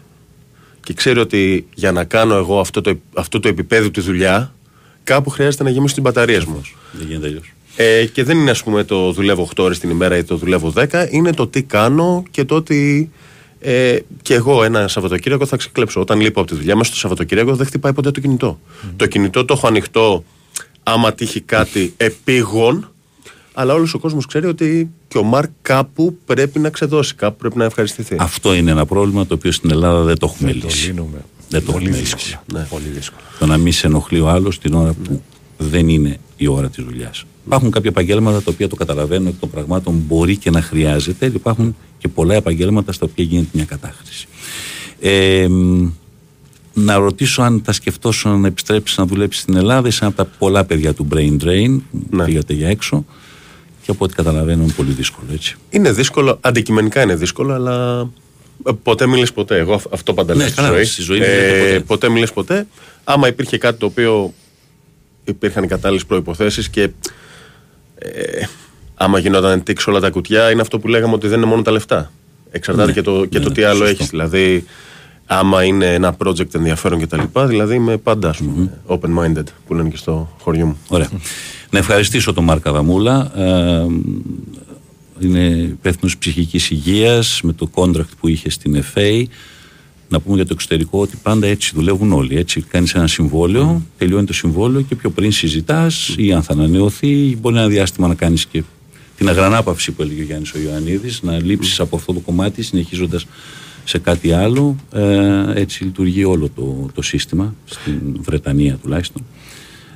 και 0.84 0.92
ξέρει 0.92 1.18
ότι 1.18 1.66
για 1.74 1.92
να 1.92 2.04
κάνω 2.04 2.34
εγώ 2.34 2.60
αυτό 2.60 2.80
το, 2.80 2.98
αυτό 3.14 3.40
το 3.40 3.48
επίπεδο 3.48 3.90
τη 3.90 4.00
δουλειά, 4.00 4.54
κάπου 5.04 5.30
χρειάζεται 5.30 5.62
να 5.62 5.70
γεμίσω 5.70 5.94
τι 5.94 6.00
μπαταρίε 6.00 6.40
μου. 6.46 6.62
Δεν 6.92 7.06
γίνεται 7.06 7.26
αλλιώς. 7.26 7.52
Ε, 7.76 8.04
και 8.04 8.24
δεν 8.24 8.38
είναι, 8.38 8.50
ας 8.50 8.62
πούμε, 8.62 8.84
το 8.84 9.12
δουλεύω 9.12 9.48
8 9.54 9.62
ώρες 9.64 9.78
την 9.78 9.90
ημέρα 9.90 10.16
ή 10.16 10.24
το 10.24 10.36
δουλεύω 10.36 10.72
10. 10.76 11.06
Είναι 11.10 11.32
το 11.32 11.46
τι 11.46 11.62
κάνω 11.62 12.22
και 12.30 12.44
το 12.44 12.54
ότι 12.54 13.10
ε, 13.60 13.98
και 14.22 14.34
εγώ 14.34 14.64
ένα 14.64 14.88
Σαββατοκύριακο 14.88 15.46
θα 15.46 15.56
ξεκλέψω. 15.56 16.00
Όταν 16.00 16.20
λείπω 16.20 16.40
από 16.40 16.50
τη 16.50 16.56
δουλειά, 16.56 16.76
μέσα 16.76 16.90
στο 16.90 16.98
Σαββατοκύριακο 17.00 17.54
δεν 17.54 17.66
χτυπάει 17.66 17.92
ποτέ 17.92 18.10
το 18.10 18.20
κινητό. 18.20 18.60
Το 18.96 19.06
κινητό 19.06 19.44
το 19.44 19.54
έχω 19.56 19.66
ανοιχτό 19.66 20.24
άμα 20.82 21.12
τύχει 21.12 21.40
κάτι 21.40 21.94
επίγον. 21.96 22.89
Αλλά 23.61 23.74
όλος 23.74 23.94
ο 23.94 23.98
κόσμος 23.98 24.26
ξέρει 24.26 24.46
ότι 24.46 24.90
και 25.08 25.18
ο 25.18 25.22
Μαρκ 25.22 25.50
κάπου 25.62 26.18
πρέπει 26.26 26.58
να 26.58 26.70
ξεδώσει, 26.70 27.14
κάπου 27.14 27.36
πρέπει 27.36 27.58
να 27.58 27.64
ευχαριστηθεί. 27.64 28.16
Αυτό 28.18 28.54
είναι 28.54 28.70
ένα 28.70 28.86
πρόβλημα 28.86 29.26
το 29.26 29.34
οποίο 29.34 29.52
στην 29.52 29.70
Ελλάδα 29.70 30.02
δεν 30.02 30.18
το 30.18 30.32
έχουμε 30.34 30.52
Το 30.52 30.66
λύσει. 30.66 30.86
λύνουμε. 30.86 31.24
Δεν 31.48 31.64
το 31.64 31.72
Πολύ 31.72 31.84
έχουμε 31.84 32.00
δύσκολα. 32.00 32.22
λύσει. 32.24 32.38
Ναι. 32.52 32.66
Πολύ 32.70 32.88
δύσκολα. 32.94 33.22
Το 33.38 33.46
να 33.46 33.56
μην 33.56 33.72
σε 33.72 33.86
ενοχλεί 33.86 34.20
ο 34.20 34.28
άλλος 34.28 34.58
την 34.58 34.74
ώρα 34.74 34.92
που 34.92 35.22
δεν 35.58 35.88
είναι 35.88 36.18
η 36.36 36.46
ώρα 36.46 36.68
της 36.68 36.84
δουλειάς. 36.84 37.24
Υπάρχουν 37.46 37.70
κάποια 37.70 37.90
επαγγέλματα 37.90 38.36
τα 38.42 38.50
οποία 38.52 38.68
το 38.68 38.76
καταλαβαίνω 38.76 39.28
εκ 39.28 39.34
των 39.40 39.50
πραγμάτων 39.50 40.02
μπορεί 40.06 40.36
και 40.36 40.50
να 40.50 40.62
χρειάζεται. 40.62 41.26
Υπάρχουν 41.26 41.76
και 41.98 42.08
πολλά 42.08 42.34
επαγγέλματα 42.34 42.92
στα 42.92 43.06
οποία 43.11 43.24
γίνεται 43.24 43.48
μια 43.52 43.64
κατάχρηση. 43.64 44.26
Ε, 45.00 45.48
μ, 45.48 45.88
να 46.74 46.96
ρωτήσω 46.96 47.42
αν 47.42 47.62
τα 47.62 47.72
σκεφτόσουν 47.72 48.40
να 48.40 48.46
επιστρέψεις 48.46 48.96
να 48.98 49.06
δουλέψεις 49.06 49.42
στην 49.42 49.56
Ελλάδα. 49.56 49.88
Είσαι 49.88 49.98
ένα 50.04 50.14
από 50.16 50.24
τα 50.24 50.36
πολλά 50.38 50.64
παιδιά 50.64 50.94
του 50.94 51.08
Brain 51.14 51.36
Drain. 51.44 51.78
Ναι. 52.11 52.24
Πήγατε 52.24 52.52
για 52.54 52.68
έξω. 52.68 53.04
Και 53.91 53.97
από 53.97 54.05
ό,τι 54.05 54.14
καταλαβαίνω 54.14 54.62
είναι 54.62 54.72
πολύ 54.72 54.93
δύσκολο 54.93 55.26
έτσι. 55.32 55.57
Είναι 55.70 55.93
δύσκολο, 55.93 56.38
αντικειμενικά 56.41 57.03
είναι 57.03 57.14
δύσκολο, 57.14 57.53
αλλά 57.55 58.07
ε, 58.66 58.70
ποτέ 58.82 59.07
μιλε 59.07 59.26
ποτέ. 59.26 59.59
Εγώ 59.59 59.74
αυ- 59.74 59.93
αυτό 59.95 60.14
πάντα 60.14 60.34
λέω 60.34 60.43
Ναι, 60.45 60.49
στη 60.51 60.57
καλά, 60.61 60.68
ζωή. 60.72 60.84
στη 60.84 61.03
ζωή 61.03 61.18
δεν 61.18 61.28
λέτε 61.28 61.66
ποτέ. 61.72 61.80
ποτέ 61.80 62.09
μιλε 62.09 62.26
ποτέ. 62.26 62.66
Άμα 63.05 63.28
υπήρχε 63.28 63.59
κάτι 63.59 63.78
το 63.78 63.86
οποίο 63.86 64.34
υπήρχαν 65.24 65.64
οι 65.64 65.66
κατάλληλες 65.66 66.05
προποθέσει 66.07 66.70
και 66.70 66.82
ε, 67.99 68.45
άμα 68.95 69.18
γινόταν 69.18 69.62
τίξ 69.62 69.86
όλα 69.86 70.01
τα 70.01 70.11
κουτιά, 70.11 70.51
είναι 70.51 70.61
αυτό 70.61 70.78
που 70.78 70.88
λέγαμε 70.88 71.14
ότι 71.14 71.28
δεν 71.28 71.38
είναι 71.38 71.47
μόνο 71.47 71.62
τα 71.62 71.70
λεφτά. 71.70 72.12
Εξαρτάται 72.51 72.86
Ναι, 72.86 72.93
και 72.93 73.03
το, 73.03 73.24
και 73.24 73.38
ναι, 73.38 73.45
το 73.45 73.49
ναι, 73.49 73.55
τι 73.55 73.62
άλλο 73.62 73.74
σωστό. 73.78 73.91
έχεις. 73.91 74.09
Δηλαδή, 74.09 74.64
άμα 75.26 75.64
είναι 75.64 75.95
ένα 75.95 76.16
project 76.24 76.55
ενδιαφέρον 76.55 77.01
κτλ. 77.01 77.20
Δηλαδή, 77.47 77.74
είμαι 77.74 77.97
πάντα 77.97 78.28
ας 78.28 78.36
πούμε, 78.36 78.70
open-minded 78.86 79.45
που 79.66 79.74
λένε 79.74 79.88
και 79.88 79.97
στο 79.97 80.36
χωριό 80.41 80.66
μου. 80.66 80.78
Ωραία. 80.88 81.09
Να 81.70 81.78
ευχαριστήσω 81.78 82.32
τον 82.32 82.44
Μάρκα 82.44 82.72
Δαμούλα. 82.72 83.32
Ε, 83.36 83.86
είναι 85.20 85.46
υπεύθυνος 85.48 86.18
ψυχικής 86.18 86.70
υγείας 86.70 87.40
με 87.42 87.52
το 87.52 87.70
contract 87.74 88.12
που 88.20 88.28
είχε 88.28 88.50
στην 88.50 88.84
FA. 88.94 89.24
Να 90.08 90.20
πούμε 90.20 90.36
για 90.36 90.44
το 90.44 90.50
εξωτερικό 90.52 91.00
ότι 91.00 91.16
πάντα 91.22 91.46
έτσι 91.46 91.72
δουλεύουν 91.74 92.12
όλοι. 92.12 92.36
Έτσι 92.36 92.60
κάνεις 92.60 92.94
ένα 92.94 93.06
συμβόλαιο, 93.06 93.82
τελειώνει 93.98 94.26
το 94.26 94.32
συμβόλαιο 94.32 94.80
και 94.80 94.94
πιο 94.94 95.10
πριν 95.10 95.32
συζητάς 95.32 96.14
ή 96.16 96.32
αν 96.32 96.42
θα 96.42 96.52
ανανεωθεί, 96.52 97.36
μπορεί 97.40 97.56
ένα 97.56 97.68
διάστημα 97.68 98.08
να 98.08 98.14
κάνεις 98.14 98.46
και 98.46 98.62
την 99.16 99.28
αγρανάπαυση 99.28 99.92
που 99.92 100.02
έλεγε 100.02 100.20
ο 100.20 100.24
Γιάννης 100.24 100.52
ο 100.52 100.58
Ιωαννίδης, 100.58 101.22
να 101.22 101.42
λείψεις 101.42 101.80
από 101.80 101.96
αυτό 101.96 102.12
το 102.12 102.20
κομμάτι 102.20 102.62
συνεχίζοντας 102.62 103.26
σε 103.84 103.98
κάτι 103.98 104.32
άλλο. 104.32 104.76
Ε, 104.92 105.52
έτσι 105.54 105.84
λειτουργεί 105.84 106.24
όλο 106.24 106.48
το, 106.54 106.90
το 106.94 107.02
σύστημα, 107.02 107.54
στην 107.64 108.00
Βρετανία 108.20 108.74
τουλάχιστον. 108.82 109.22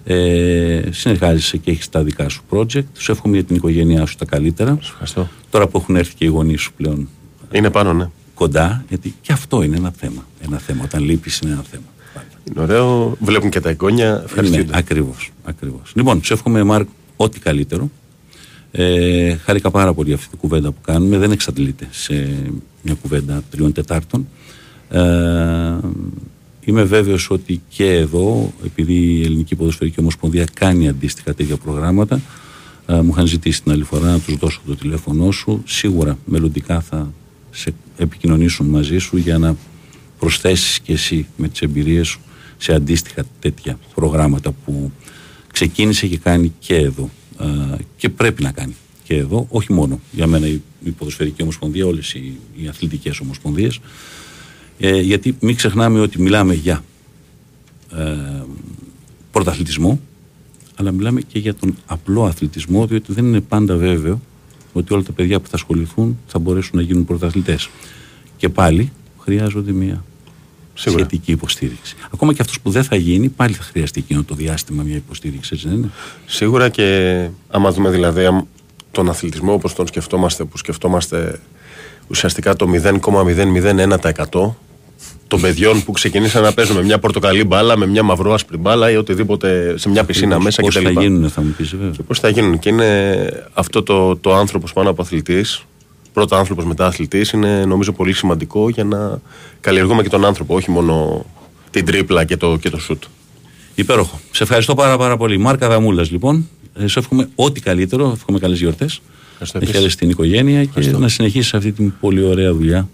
Ε, 0.06 0.82
συνεργάζεσαι 0.90 1.56
και 1.56 1.70
έχεις 1.70 1.88
τα 1.88 2.02
δικά 2.02 2.28
σου 2.28 2.42
project. 2.50 2.84
Σου 2.96 3.12
εύχομαι 3.12 3.34
για 3.34 3.44
την 3.44 3.56
οικογένειά 3.56 4.06
σου 4.06 4.16
τα 4.16 4.24
καλύτερα. 4.24 4.76
Σας 4.80 4.88
ευχαριστώ. 4.88 5.28
Τώρα 5.50 5.66
που 5.66 5.78
έχουν 5.78 5.96
έρθει 5.96 6.14
και 6.14 6.24
οι 6.24 6.28
γονείς 6.28 6.60
σου 6.60 6.72
πλέον 6.72 7.08
Είναι 7.50 7.70
πάνω, 7.70 7.92
ναι. 7.92 8.10
κοντά, 8.34 8.84
γιατί 8.88 9.14
και 9.20 9.32
αυτό 9.32 9.62
είναι 9.62 9.76
ένα 9.76 9.92
θέμα. 9.96 10.26
Ένα 10.40 10.58
θέμα. 10.58 10.82
Όταν 10.84 11.02
λείπεις 11.02 11.38
είναι 11.38 11.52
ένα 11.52 11.62
θέμα. 11.70 11.84
Πάντα. 12.14 12.26
Είναι 12.44 12.60
ωραίο. 12.60 13.16
Βλέπουν 13.20 13.50
και 13.50 13.60
τα 13.60 13.68
εγγόνια. 13.68 14.22
Ευχαριστείτε. 14.24 14.62
Ναι, 14.70 14.78
ακριβώς, 14.78 15.32
ακριβώς. 15.44 15.92
Λοιπόν, 15.94 16.22
σου 16.22 16.32
εύχομαι, 16.32 16.62
Μάρκ, 16.62 16.88
ό,τι 17.16 17.40
καλύτερο. 17.40 17.90
Ε, 18.70 19.36
χάρηκα 19.36 19.70
πάρα 19.70 19.94
πολύ 19.94 20.12
αυτή 20.12 20.28
την 20.28 20.38
κουβέντα 20.38 20.70
που 20.70 20.80
κάνουμε. 20.80 21.18
Δεν 21.18 21.30
εξαντλείται 21.30 21.88
σε 21.90 22.14
μια 22.82 22.94
κουβέντα 22.94 23.42
τριών 23.50 23.72
τετάρτων. 23.72 24.28
Ε, 24.88 25.00
είμαι 26.64 26.82
βέβαιος 26.82 27.30
ότι 27.30 27.62
και 27.68 27.92
εδώ, 27.92 28.52
επειδή 28.64 28.94
η 28.94 29.22
Ελληνική 29.22 29.54
Ποδοσφαιρική 29.54 30.00
Ομοσπονδία 30.00 30.46
κάνει 30.54 30.88
αντίστοιχα 30.88 31.34
τέτοια 31.34 31.56
προγράμματα, 31.56 32.20
ε, 32.86 33.00
μου 33.00 33.10
είχαν 33.12 33.26
ζητήσει 33.26 33.62
την 33.62 33.72
άλλη 33.72 33.84
φορά 33.84 34.10
να 34.10 34.20
τους 34.20 34.36
δώσω 34.36 34.60
το 34.66 34.76
τηλέφωνό 34.76 35.30
σου. 35.30 35.62
Σίγουρα 35.66 36.18
μελλοντικά 36.24 36.80
θα 36.80 37.12
σε 37.50 37.74
επικοινωνήσουν 37.96 38.66
μαζί 38.66 38.98
σου 38.98 39.16
για 39.16 39.38
να 39.38 39.56
προσθέσεις 40.18 40.80
και 40.80 40.92
εσύ 40.92 41.26
με 41.36 41.48
τις 41.48 41.60
εμπειρίες 41.60 42.06
σου 42.06 42.20
σε 42.56 42.74
αντίστοιχα 42.74 43.24
τέτοια 43.40 43.78
προγράμματα 43.94 44.52
που 44.64 44.92
ξεκίνησε 45.52 46.06
και 46.06 46.18
κάνει 46.18 46.52
και 46.58 46.74
εδώ 46.74 47.10
ε, 47.40 47.76
και 47.96 48.08
πρέπει 48.08 48.42
να 48.42 48.52
κάνει 48.52 48.74
και 49.02 49.16
εδώ, 49.16 49.46
όχι 49.50 49.72
μόνο 49.72 50.00
για 50.12 50.26
μένα 50.26 50.46
η, 50.46 50.60
η 50.84 50.90
Ποδοσφαιρική 50.90 51.42
Ομοσπονδία, 51.42 51.86
όλες 51.86 52.14
οι, 52.14 52.38
οι 52.56 52.68
αθλητικές 52.68 53.20
ομοσπονδίες 53.20 53.80
ε, 54.78 55.00
γιατί 55.00 55.36
μην 55.40 55.56
ξεχνάμε 55.56 56.00
ότι 56.00 56.22
μιλάμε 56.22 56.54
για 56.54 56.84
ε, 57.96 58.42
πρωταθλητισμό 59.30 60.00
αλλά 60.76 60.90
μιλάμε 60.92 61.20
και 61.20 61.38
για 61.38 61.54
τον 61.54 61.76
απλό 61.86 62.24
αθλητισμό 62.24 62.86
διότι 62.86 63.12
δεν 63.12 63.24
είναι 63.24 63.40
πάντα 63.40 63.76
βέβαιο 63.76 64.20
ότι 64.72 64.92
όλα 64.92 65.02
τα 65.02 65.12
παιδιά 65.12 65.40
που 65.40 65.48
θα 65.48 65.54
ασχοληθούν 65.56 66.18
θα 66.26 66.38
μπορέσουν 66.38 66.70
να 66.74 66.82
γίνουν 66.82 67.04
πρωταθλητές 67.04 67.68
και 68.36 68.48
πάλι 68.48 68.92
χρειάζονται 69.20 69.72
μια 69.72 70.04
Σίγουρα. 70.74 71.04
σχετική 71.04 71.32
υποστήριξη. 71.32 71.96
Ακόμα 72.14 72.32
και 72.32 72.42
αυτός 72.42 72.60
που 72.60 72.70
δεν 72.70 72.84
θα 72.84 72.96
γίνει, 72.96 73.28
πάλι 73.28 73.54
θα 73.54 73.62
χρειαστεί 73.62 74.00
εκείνο 74.00 74.22
το 74.22 74.34
διάστημα 74.34 74.82
μια 74.82 74.96
υποστήριξη, 74.96 75.50
έτσι 75.54 75.68
δεν 75.68 75.76
είναι; 75.76 75.90
Σίγουρα 76.26 76.68
και 76.68 77.28
άμα 77.48 77.70
δούμε 77.72 77.90
δηλαδή 77.90 78.24
αμ- 78.24 78.44
τον 78.90 79.08
αθλητισμό 79.08 79.52
όπως 79.52 79.74
τον 79.74 79.86
σκεφτόμαστε, 79.86 80.44
που 80.44 80.56
σκεφτόμαστε 80.58 81.40
ουσιαστικά 82.08 82.56
το 82.56 82.66
0,001% 82.72 84.54
των 85.28 85.40
παιδιών 85.40 85.84
που 85.84 85.92
ξεκινήσαν 85.92 86.42
να 86.42 86.52
παίζουν 86.52 86.76
με 86.76 86.82
μια 86.82 86.98
πορτοκαλί 86.98 87.44
μπάλα, 87.44 87.76
με 87.76 87.86
μια 87.86 88.02
μαυρό-άσπρη 88.02 88.56
μπάλα 88.56 88.90
ή 88.90 88.96
οτιδήποτε 88.96 89.78
σε 89.78 89.88
μια 89.88 90.04
πισίνα 90.04 90.40
μέσα 90.40 90.62
Πώς 90.62 90.74
κτλ. 90.74 90.84
θα 90.94 91.00
γίνουν, 91.02 91.30
θα 91.30 91.42
μου 91.42 91.54
πεις 91.56 91.70
βέβαια. 91.70 91.90
Και 91.90 92.02
πώς 92.02 92.18
θα 92.18 92.28
γίνουν. 92.28 92.58
Και 92.58 92.68
είναι 92.68 93.28
αυτό 93.52 93.82
το, 93.82 94.16
το 94.16 94.34
άνθρωπος 94.34 94.72
πάνω 94.72 94.90
από 94.90 95.02
αθλητής, 95.02 95.64
πρώτα 96.12 96.38
άνθρωπος 96.38 96.64
μετά 96.64 96.86
αθλητής, 96.86 97.30
είναι 97.30 97.64
νομίζω 97.64 97.92
πολύ 97.92 98.12
σημαντικό 98.12 98.68
για 98.68 98.84
να 98.84 99.20
καλλιεργούμε 99.60 100.02
και 100.02 100.08
τον 100.08 100.24
άνθρωπο, 100.24 100.54
όχι 100.54 100.70
μόνο 100.70 101.24
την 101.70 101.84
τρίπλα 101.84 102.24
και 102.24 102.36
το, 102.36 102.56
και 102.56 102.70
το 102.70 102.78
σουτ. 102.78 103.02
Υπέροχο. 103.74 104.20
Σε 104.30 104.42
ευχαριστώ 104.42 104.74
πάρα, 104.74 104.96
πάρα 104.98 105.16
πολύ. 105.16 105.38
Μάρκα 105.38 105.68
Δαμούλα, 105.68 106.06
λοιπόν. 106.10 106.48
Ε, 106.78 106.86
σε 106.86 106.98
εύχομαι 106.98 107.28
ό,τι 107.34 107.60
καλύτερο. 107.60 108.10
Εύχομαι 108.14 108.38
καλές 108.38 108.58
γιορτές. 108.58 109.00
Ευχαριστώ 109.32 109.58
Να 109.58 109.64
επίσης. 109.64 109.76
χαίρεσαι 109.80 109.96
την 109.96 110.10
οικογένεια 110.10 110.60
και 110.60 110.66
Ευχαριστώ. 110.68 110.98
να 110.98 111.08
συνεχίσεις 111.08 111.54
αυτή 111.54 111.72
την 111.72 111.92
πολύ 112.00 112.24
ωραία 112.24 112.52
δουλειά 112.52 112.78
ε, 112.78 112.86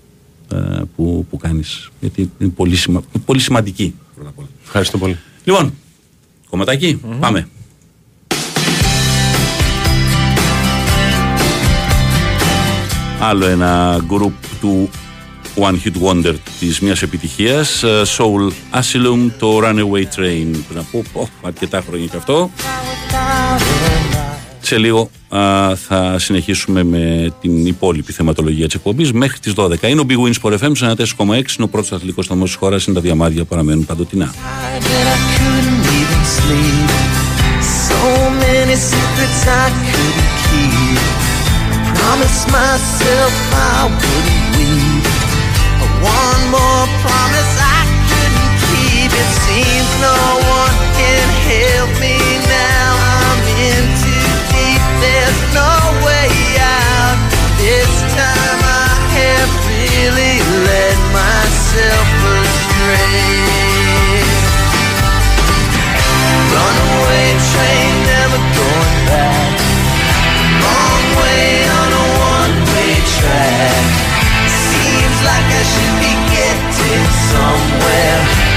που, 0.96 1.26
που 1.30 1.36
κάνεις. 1.36 1.90
Γιατί 2.00 2.30
είναι 2.38 2.50
πολύ, 2.50 2.76
σημα, 2.76 3.02
πολύ 3.24 3.40
σημαντική 3.40 3.94
πρώτα 4.14 4.30
απ' 4.30 4.38
όλα. 4.38 4.48
Ευχαριστώ 4.64 4.98
πολύ. 4.98 5.18
Λοιπόν, 5.44 5.74
κομματάκι, 6.50 7.00
πάμε. 7.20 7.48
Άλλο 13.20 13.46
ένα 13.46 14.00
γκρουπ 14.06 14.32
του 14.60 14.90
One 15.54 15.76
Hit 15.84 16.02
Wonder 16.02 16.34
της 16.58 16.80
μιας 16.80 17.02
επιτυχίας 17.02 17.82
ε, 17.82 18.02
Soul 18.18 18.50
Asylum, 18.72 19.30
το 19.38 19.58
Runaway 19.58 20.02
Train 20.16 20.50
Πριν 20.68 20.78
από 20.78 21.02
πω, 21.12 21.28
αρκετά 21.42 21.82
χρόνια 21.86 22.06
και 22.06 22.16
αυτό 22.16 22.50
Σε 24.70 24.78
λίγο 24.78 25.10
α, 25.28 25.76
θα 25.76 26.18
συνεχίσουμε 26.18 26.82
με 26.82 27.32
την 27.40 27.66
υπόλοιπη 27.66 28.12
θεματολογία 28.12 28.66
της 28.66 28.74
εκπομπής 28.74 29.12
Μέχρι 29.12 29.38
τις 29.38 29.52
12 29.56 29.82
Είναι 29.82 30.00
ο 30.00 30.04
Big 30.08 30.12
Wins 30.12 30.40
for 30.42 30.58
FM, 30.58 30.72
94,6 30.94 31.28
Είναι 31.28 31.42
ο 31.58 31.68
πρώτος 31.68 31.92
αθλητικός 31.92 32.24
σταθμός 32.24 32.48
της 32.48 32.58
χώρας 32.58 32.86
Είναι 32.86 32.96
τα 32.96 33.02
διαμάδια 33.02 33.42
που 33.42 33.48
παραμένουν 33.48 33.86
παντοτινά 33.86 34.34
that 34.90 35.06
I 35.16 35.18
couldn't 35.36 35.84
even 36.00 36.22
sleep. 36.36 36.90
So 37.88 38.00
many 38.44 38.76
secrets 38.90 39.40
I 39.64 39.66
couldn't 39.90 40.32
keep. 40.46 41.00
Promised 41.98 42.46
myself 42.58 43.34
I 43.74 43.78
wouldn't 44.00 44.44
weep. 44.56 45.04
But 45.80 45.92
one 46.22 46.42
more 46.56 46.86
promise 47.04 47.52
I 47.78 47.80
couldn't 48.08 48.52
keep. 48.66 49.10
It 49.22 49.30
seems 49.44 49.90
no 50.06 50.39
really 60.02 60.40
led 60.64 60.98
myself 61.12 62.08
astray. 62.40 63.20
Runaway 66.52 67.28
train, 67.52 67.92
never 68.08 68.40
going 68.56 68.98
back. 69.12 69.60
Long 70.64 71.04
way 71.20 71.48
on 71.80 71.90
a 71.92 72.06
one-way 72.32 72.94
track. 73.16 73.84
Seems 74.48 75.18
like 75.28 75.48
I 75.60 75.64
should 75.72 75.96
be 76.00 76.12
getting 76.32 77.06
somewhere. 77.28 78.49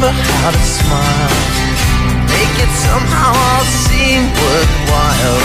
Remember 0.00 0.22
how 0.40 0.50
to 0.50 0.64
smile? 0.64 1.36
Make 2.32 2.56
it 2.56 2.72
somehow 2.88 3.36
all 3.36 3.64
seem 3.84 4.24
worthwhile. 4.32 5.40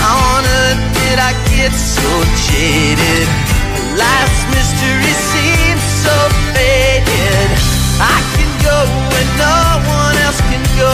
How 0.00 0.16
on 0.36 0.44
earth 0.44 0.80
did 0.96 1.18
I 1.20 1.36
get 1.52 1.72
so 1.72 2.08
jaded? 2.48 3.28
Life's 3.92 4.42
mystery 4.56 5.12
seems 5.36 5.84
so 6.00 6.16
faded. 6.56 7.48
I 8.00 8.18
can 8.32 8.50
go 8.64 8.76
where 9.12 9.28
no 9.36 9.60
one 9.84 10.16
else 10.24 10.40
can 10.48 10.64
go. 10.80 10.92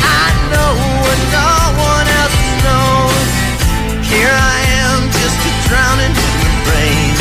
I 0.00 0.26
know 0.48 0.72
what 1.04 1.20
no 1.36 1.52
one 1.76 2.08
else 2.16 2.40
knows. 2.64 3.28
Here 4.08 4.32
I 4.32 4.58
am, 4.88 5.04
just 5.12 5.36
a 5.36 5.52
drowning 5.68 6.16
human 6.16 6.54
brain. 6.64 7.12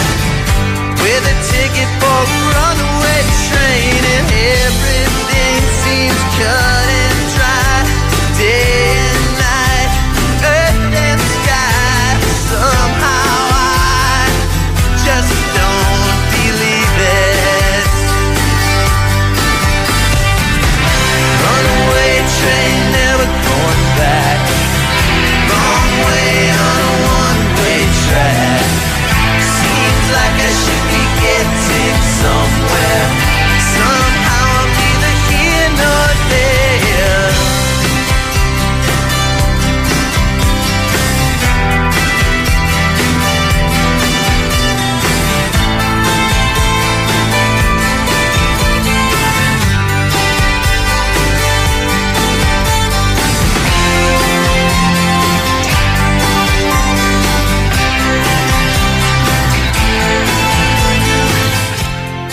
With 1.03 1.23
a 1.27 1.35
ticket 1.51 1.89
for 1.99 2.15
a 2.15 2.39
runaway 2.55 2.75
and 2.79 2.84
everything 4.45 5.61
seems 5.81 6.23
cut 6.37 6.74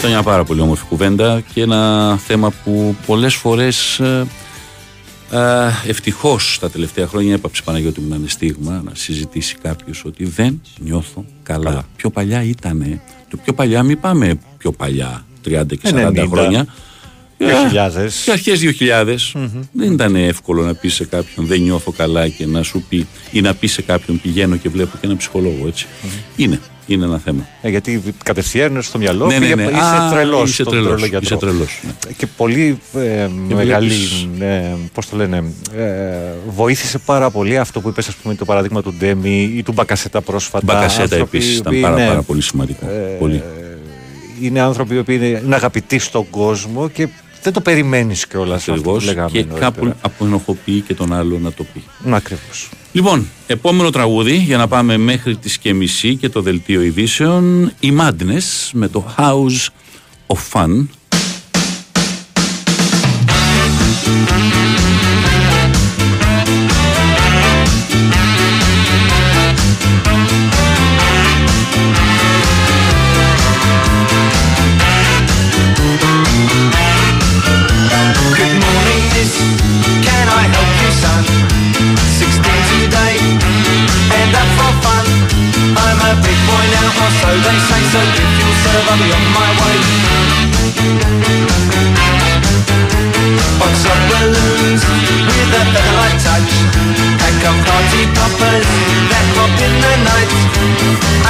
Ήταν 0.02 0.14
μια 0.14 0.22
πάρα 0.22 0.44
πολύ 0.44 0.60
όμορφη 0.60 0.84
κουβέντα 0.84 1.42
και 1.54 1.60
ένα 1.60 2.16
θέμα 2.16 2.50
που 2.64 2.96
πολλές 3.06 3.34
φορές 3.34 3.98
ε, 3.98 4.26
ε, 5.30 5.38
ευτυχώς 5.86 6.58
τα 6.60 6.70
τελευταία 6.70 7.06
χρόνια 7.06 7.34
έπαψε 7.34 7.62
Παναγιώτη 7.62 8.00
μου 8.00 8.08
να 8.08 8.16
είναι 8.16 8.28
στίγμα 8.28 8.82
να 8.84 8.90
συζητήσει 8.94 9.56
κάποιος 9.62 10.04
ότι 10.04 10.24
δεν 10.24 10.60
νιώθω 10.78 11.24
καλά. 11.42 11.84
Πιο 11.96 12.10
παλιά 12.10 12.42
ήτανε. 12.42 13.00
Το 13.30 13.36
πιο 13.36 13.52
παλιά 13.52 13.82
μην 13.82 14.00
πάμε 14.00 14.38
πιο 14.58 14.72
παλιά 14.72 15.24
30 15.48 15.64
και 15.66 15.78
40 15.82 16.08
90. 16.08 16.26
χρόνια. 16.30 16.66
2000. 17.46 18.08
Και 18.24 18.30
αρχές 18.30 18.60
2000 18.60 19.16
δεν 19.72 19.92
ήταν 19.92 20.14
εύκολο 20.16 20.62
να 20.62 20.74
πεις 20.74 20.94
σε 20.94 21.04
κάποιον 21.04 21.46
δεν 21.46 21.60
νιώθω 21.60 21.90
καλά 21.90 22.28
και 22.28 22.46
να 22.46 22.62
σου 22.62 22.84
πει 22.88 23.06
ή 23.32 23.40
να 23.40 23.54
πεις 23.54 23.72
σε 23.72 23.82
κάποιον 23.82 24.20
πηγαίνω 24.20 24.56
και 24.56 24.68
βλέπω 24.68 24.90
και 25.00 25.06
ένα 25.06 25.16
ψυχολόγο 25.16 25.66
έτσι. 25.66 25.86
Είναι, 26.36 26.60
είναι 26.86 27.04
ένα 27.04 27.18
θέμα. 27.24 27.46
Ε, 27.62 27.68
γιατί 27.68 28.02
κατευθείαν 28.24 28.82
στο 28.82 28.98
μυαλό 28.98 29.26
Ναι, 29.26 29.32
ναι, 29.34 29.40
πήγε- 29.40 29.54
ναι. 29.56 29.62
είσαι 29.62 29.80
Α, 29.80 30.10
τρελός 30.12 30.50
είσαι 30.50 30.62
στον 30.62 30.72
τρελός, 30.72 30.88
τρελό 31.00 31.06
είσαι 31.06 31.16
γιατρό. 31.18 31.36
τρελός, 31.36 31.80
ναι. 31.86 32.12
Και 32.16 32.26
πολύ 32.26 32.78
ε, 32.96 33.26
μεγάλη, 33.54 33.86
βλέπεις- 33.88 34.28
ε, 34.40 34.76
πώς 34.94 35.08
το 35.08 35.16
λένε, 35.16 35.36
ε, 35.76 35.82
βοήθησε 36.48 36.98
πάρα 36.98 37.30
πολύ 37.30 37.58
αυτό 37.58 37.80
που 37.80 37.88
είπες, 37.88 38.08
ας 38.08 38.14
πούμε, 38.14 38.34
το 38.34 38.44
παράδειγμα 38.44 38.82
του 38.82 38.94
Ντέμι 38.98 39.52
ή 39.56 39.62
του 39.62 39.72
Μπακασέτα 39.72 40.20
πρόσφατα. 40.20 40.64
Μπακασέτα 40.74 41.02
Άνθρωποι 41.02 41.22
επίσης 41.36 41.52
οι 41.52 41.56
ήταν 41.56 41.66
οποίοι 41.72 41.82
πάρα, 41.82 41.96
είναι- 41.96 42.06
πάρα 42.08 42.22
πολύ 42.22 42.42
σημαντικό. 42.42 42.86
πολύ. 43.18 43.42
είναι 44.42 44.60
άνθρωποι 44.60 44.94
οι 44.94 44.98
οποίοι 44.98 45.18
είναι, 45.22 45.40
είναι 45.44 45.54
αγαπητοί 45.54 45.98
στον 45.98 46.30
κόσμο 46.30 46.88
και 46.88 47.08
δεν 47.42 47.52
το 47.52 47.60
περιμένεις 47.60 48.26
κιόλας 48.26 48.58
αυτό 48.58 48.72
που 48.72 48.78
Ακριβώς, 48.78 49.04
λέγαμε 49.04 49.30
και 49.30 49.38
νωρίτερα. 49.38 49.60
κάπου 49.60 49.94
απενοχοποιεί 50.00 50.80
και 50.80 50.94
τον 50.94 51.12
άλλο 51.12 51.38
να 51.38 51.52
το 51.52 51.64
πει. 51.72 51.82
Ναι, 52.04 52.16
ακριβώς. 52.16 52.68
Λοιπόν, 52.92 53.26
επόμενο 53.46 53.90
τραγούδι 53.90 54.36
για 54.36 54.56
να 54.56 54.68
πάμε 54.68 54.96
μέχρι 54.96 55.36
τις 55.36 55.58
και 55.58 55.74
μισή 55.74 56.16
και 56.16 56.28
το 56.28 56.40
δελτίο 56.42 56.82
ειδήσεων 56.82 57.72
η 57.80 57.92
Madness 58.00 58.70
με 58.72 58.88
το 58.88 59.14
House 59.18 59.66
of 60.26 60.36
Fun 60.52 60.86
miss. 79.22 79.38
Can 80.02 80.26
I 80.28 80.42
help 80.50 80.70
you, 80.82 80.90
son? 81.02 81.22
16 82.18 82.42
today, 82.74 83.16
and 84.18 84.30
up 84.34 84.50
for 84.58 84.72
fun. 84.82 85.04
I'm 85.78 85.98
a 86.10 86.12
big 86.26 86.38
boy 86.48 86.64
now, 86.74 87.02
or 87.02 87.10
so 87.22 87.30
they 87.30 87.58
say. 87.68 87.82
So 87.92 88.00
if 88.02 88.30
you'll 88.38 88.58
serve, 88.64 88.86
I'll 88.90 88.98
be 88.98 89.08
on 89.18 89.26
my 89.38 89.50
way. 89.60 89.78
Box 93.58 93.74
of 93.92 94.00
balloons 94.10 94.82
with 94.90 95.58
a 95.60 95.64
featherlight 95.72 96.18
touch. 96.26 96.81
Pack 97.42 97.54
of 97.54 97.66
party 97.66 98.02
poppers 98.18 98.66
that 99.10 99.26
pop 99.34 99.50
in 99.66 99.74
the 99.82 99.92
night. 100.10 100.30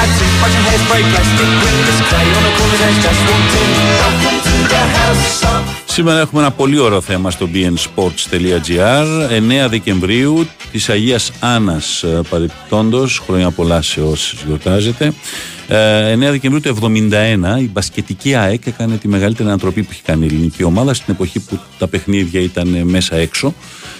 I 0.01 0.05
took 0.17 0.29
a 0.29 0.39
bunch 0.41 0.55
of 0.59 0.63
hairspray, 0.69 1.01
plastic 1.11 1.49
wingless 1.63 1.99
clay 2.09 2.27
on 2.37 2.43
a 2.49 2.51
corner's 2.57 2.81
edge, 2.85 2.99
just 3.05 3.21
walked 3.29 3.55
in. 3.61 3.69
Welcome 4.03 4.37
to 4.47 4.53
the 4.73 4.81
house 4.97 5.43
of 5.43 5.73
Σήμερα 5.85 6.19
έχουμε 6.19 6.41
ένα 6.41 6.51
πολύ 6.51 6.79
ωραίο 6.79 7.01
θέμα 7.01 7.31
στο 7.31 7.49
bnsports.gr 7.53 9.05
9 9.65 9.69
Δεκεμβρίου 9.69 10.47
της 10.71 10.89
Αγίας 10.89 11.31
Άννας 11.39 12.03
ε, 12.03 12.21
παρεπιπτόντος 12.29 13.21
Χρόνια 13.25 13.51
πολλά 13.51 13.81
σε 13.81 14.01
όσους 14.01 14.43
γιορτάζετε 14.43 15.05
Ε, 15.05 15.62
9 15.67 15.71
Δεκεμβρίου 16.17 16.73
του 16.73 16.91
1971 17.11 17.59
η 17.59 17.69
μπασκετική 17.71 18.35
ΑΕΚ 18.35 18.65
έκανε 18.65 18.97
τη 18.97 19.07
μεγαλύτερη 19.07 19.49
ανατροπή 19.49 19.83
που 19.83 19.89
είχε 19.91 20.01
κάνει 20.05 20.25
η 20.25 20.27
ελληνική 20.27 20.63
ομάδα 20.63 20.93
στην 20.93 21.13
εποχή 21.13 21.39
που 21.39 21.59
τα 21.77 21.87
παιχνίδια 21.87 22.41
ήταν 22.41 22.73
ε, 22.73 22.83
μέσα 22.83 23.15
έξω. 23.15 23.53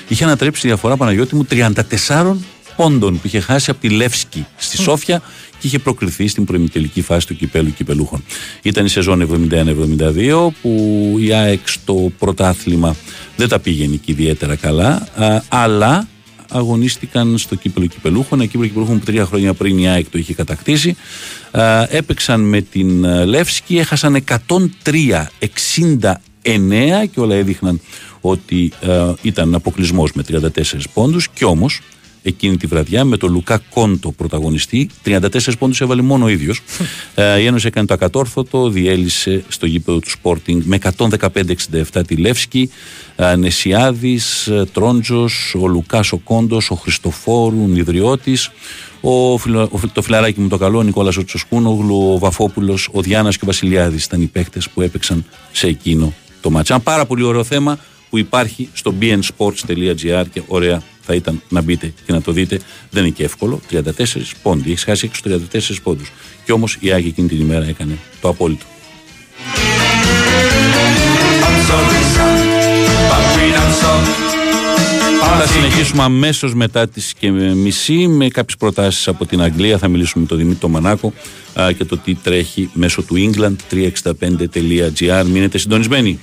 Είχε 0.07 0.23
ανατρέψει 0.23 0.61
τη 0.61 0.67
διαφορά 0.67 0.97
Παναγιώτη 0.97 1.35
μου 1.35 1.47
34 1.51 2.35
πόντων 2.75 3.13
που 3.13 3.27
είχε 3.27 3.39
χάσει 3.39 3.69
από 3.69 3.79
τη 3.79 3.89
Λεύσκη 3.89 4.45
στη 4.55 4.77
Σόφια 4.77 5.21
και 5.59 5.67
είχε 5.67 5.79
προκριθεί 5.79 6.27
στην 6.27 6.45
προημιτελική 6.45 7.01
φάση 7.01 7.27
του 7.27 7.35
κυπέλου 7.35 7.73
κυπελούχων. 7.73 8.23
Ήταν 8.61 8.85
η 8.85 8.89
σεζόν 8.89 9.49
71-72 9.51 10.47
που 10.61 11.15
η 11.19 11.33
ΑΕΚ 11.33 11.67
στο 11.67 12.11
πρωτάθλημα 12.19 12.95
δεν 13.35 13.47
τα 13.47 13.59
πήγαινε 13.59 13.95
και 13.95 14.11
ιδιαίτερα 14.11 14.55
καλά, 14.55 15.07
α, 15.15 15.41
αλλά 15.47 16.07
αγωνίστηκαν 16.53 17.37
στο 17.37 17.55
κύπελο 17.55 17.85
κυπελούχων. 17.85 18.39
Ένα 18.39 18.49
κύπελο 18.49 18.67
κυπελούχων 18.67 18.99
που 18.99 19.05
τρία 19.05 19.25
χρόνια 19.25 19.53
πριν 19.53 19.77
η 19.77 19.87
ΑΕΚ 19.87 20.09
το 20.09 20.17
είχε 20.17 20.33
κατακτήσει. 20.33 20.95
Α, 21.51 21.87
έπαιξαν 21.89 22.41
με 22.41 22.61
την 22.61 23.03
ε, 23.03 23.25
Λεύσκη, 23.25 23.77
έχασαν 23.77 24.23
103-69 24.27 26.15
και 27.11 27.19
όλα 27.19 27.35
έδειχναν 27.35 27.81
ότι 28.21 28.71
ε, 28.81 29.13
ήταν 29.21 29.55
αποκλεισμός 29.55 30.11
με 30.13 30.23
34 30.29 30.39
πόντους 30.93 31.29
και 31.29 31.45
όμως 31.45 31.81
εκείνη 32.23 32.57
τη 32.57 32.67
βραδιά 32.67 33.03
με 33.05 33.17
τον 33.17 33.31
Λουκά 33.31 33.61
Κόντο 33.69 34.11
πρωταγωνιστή. 34.11 34.89
34 35.05 35.19
πόντους 35.59 35.81
έβαλε 35.81 36.01
μόνο 36.01 36.25
ο 36.25 36.27
ίδιος. 36.27 36.61
ε, 37.15 37.39
η 37.39 37.45
Ένωση 37.45 37.67
έκανε 37.67 37.87
το 37.87 37.93
ακατόρθωτο, 37.93 38.69
διέλυσε 38.69 39.43
στο 39.47 39.65
γήπεδο 39.65 39.99
του 39.99 40.09
Sporting 40.23 40.57
με 40.63 40.77
115-67 40.97 42.01
τη 42.07 42.15
Λεύσκη. 42.15 42.69
Ε, 43.15 43.35
Νεσιάδης, 43.35 44.47
ε, 44.47 44.65
Τρόντζος, 44.73 45.55
ο 45.61 45.67
Λουκάς 45.67 46.11
ο 46.11 46.17
Κόντος, 46.17 46.71
ο 46.71 46.75
Χριστοφόρου, 46.75 47.61
ο 47.63 47.67
Νιδριώτης, 47.67 48.49
ο, 49.01 49.37
φιλο- 49.37 49.67
ο, 49.71 49.77
φιλ- 49.77 49.93
το 49.93 50.01
φιλαράκι 50.01 50.39
μου 50.39 50.47
το 50.47 50.57
καλό, 50.57 50.77
ο 50.77 50.83
Νικόλας 50.83 51.17
ο 51.17 51.23
Τσοσκούνογλου, 51.23 52.11
ο 52.13 52.17
Βαφόπουλος, 52.17 52.89
ο 52.91 53.01
Διάννας 53.01 53.35
και 53.35 53.41
ο 53.43 53.47
Βασιλιάδης 53.47 54.05
ήταν 54.05 54.21
οι 54.21 54.25
παίκτες 54.25 54.69
που 54.69 54.81
έπαιξαν 54.81 55.25
σε 55.51 55.67
εκείνο 55.67 56.13
το 56.41 56.49
μάτσα. 56.49 56.73
Ένα 56.73 56.83
πάρα 56.83 57.05
πολύ 57.05 57.23
ωραίο 57.23 57.43
θέμα 57.43 57.79
που 58.13 58.19
υπάρχει 58.19 58.69
στο 58.73 58.93
bnsports.gr 59.01 60.25
και 60.31 60.41
ωραία 60.47 60.81
θα 61.01 61.15
ήταν 61.15 61.41
να 61.49 61.61
μπείτε 61.61 61.93
και 62.05 62.11
να 62.11 62.21
το 62.21 62.31
δείτε. 62.31 62.59
Δεν 62.89 63.03
είναι 63.03 63.13
και 63.13 63.23
εύκολο. 63.23 63.61
34 63.71 63.81
πόντι. 64.41 64.69
Έχεις 64.69 64.83
χάσει 64.83 65.09
έξω 65.09 65.39
34 65.53 65.81
πόντους. 65.83 66.11
Και 66.45 66.51
όμως 66.51 66.77
η 66.79 66.91
Άγια 66.91 67.07
εκείνη 67.07 67.27
την 67.27 67.39
ημέρα 67.39 67.65
έκανε 67.65 67.97
το 68.21 68.29
απόλυτο. 68.29 68.65
I'm 71.45 71.59
sorry, 71.69 72.01
son, 72.15 72.37
but 73.09 73.23
we 73.35 73.45
don't 73.55 73.73
stop. 73.79 74.32
Θα 75.39 75.47
συνεχίσουμε 75.47 76.03
αμέσως 76.03 76.53
μετά 76.53 76.87
τις 76.87 77.13
και 77.19 77.31
μισή 77.31 78.07
με 78.07 78.27
κάποιες 78.27 78.57
προτάσεις 78.57 79.07
από 79.07 79.25
την 79.25 79.41
Αγγλία. 79.41 79.77
Θα 79.77 79.87
μιλήσουμε 79.87 80.23
με 80.23 80.29
τον 80.29 80.37
Δημήτρη 80.37 80.69
Μανάκο 80.69 81.13
α, 81.53 81.71
και 81.71 81.85
το 81.85 81.97
τι 81.97 82.15
τρέχει 82.15 82.69
μέσω 82.73 83.01
του 83.01 83.15
england365.gr. 83.15 85.25
Μείνετε 85.25 85.57
συντονισμένοι. 85.57 86.19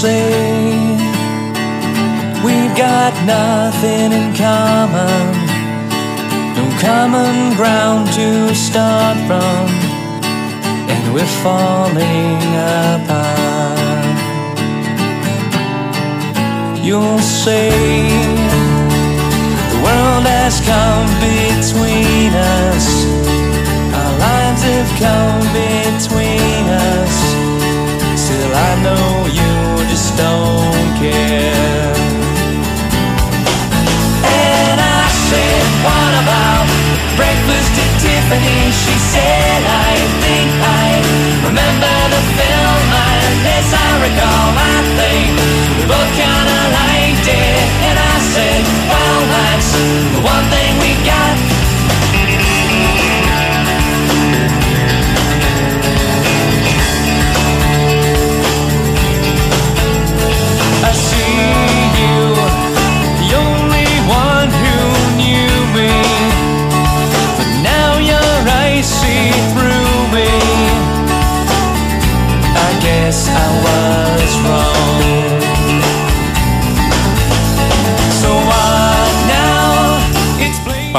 Say 0.00 0.96
we've 2.42 2.74
got 2.74 3.12
nothing 3.26 4.12
in 4.12 4.34
common, 4.34 5.26
no 6.56 6.64
common 6.80 7.54
ground 7.54 8.10
to 8.14 8.54
start 8.54 9.18
from, 9.28 9.68
and 10.88 11.12
we're 11.12 11.34
falling 11.44 12.40
apart. 12.80 14.16
You'll 16.82 17.18
say 17.18 17.68
the 19.72 19.80
world 19.84 20.24
has 20.24 20.62
come 20.64 21.08
between 21.28 22.32
us, 22.32 22.86
our 24.00 24.14
lives 24.18 24.62
have 24.62 24.92
come 25.04 25.44
between 25.52 26.64
us. 26.88 27.16
Still, 28.18 28.54
I 28.54 28.82
know 28.82 29.26
you 29.40 29.79
just 30.00 30.16
don't 30.16 30.90
care. 30.96 31.92
And 34.24 34.78
I 34.80 35.04
said, 35.28 35.64
What 35.84 36.12
about 36.24 36.64
breakfast 37.20 37.72
at 37.84 37.92
Tiffany? 38.00 38.60
She 38.72 38.96
said, 39.12 39.60
I 39.60 39.92
think 40.24 40.48
I 40.64 40.88
remember 41.44 41.94
the 42.16 42.22
film. 42.40 42.86
As 43.44 43.68
I 43.76 43.90
recall, 44.08 44.48
I 44.72 44.78
think 44.96 45.28
we 45.76 45.84
both 45.84 46.10
kinda 46.16 46.60
liked 46.80 47.28
it. 47.28 47.66
And 47.88 47.96
I 48.00 48.16
said, 48.32 48.62
Well, 48.88 49.20
that's 49.36 49.70
心。 60.92 61.69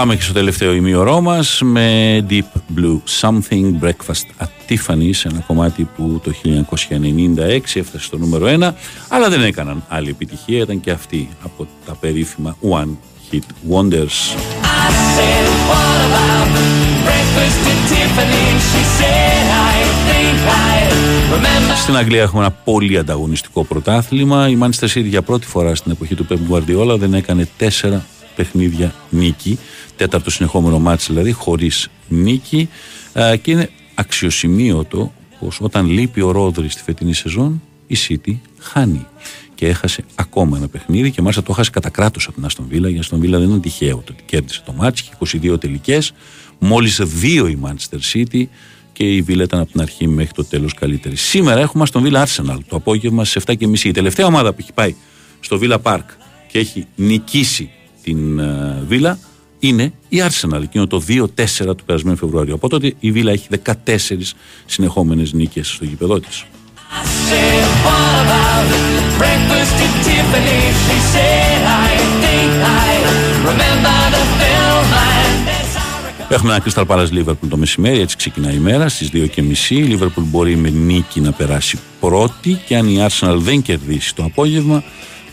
Πάμε 0.01 0.15
και 0.15 0.21
στο 0.21 0.33
τελευταίο 0.33 0.73
ημίωρό 0.73 1.21
μας 1.21 1.61
με 1.63 2.25
Deep 2.29 2.77
Blue 2.77 2.99
Something 3.21 3.83
Breakfast 3.83 4.43
at 4.43 4.47
Tiffany's, 4.69 5.21
ένα 5.23 5.39
κομμάτι 5.47 5.89
που 5.95 6.21
το 6.23 6.31
1996 6.43 6.59
έφτασε 7.73 8.03
στο 8.03 8.17
νούμερο 8.17 8.45
1, 8.47 8.71
αλλά 9.07 9.29
δεν 9.29 9.41
έκαναν 9.43 9.83
άλλη 9.87 10.09
επιτυχία, 10.09 10.57
ήταν 10.57 10.79
και 10.79 10.91
αυτή 10.91 11.29
από 11.43 11.67
τα 11.85 11.95
περίφημα 11.95 12.57
One 12.69 12.89
Hit 13.31 13.71
Wonders. 13.71 14.17
I 14.63 14.89
said, 15.15 15.45
what 15.69 15.99
about 16.07 16.47
breakfast 17.05 17.61
at 17.71 17.79
Tiffany? 17.89 18.47
She 18.69 18.83
said, 18.97 19.45
I 19.73 19.79
think 20.07 20.37
I 20.69 20.77
remember. 21.33 21.75
Στην 21.75 21.95
Αγγλία 21.95 22.21
έχουμε 22.21 22.41
ένα 22.41 22.51
πολύ 22.51 22.97
ανταγωνιστικό 22.97 23.63
πρωτάθλημα. 23.63 24.49
Η 24.49 24.57
Manchester 24.61 24.87
City 24.87 25.03
για 25.03 25.21
πρώτη 25.21 25.45
φορά 25.45 25.75
στην 25.75 25.91
εποχή 25.91 26.15
του 26.15 26.27
Pep 26.29 26.53
Guardiola 26.53 26.97
δεν 26.99 27.13
έκανε 27.13 27.47
τέσσερα 27.57 28.05
παιχνίδια 28.35 28.93
νίκη. 29.09 29.59
Τέταρτο 30.01 30.31
συνεχόμενο 30.31 30.79
μάτς 30.79 31.07
δηλαδή, 31.07 31.31
χωρίς 31.31 31.89
νίκη. 32.07 32.69
Α, 33.19 33.35
και 33.35 33.51
είναι 33.51 33.69
αξιοσημείωτο 33.93 35.13
πως 35.39 35.59
όταν 35.61 35.85
λείπει 35.85 36.21
ο 36.21 36.31
Ρόδρυ 36.31 36.69
στη 36.69 36.81
φετινή 36.81 37.13
σεζόν, 37.13 37.61
η 37.87 37.97
City 38.07 38.35
χάνει. 38.57 39.05
Και 39.55 39.67
έχασε 39.67 40.03
ακόμα 40.15 40.57
ένα 40.57 40.67
παιχνίδι 40.67 41.11
και 41.11 41.21
μάλιστα 41.21 41.43
το 41.43 41.51
έχασε 41.51 41.69
κατά 41.69 41.89
κράτος 41.89 42.25
από 42.25 42.35
την 42.35 42.45
Αστον 42.45 42.65
Βίλα. 42.69 42.89
Η 42.89 42.97
Αστον 42.97 43.19
Βίλα 43.19 43.39
δεν 43.39 43.49
είναι 43.49 43.59
τυχαίο 43.59 43.95
το 43.95 44.13
ότι 44.13 44.23
κέρδισε 44.25 44.61
το 44.65 44.73
μάτς, 44.73 44.99
είχε 44.99 45.41
22 45.53 45.59
τελικές, 45.59 46.13
μόλις 46.59 46.99
δύο 47.03 47.47
η 47.47 47.57
Manchester 47.63 47.99
City 48.13 48.43
και 48.93 49.15
η 49.15 49.21
Βίλα 49.21 49.43
ήταν 49.43 49.59
από 49.59 49.71
την 49.71 49.81
αρχή 49.81 50.07
μέχρι 50.07 50.33
το 50.33 50.45
τέλος 50.45 50.73
καλύτερη. 50.73 51.15
Σήμερα 51.15 51.59
έχουμε 51.59 51.85
στον 51.85 52.01
Βίλα 52.01 52.27
Arsenal 52.27 52.57
το 52.67 52.75
απόγευμα 52.75 53.25
στι 53.25 53.41
7.30. 53.45 53.79
Η 53.79 53.91
τελευταία 53.91 54.25
ομάδα 54.25 54.53
που 54.53 54.57
έχει 54.59 54.73
πάει 54.73 54.95
στο 55.39 55.59
Villa 55.61 55.77
Park 55.81 56.05
και 56.47 56.59
έχει 56.59 56.85
νικήσει 56.95 57.69
την 58.03 58.39
ε, 58.39 58.83
Βίλα 58.87 59.19
είναι 59.61 59.93
η 60.09 60.23
Arsenal. 60.27 60.61
Εκείνο 60.61 60.87
το 60.87 61.03
2-4 61.07 61.25
του 61.57 61.83
περασμένου 61.85 62.17
Φεβρουαρίου. 62.17 62.53
Από 62.53 62.69
τότε 62.69 62.93
η 62.99 63.11
Βίλα 63.11 63.31
έχει 63.31 63.47
14 63.63 63.75
συνεχόμενες 64.65 65.33
νίκες 65.33 65.67
στο 65.67 65.85
γήπεδό 65.85 66.19
της. 66.19 66.45
I 66.93 67.05
said, 67.29 67.67
what 67.85 68.13
about 68.23 68.67
breakfast 69.21 69.75
at 69.85 69.93
Tiffany? 70.05 70.61
She 70.85 70.97
said, 71.13 71.59
I 71.87 71.91
think 72.23 72.51
I 72.85 72.91
remember 73.49 73.97
the 74.15 74.23
film. 74.39 74.85
And 75.17 75.47
as 75.59 75.71
I 75.77 75.91
recall. 76.07 76.27
Έχουμε 76.29 76.53
ένα 76.53 76.63
Crystal 76.63 76.85
Palace 76.87 77.11
Liverpool 77.19 77.47
το 77.49 77.57
μεσημέρι, 77.57 77.99
έτσι 77.99 78.15
ξεκινάει 78.15 78.55
η 78.55 78.59
μέρα 78.59 78.89
στις 78.89 79.09
2.30. 79.13 79.19
Η 79.69 79.97
Liverpool 79.97 80.23
μπορεί 80.23 80.55
με 80.55 80.69
νίκη 80.69 81.21
να 81.21 81.31
περάσει 81.31 81.79
πρώτη 81.99 82.61
και 82.65 82.75
αν 82.77 82.87
η 82.87 83.07
Arsenal 83.09 83.35
δεν 83.37 83.61
κερδίσει 83.61 84.15
το 84.15 84.23
απόγευμα 84.23 84.83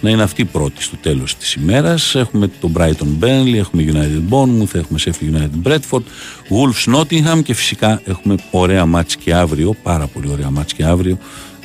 να 0.00 0.10
είναι 0.10 0.22
αυτή 0.22 0.44
πρώτη 0.44 0.82
στο 0.82 0.96
τέλος 0.96 1.36
της 1.36 1.54
ημέρας. 1.54 2.14
Έχουμε 2.14 2.50
το 2.60 2.70
Brighton 2.76 3.24
Burnley, 3.24 3.54
έχουμε 3.54 3.84
United 3.92 4.34
Bournemouth, 4.34 4.74
έχουμε 4.74 4.98
Sheffield 5.04 5.36
United 5.36 5.68
Bradford, 5.68 6.02
Wolves 6.48 6.94
Nottingham 6.94 7.42
και 7.42 7.54
φυσικά 7.54 8.00
έχουμε 8.04 8.34
ωραία 8.50 8.86
μάτς 8.86 9.16
και 9.16 9.34
αύριο, 9.34 9.74
πάρα 9.82 10.06
πολύ 10.06 10.28
ωραία 10.30 10.50
μάτς 10.50 10.72
και 10.72 10.84
αύριο 10.84 11.18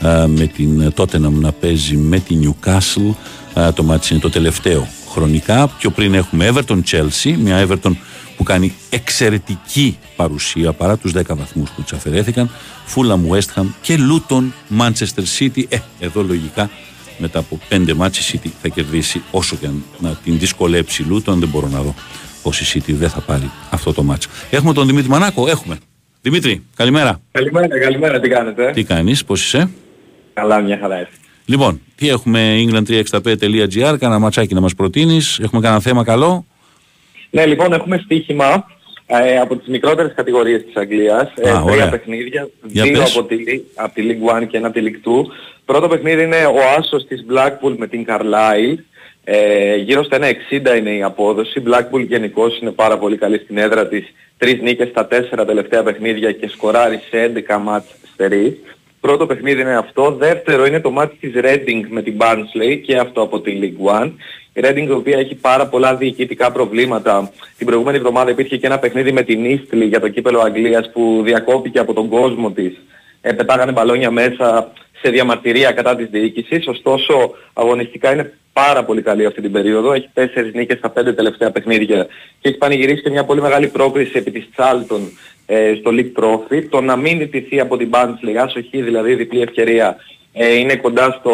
α, 0.05 0.27
με 0.27 0.47
την 0.47 0.93
Tottenham 0.95 1.31
να 1.31 1.51
παίζει 1.51 1.95
με 1.95 2.19
την 2.19 2.55
Newcastle. 2.65 3.13
Α, 3.53 3.73
το 3.73 3.83
μάτς 3.83 4.09
είναι 4.09 4.19
το 4.19 4.29
τελευταίο 4.29 4.87
χρονικά. 5.09 5.67
Πιο 5.67 5.89
πριν 5.89 6.13
έχουμε 6.13 6.51
Everton 6.53 6.81
Chelsea, 6.91 7.35
μια 7.37 7.67
Everton 7.67 7.91
που 8.37 8.43
κάνει 8.43 8.73
εξαιρετική 8.89 9.97
παρουσία 10.15 10.73
παρά 10.73 10.97
τους 10.97 11.11
10 11.15 11.21
βαθμούς 11.27 11.69
που 11.69 11.81
τους 11.81 11.93
αφαιρέθηκαν. 11.93 12.49
Fulham 12.95 13.35
West 13.35 13.61
Ham 13.61 13.65
και 13.81 13.97
Luton 13.97 14.43
Manchester 14.79 15.23
City. 15.39 15.63
Ε, 15.69 15.77
εδώ 15.99 16.23
λογικά 16.23 16.69
μετά 17.17 17.39
από 17.39 17.59
πέντε 17.69 17.93
μάτς 17.93 18.33
η 18.33 18.39
City 18.43 18.49
θα 18.61 18.67
κερδίσει 18.67 19.21
όσο 19.31 19.55
και 19.55 19.65
αν 19.65 19.83
να 19.99 20.09
την 20.23 20.39
δυσκολέψει 20.39 21.01
η 21.03 21.05
Luton. 21.11 21.33
Δεν 21.33 21.47
μπορώ 21.47 21.67
να 21.67 21.81
δω 21.81 21.93
πως 22.43 22.59
η 22.61 22.81
City 22.85 22.93
δεν 22.93 23.09
θα 23.09 23.19
πάρει 23.19 23.51
αυτό 23.69 23.93
το 23.93 24.03
μάτς. 24.03 24.27
Έχουμε 24.49 24.73
τον 24.73 24.87
Δημήτρη 24.87 25.09
Μανάκο, 25.09 25.47
έχουμε. 25.47 25.77
Δημήτρη, 26.21 26.63
καλημέρα. 26.75 27.21
Καλημέρα, 27.31 27.79
καλημέρα, 27.79 28.19
τι 28.19 28.29
κάνετε; 28.29 28.71
Τι 28.71 28.83
κάνεις, 28.83 29.25
πώς 29.25 29.43
είσαι; 29.45 29.69
Καλά, 30.33 30.61
μια 30.61 30.77
χαρά 30.81 31.01
είσαι. 31.01 31.09
Λοιπόν, 31.45 31.81
τι 31.95 32.09
έχουμε 32.09 32.63
england365.gr, 32.65 33.95
κάνα 33.99 34.19
ματσάκι 34.19 34.53
να 34.53 34.61
μας 34.61 34.75
προτείνεις, 34.75 35.39
έχουμε 35.39 35.61
κανένα 35.61 35.81
θέμα 35.81 36.03
καλό; 36.03 36.45
Ναι, 37.29 37.45
λοιπόν, 37.45 37.73
έχουμε 37.73 38.01
στοίχημα 38.03 38.65
ε, 39.05 39.37
από 39.39 39.55
τις 39.55 39.67
μικρότερες 39.67 40.13
κατηγορίες 40.15 40.63
της 40.65 40.75
Αγγλίας. 40.75 41.31
Ε, 41.35 41.49
Α, 41.49 41.61
ωραία. 41.61 41.75
τρία 41.75 41.89
παιχνίδια, 41.89 42.49
Για 42.63 42.83
δύο 42.83 42.99
πες. 42.99 43.17
από 43.17 43.27
τη, 43.27 43.35
από 43.75 43.93
τη 43.93 44.03
League 44.07 44.41
1 44.41 44.45
και 44.47 44.57
ένα 44.57 44.67
από 44.67 44.79
τη 44.79 44.85
League 44.85 45.09
2. 45.09 45.25
Πρώτο 45.65 45.87
παιχνίδι 45.87 46.23
είναι 46.23 46.45
ο 46.45 46.59
Άσος 46.77 47.05
της 47.07 47.25
Blackpool 47.31 47.75
με 47.77 47.87
την 47.87 48.05
Carlisle. 48.07 48.77
Ε, 49.23 49.75
γύρω 49.75 50.03
στα 50.03 50.17
1,60 50.17 50.77
είναι 50.77 50.89
η 50.95 51.03
απόδοση. 51.03 51.63
Blackpool 51.67 52.05
γενικώς 52.07 52.59
είναι 52.59 52.71
πάρα 52.71 52.97
πολύ 52.97 53.17
καλή 53.17 53.37
στην 53.37 53.57
έδρα 53.57 53.87
της. 53.87 54.13
Τρεις 54.37 54.61
νίκες 54.61 54.87
στα 54.87 55.07
τέσσερα 55.07 55.45
τελευταία 55.45 55.83
παιχνίδια 55.83 56.31
και 56.31 56.47
σκοράρει 56.47 56.99
σε 57.09 57.17
11 57.47 57.57
μάτς 57.61 57.85
στερείς. 58.13 58.53
Πρώτο 59.01 59.25
παιχνίδι 59.25 59.61
είναι 59.61 59.75
αυτό. 59.77 60.11
Δεύτερο 60.19 60.65
είναι 60.65 60.79
το 60.79 60.91
μάτι 60.91 61.15
της 61.19 61.31
Reading 61.35 61.81
με 61.89 62.01
την 62.01 62.17
Barnsley 62.17 62.79
και 62.85 62.97
αυτό 62.97 63.21
από 63.21 63.41
τη 63.41 63.59
League 63.61 64.01
One. 64.01 64.11
Η 64.53 64.61
Reading 64.63 64.87
η 64.87 64.91
οποία 64.91 65.17
έχει 65.17 65.35
πάρα 65.35 65.67
πολλά 65.67 65.95
διοικητικά 65.95 66.51
προβλήματα. 66.51 67.31
Την 67.57 67.65
προηγούμενη 67.65 67.97
εβδομάδα 67.97 68.31
υπήρχε 68.31 68.57
και 68.57 68.65
ένα 68.65 68.79
παιχνίδι 68.79 69.11
με 69.11 69.21
την 69.21 69.45
Eastleigh 69.45 69.87
για 69.87 69.99
το 69.99 70.09
κύπελο 70.09 70.39
Αγγλίας 70.39 70.91
που 70.91 71.21
διακόπηκε 71.23 71.79
από 71.79 71.93
τον 71.93 72.09
κόσμο 72.09 72.51
της. 72.51 72.81
Ε, 73.21 73.31
πετάγανε 73.31 73.71
μπαλόνια 73.71 74.11
μέσα 74.11 74.71
σε 75.01 75.09
διαμαρτυρία 75.09 75.71
κατά 75.71 75.95
της 75.95 76.07
διοίκησης. 76.09 76.67
Ωστόσο 76.67 77.31
αγωνιστικά 77.53 78.13
είναι 78.13 78.33
πάρα 78.53 78.83
πολύ 78.83 79.01
καλή 79.01 79.25
αυτή 79.25 79.41
την 79.41 79.51
περίοδο. 79.51 79.93
Έχει 79.93 80.09
τέσσερις 80.13 80.53
νίκες 80.53 80.77
στα 80.77 80.89
πέντε 80.89 81.13
τελευταία 81.13 81.51
παιχνίδια 81.51 82.07
και 82.39 82.49
έχει 82.49 82.57
πανηγυρίσει 82.57 83.01
και 83.01 83.09
μια 83.09 83.25
πολύ 83.25 83.41
μεγάλη 83.41 83.67
πρόκριση 83.67 84.17
επί 84.17 84.31
της 84.31 84.49
Charlton 84.55 85.01
ε, 85.45 85.73
στο 85.79 85.91
League 85.93 86.23
Trophy. 86.23 86.63
Το 86.69 86.81
να 86.81 86.95
μην 86.95 87.17
νητηθεί 87.17 87.59
από 87.59 87.77
την 87.77 87.89
Barnsley, 87.91 88.35
άσοχη 88.43 88.81
δηλαδή 88.81 89.15
διπλή 89.15 89.41
ευκαιρία, 89.41 89.97
ε, 90.33 90.53
είναι 90.53 90.75
κοντά 90.75 91.17
στο 91.19 91.31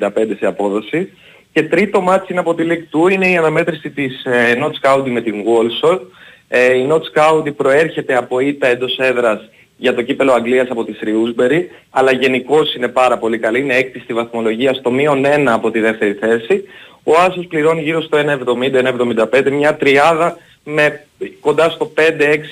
1,70-1,75 0.00 0.36
σε 0.38 0.46
απόδοση. 0.46 1.12
Και 1.52 1.62
τρίτο 1.62 2.00
μάτς 2.00 2.28
είναι 2.28 2.40
από 2.40 2.54
τη 2.54 2.64
League 2.66 3.06
2, 3.08 3.12
είναι 3.12 3.28
η 3.30 3.36
αναμέτρηση 3.36 3.90
της 3.90 4.24
ε, 4.24 4.54
Notts 4.62 4.88
County 4.90 5.08
με 5.10 5.20
την 5.20 5.34
Walsall. 5.34 5.98
Ε, 6.48 6.76
η 6.76 6.88
Notts 6.90 7.20
County 7.22 7.54
προέρχεται 7.56 8.16
από 8.16 8.40
ήττα 8.40 8.66
εντός 8.66 8.96
έδρας 8.98 9.40
για 9.76 9.94
το 9.94 10.02
κύπελο 10.02 10.32
Αγγλίας 10.32 10.68
από 10.70 10.84
τη 10.84 10.92
Shrewsbury, 11.00 11.60
αλλά 11.90 12.12
γενικώς 12.12 12.74
είναι 12.74 12.88
πάρα 12.88 13.18
πολύ 13.18 13.38
καλή, 13.38 13.60
είναι 13.60 13.74
έκτη 13.74 13.98
στη 14.00 14.12
βαθμολογία, 14.14 14.72
στο 14.74 14.90
μείον 14.90 15.24
1 15.24 15.46
από 15.46 15.70
τη 15.70 15.80
δεύτερη 15.80 16.12
θέση. 16.12 16.64
Ο 17.02 17.12
Άσος 17.28 17.46
πληρώνει 17.46 17.82
γύρω 17.82 18.02
στο 18.02 18.18
1,70-1,75, 18.18 19.50
μια 19.52 19.76
τριάδα 19.76 20.36
με 20.64 21.04
κοντά 21.40 21.70
στο 21.70 21.92
5-6 21.96 22.00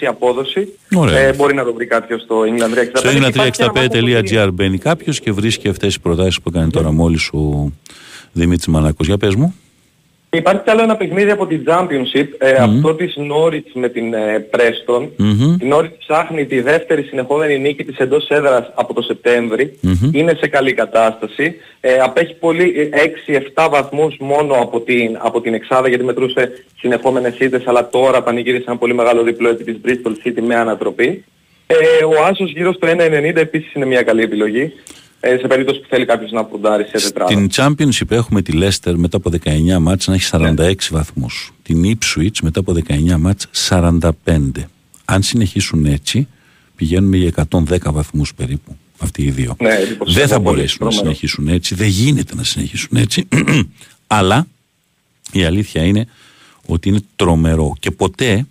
απόδοση. 0.09 0.79
Ωραία. 0.97 1.19
Ε, 1.19 1.33
μπορεί 1.33 1.55
να 1.55 1.65
το 1.65 1.73
βρει 1.75 1.87
κάποιος 1.87 2.23
στο 2.23 2.41
England 2.41 2.75
365. 2.75 2.99
Στο 2.99 3.11
Υπάρχει 3.11 3.31
και 3.31 3.37
ένα 3.37 3.45
μάτι 3.45 3.63
από 3.63 3.89
τη- 3.89 3.99
england365.gr 4.45 4.49
μπαίνει 4.53 4.79
κάποιος 4.79 5.21
και 5.21 5.33
βρίσκει 5.33 5.69
αυτές 5.69 5.89
τις 5.89 6.01
προτάσεις 6.01 6.41
που 6.41 6.51
έκανε 6.55 6.71
τώρα 6.71 6.93
μόλις 6.93 7.29
ο 7.33 7.73
Δημήτρης 8.33 8.67
Μανάκος. 8.67 9.07
Για 9.07 9.17
πες 9.17 9.35
μου. 9.35 9.55
Υπάρχει 10.31 10.63
κι 10.63 10.71
άλλο 10.71 10.83
ένα 10.83 10.97
παιχνίδι 10.97 11.31
από 11.31 11.47
την 11.47 11.65
Championship, 11.67 12.27
ε, 12.39 12.53
αυτό 12.53 12.95
της 12.95 13.17
Norwich 13.19 13.71
με 13.73 13.89
την 13.89 14.15
ε, 14.15 14.49
Preston. 14.51 15.09
Μμμ. 15.17 15.57
Η 15.61 15.71
Norwich 15.73 15.99
ψάχνει 15.99 16.47
τη 16.47 16.61
δεύτερη 16.61 17.03
συνεχόμενη 17.03 17.59
νίκη 17.59 17.85
της 17.85 17.97
εντός 17.97 18.29
έδρας 18.29 18.71
από 18.75 18.95
το 18.95 19.03
σεπτεμβρη 19.03 19.79
Μμμ. 19.81 20.11
Είναι 20.13 20.35
σε 20.41 20.49
καλή 20.49 20.73
κατάσταση. 20.73 21.55
Ε, 21.81 21.99
απέχει 21.99 22.35
πολύ, 22.35 22.91
6-7 23.55 23.69
βαθμούς 23.71 24.17
μόνο 24.19 24.55
από 24.55 24.81
την, 24.81 25.19
από 25.21 25.41
την 25.41 25.55
Εξάδα 25.55 25.89
γιατί 25.89 26.05
μετρούσε 26.05 26.51
συνεχόμενες 26.79 27.39
ήττες, 27.39 27.67
αλλά 27.67 27.89
τώρα 27.89 28.23
πανηγύρισε 28.23 28.65
ένα 28.67 28.77
πολύ 28.77 28.95
μεγάλο 28.95 29.23
διπλό 29.23 29.49
επί 29.49 29.65
της 29.65 29.77
Bristol 29.85 30.27
City 30.27 30.41
με 30.47 30.55
ανατροπή. 30.55 31.25
Ε, 31.67 32.05
ο 32.05 32.25
Άσος 32.25 32.53
γύρω 32.53 32.73
στο 32.73 32.89
1,90 32.89 33.37
επίσης 33.37 33.75
είναι 33.75 33.87
μια 33.87 34.03
καλή 34.03 34.23
επιλογή. 34.23 34.73
Ε, 35.21 35.37
σε 35.39 35.47
περίπτωση 35.47 35.81
που 35.81 35.87
θέλει 35.89 36.05
κάποιος 36.05 36.31
να 36.31 36.45
ποντάρει 36.45 36.85
σε 36.85 37.07
τετράδα. 37.07 37.35
Την 37.35 37.49
Championship 37.53 38.11
έχουμε 38.11 38.43
τη 38.43 38.53
Leicester 38.55 38.95
μετά 38.97 39.17
από 39.17 39.31
19 39.45 39.79
μάτς 39.81 40.07
να 40.07 40.15
έχει 40.15 40.31
46 40.33 40.75
βαθμούς. 40.91 41.53
Την 41.63 41.83
Ipswich 41.85 42.39
μετά 42.43 42.61
από 42.61 42.75
19 42.89 43.17
μάτς 43.19 43.47
45. 43.69 44.11
Αν 45.05 45.23
συνεχίσουν 45.23 45.87
έτσι 45.87 46.29
πηγαίνουμε 46.77 47.17
για 47.17 47.47
110 47.51 47.93
βαθμούς 47.93 48.35
περίπου 48.35 48.77
αυτοί 48.99 49.23
οι 49.23 49.31
δύο. 49.31 49.57
Ναι, 49.61 49.69
εντυπωσιακό 49.69 50.13
Δεν 50.13 50.29
θα 50.29 50.35
πολύ, 50.35 50.45
μπορέσουν 50.45 50.79
να 50.81 50.91
τρομερό. 50.91 51.05
συνεχίσουν 51.05 51.49
έτσι. 51.49 51.75
Δεν 51.75 51.89
γίνεται 51.89 52.35
να 52.35 52.45
συνεχίσουν 52.45 52.97
έτσι. 52.97 53.29
Αλλά 54.07 54.47
η 55.33 55.45
αλήθεια 55.45 55.83
είναι 55.83 56.07
ότι 56.67 56.89
είναι 56.89 57.01
τρομερό 57.17 57.75
και 57.81 57.91
ποτέ 57.91 58.47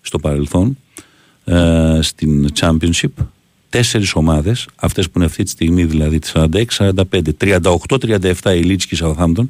στο 0.00 0.18
παρελθόν 0.18 0.78
ε, 1.44 1.98
στην 2.02 2.48
Championship 2.60 3.24
τέσσερις 3.72 4.14
ομάδες, 4.14 4.66
αυτές 4.76 5.06
που 5.06 5.12
είναι 5.16 5.24
αυτή 5.24 5.42
τη 5.42 5.50
στιγμή 5.50 5.84
δηλαδή 5.84 6.18
τις 6.18 6.32
46-45, 6.34 7.32
38-37 7.38 8.56
η 8.56 8.62
Leeds 8.64 8.82
και 8.88 8.94
η 8.94 8.98
Southampton 9.02 9.44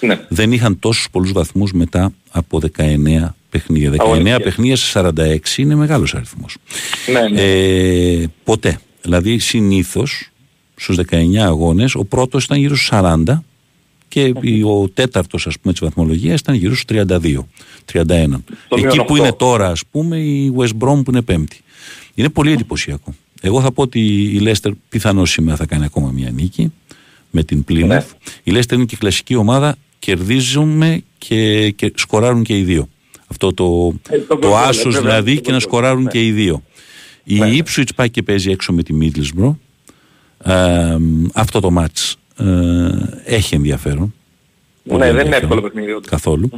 Ναι. 0.00 0.20
δεν 0.28 0.52
είχαν 0.52 0.78
τόσους 0.78 1.08
πολλούς 1.10 1.32
βαθμούς 1.32 1.72
μετά 1.72 2.12
από 2.30 2.58
19 2.76 3.34
παιχνίδια. 3.50 3.90
19 3.90 3.96
Αγωνιστικές. 4.00 4.42
παιχνίδια 4.42 4.76
σε 4.76 4.98
46 4.98 5.58
είναι 5.58 5.74
μεγάλος 5.74 6.14
αριθμός. 6.14 6.56
Ναι, 7.12 7.28
ναι. 7.28 7.40
Ε, 7.40 8.26
ποτέ. 8.44 8.78
Δηλαδή 9.02 9.38
συνήθως 9.38 10.30
στους 10.76 10.96
19 10.96 11.36
αγώνες 11.44 11.94
ο 11.94 12.04
πρώτος 12.04 12.44
ήταν 12.44 12.58
γύρω 12.58 12.76
στους 12.76 12.88
40 12.92 13.42
και 14.08 14.32
ο 14.64 14.88
τέταρτος 14.88 15.46
ας 15.46 15.58
πούμε 15.60 15.72
της 15.72 15.82
βαθμολογίας 15.82 16.40
ήταν 16.40 16.54
γύρω 16.54 16.74
στους 16.74 16.84
32, 16.84 17.46
31. 17.92 18.42
Το 18.68 18.76
Εκεί 18.76 18.86
μείον 18.86 18.96
που 18.96 19.02
οκτώ. 19.08 19.16
είναι 19.16 19.32
τώρα 19.32 19.68
ας 19.68 19.80
πούμε 19.90 20.16
η 20.18 20.52
West 20.56 20.68
Brom 20.78 21.02
που 21.04 21.10
είναι 21.10 21.22
πέμπτη. 21.22 21.60
Είναι 22.14 22.28
πολύ 22.28 22.52
εντυπωσιακό. 22.52 23.14
Εγώ 23.44 23.60
θα 23.60 23.72
πω 23.72 23.82
ότι 23.82 24.00
η 24.22 24.40
Leicester 24.44 24.70
πιθανώς 24.88 25.30
σήμερα 25.30 25.56
θα 25.56 25.66
κάνει 25.66 25.84
ακόμα 25.84 26.10
μια 26.10 26.30
νίκη 26.30 26.72
με 27.30 27.42
την 27.44 27.64
Plymouth. 27.68 27.86
Ναι. 27.86 28.04
Η 28.42 28.52
Leicester 28.54 28.72
είναι 28.72 28.84
και 28.84 28.96
κλασική 28.96 29.34
ομάδα, 29.34 29.76
κερδίζουμε 29.98 31.02
και, 31.18 31.70
και 31.70 31.92
σκοράρουν 31.96 32.42
και 32.42 32.58
οι 32.58 32.62
δύο. 32.62 32.88
Αυτό 33.26 33.54
το, 33.54 33.94
Ε, 34.10 34.18
το 34.18 34.36
το 34.36 34.48
γκολ, 34.48 34.56
άσος 34.56 34.94
βέβαια, 34.94 35.00
δηλαδή 35.00 35.34
το 35.34 35.40
και 35.40 35.50
να 35.50 35.56
γκολ. 35.56 35.60
σκοράρουν 35.68 36.02
Ναι. 36.02 36.10
και 36.10 36.26
οι 36.26 36.30
δύο. 36.32 36.62
Η 37.24 37.38
Ναι. 37.38 37.50
Ipswich 37.56 37.88
πάει 37.96 38.10
και 38.10 38.22
παίζει 38.22 38.50
έξω 38.50 38.72
με 38.72 38.82
τη 38.82 38.94
Middlesbrough. 39.00 39.54
Ε, 40.44 40.96
αυτό 41.34 41.60
το 41.60 41.70
μάτς 41.70 42.16
ε, 42.36 42.44
έχει 43.24 43.54
ενδιαφέρον. 43.54 44.14
Ναι, 44.84 44.92
Πολύ 44.92 45.04
δεν 45.04 45.10
είναι 45.12 45.20
ενδιαφέρον. 45.22 45.42
εύκολο 45.50 45.60
παιχνίδι. 45.72 45.92
όντως. 45.92 46.08
Καθόλου. 46.10 46.48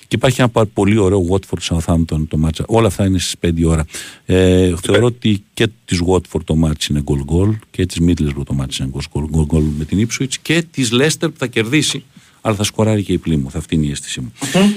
Και 0.00 0.16
υπάρχει 0.16 0.40
ένα 0.40 0.48
πα- 0.50 0.66
πολύ 0.74 0.98
ωραίο 0.98 1.24
Watford 1.30 1.76
Southampton 1.76 2.20
το 2.28 2.36
μάτσα. 2.36 2.64
Όλα 2.68 2.86
αυτά 2.86 3.06
είναι 3.06 3.18
στις 3.18 3.34
5 3.40 3.50
η 3.60 3.64
ώρα. 3.64 3.84
Ε, 4.26 4.72
θεωρώ 4.82 5.04
ότι 5.06 5.42
και 5.54 5.68
της 5.84 6.02
Watford 6.06 6.40
το 6.44 6.54
μάτς 6.54 6.86
είναι 6.86 7.00
γκολ 7.02 7.24
γκολ 7.24 7.54
και 7.70 7.86
της 7.86 7.98
Middlesbrough 8.06 8.44
το 8.46 8.52
μάτς 8.54 8.78
είναι 8.78 8.88
γκολ 9.12 9.26
γκολ 9.30 9.44
γκολ 9.44 9.62
με 9.78 9.84
την 9.84 10.06
Ipswich 10.08 10.34
και 10.42 10.64
της 10.70 10.90
Leicester 10.92 11.20
που 11.28 11.34
θα 11.38 11.46
κερδίσει 11.46 12.04
αλλά 12.40 12.54
θα 12.56 12.64
σκοράρει 12.64 13.02
και 13.02 13.12
η 13.12 13.20
Plymouth. 13.26 13.50
Αυτή 13.54 13.74
είναι 13.74 13.86
η 13.86 13.90
αίσθησή 13.90 14.20
μου. 14.20 14.32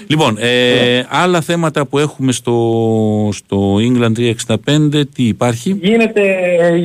Λοιπόν, 0.07 0.35
ε, 0.39 1.05
άλλα 1.09 1.41
θέματα 1.41 1.85
που 1.85 1.97
έχουμε 1.99 2.31
στο, 2.31 3.29
στο 3.33 3.75
England 3.75 4.33
365, 4.65 5.03
τι 5.13 5.23
υπάρχει; 5.27 5.77
Γίνεται, 5.81 6.21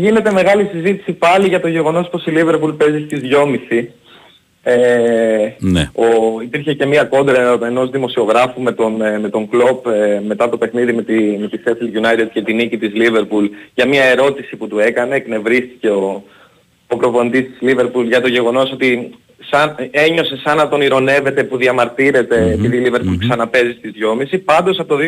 γίνεται 0.01 0.33
μεγάλη 0.33 0.69
συζήτηση 0.73 1.12
πάλι 1.12 1.49
για 1.49 1.61
το 1.61 1.69
γεγονός 1.69 2.09
πως 2.09 2.25
η 2.27 2.31
Liverpool 2.35 2.75
παίζει 2.79 3.05
στις 3.05 3.21
2.30. 3.23 3.85
Ε, 4.69 5.55
Ναι. 5.59 5.91
ο, 5.95 6.05
υπήρχε 6.43 6.75
και 6.75 6.87
μια 6.87 7.05
κόντρα 7.05 7.59
ενός 7.62 7.91
δημοσιογράφου 7.91 8.61
με 8.61 8.73
τον, 8.73 9.03
ε, 9.03 9.19
με 9.19 9.29
τον 9.29 9.49
Klopp 9.53 9.93
ε, 9.93 10.21
μετά 10.27 10.49
το 10.49 10.57
παιχνίδι 10.59 10.93
με 10.93 11.03
τη, 11.03 11.14
με 11.14 11.49
τη 11.49 11.59
Sheffield 11.64 11.99
United 12.01 12.29
και 12.33 12.43
τη 12.43 12.53
νίκη 12.53 12.79
της 12.79 12.93
Liverpool 12.95 13.49
για 13.75 13.87
μια 13.87 14.05
ερώτηση 14.05 14.57
που 14.57 14.69
του 14.69 14.79
έκανε. 14.79 15.14
Εκνευρίστηκε 15.14 15.89
ο, 15.89 16.25
ο 16.87 16.97
προπονητής 16.97 17.41
της 17.41 17.59
Liverpool 17.62 18.05
για 18.07 18.21
το 18.21 18.29
γεγονός 18.29 18.73
ότι 18.73 19.11
σαν, 19.51 19.75
ένιωσε 19.91 20.41
σαν 20.45 20.57
να 20.57 20.69
τον 20.69 20.81
ηρωνεύεται 20.81 21.45
που 21.45 21.57
διαμαρτύρεται 21.57 22.51
επειδή 22.51 22.77
η 22.77 22.87
Liverpool 22.87 23.17
ξαναπέζει 23.19 23.73
στις 23.79 23.93
2.30. 24.33 24.41
Πάντως 24.45 24.79
από 24.79 24.89
το 24.89 24.97
2016 24.97 25.01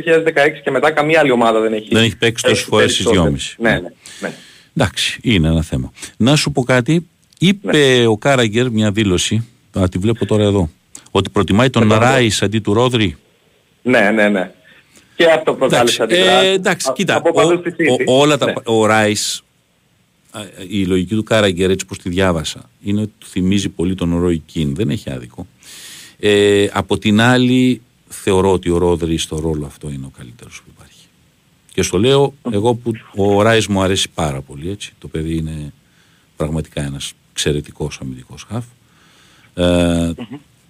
και 0.65 0.71
μετά 0.71 0.91
καμία 0.91 1.21
άλλη 1.21 1.31
ομάδα 1.31 1.61
δεν 1.61 1.73
έχει 1.73 1.89
Δεν 1.93 2.03
έχει 2.03 2.17
παίξει 2.17 2.45
τόσες 2.45 2.65
φορές 2.65 2.93
στις 2.93 3.05
περισσότερες. 3.05 3.57
2.30. 3.59 3.63
Ναι, 3.63 3.71
ναι, 3.71 3.89
ναι. 4.21 4.31
Εντάξει, 4.77 5.19
είναι 5.23 5.49
ένα 5.49 5.63
θέμα. 5.63 5.93
Να 6.17 6.37
σου 6.37 6.53
πω 6.53 6.63
κάτι. 6.63 7.07
Είπε 7.39 8.07
ο 8.07 8.17
Κάραγκερ 8.17 8.71
μια 8.71 8.91
δήλωση, 8.91 9.47
α, 9.79 9.89
τη 9.89 9.99
βλέπω 9.99 10.27
τώρα 10.27 10.43
εδώ, 10.43 10.71
ότι 11.11 11.31
προτιμάει 11.31 11.71
τον 11.71 11.83
Εδώ, 11.83 11.95
εδώ. 11.95 12.05
Ράις 12.05 12.43
αντί 12.43 12.59
του 12.61 12.73
Ρόδρυ. 12.73 13.17
Ναι, 13.83 14.11
ναι, 14.11 14.29
ναι. 14.29 14.51
Και 15.17 15.25
αυτό 15.25 15.55
προκάλεσε 15.55 16.03
Εντάξει, 16.03 16.21
αντιδράσεις. 16.23 16.49
ε, 16.51 16.53
εντάξει 16.53 16.89
Α- 16.89 16.93
κοίτα, 16.93 17.15
Από 17.17 17.29
ο, 17.29 17.33
παντού 17.33 17.61
στη 17.61 17.75
City. 17.79 18.05
ο- 18.07 18.19
όλα 18.21 18.39
τα, 18.39 18.47
Ναι. 18.47 18.53
ο 18.65 18.87
Ράις, 18.87 19.43
α, 20.31 20.41
η 20.69 20.85
λογική 20.85 21.15
του 21.15 21.23
Κάραγκερ 21.23 21.71
έτσι 21.71 21.87
πως 21.87 21.99
τη 21.99 22.09
διάβασα, 22.09 22.71
είναι 22.83 23.01
ότι 23.01 23.13
του 23.19 23.27
θυμίζει 23.27 23.69
πολύ 23.69 23.95
τον 23.95 24.19
Ρόι 24.21 24.39
Κιν, 24.47 24.75
δεν 24.75 24.91
έχει 24.91 25.11
άδικο. 25.11 25.47
Ε, 26.19 26.67
από 26.73 26.99
την 26.99 27.21
άλλη, 27.21 27.81
θεωρώ 28.09 28.53
ότι 28.53 28.71
ο 28.71 28.79
Ρόδρυ 28.79 29.19
στο 29.19 29.39
ρόλο 29.41 29.67
αυτό 29.67 29.91
είναι 29.91 30.07
ο 30.07 30.13
καλύτερος 30.19 30.63
που 30.65 30.71
υπάρχει. 30.77 31.07
Και 31.75 31.83
στο 31.83 31.99
λέω 31.99 32.35
εγώ 32.51 32.75
που 32.75 32.93
ο 33.17 33.43
Ράις 33.43 33.67
μου 33.67 33.83
αρέσει 33.83 34.09
πάρα 34.15 34.41
πολύ. 34.41 34.71
Έτσι. 34.71 34.93
Το 34.99 35.09
παιδί 35.09 35.37
είναι 35.37 35.73
πραγματικά 36.37 36.83
ένας 36.85 37.13
εξαιρετικός 37.43 37.99
αμυντικός 38.03 38.47
χαφ. 38.49 38.65
Ε, 39.55 40.13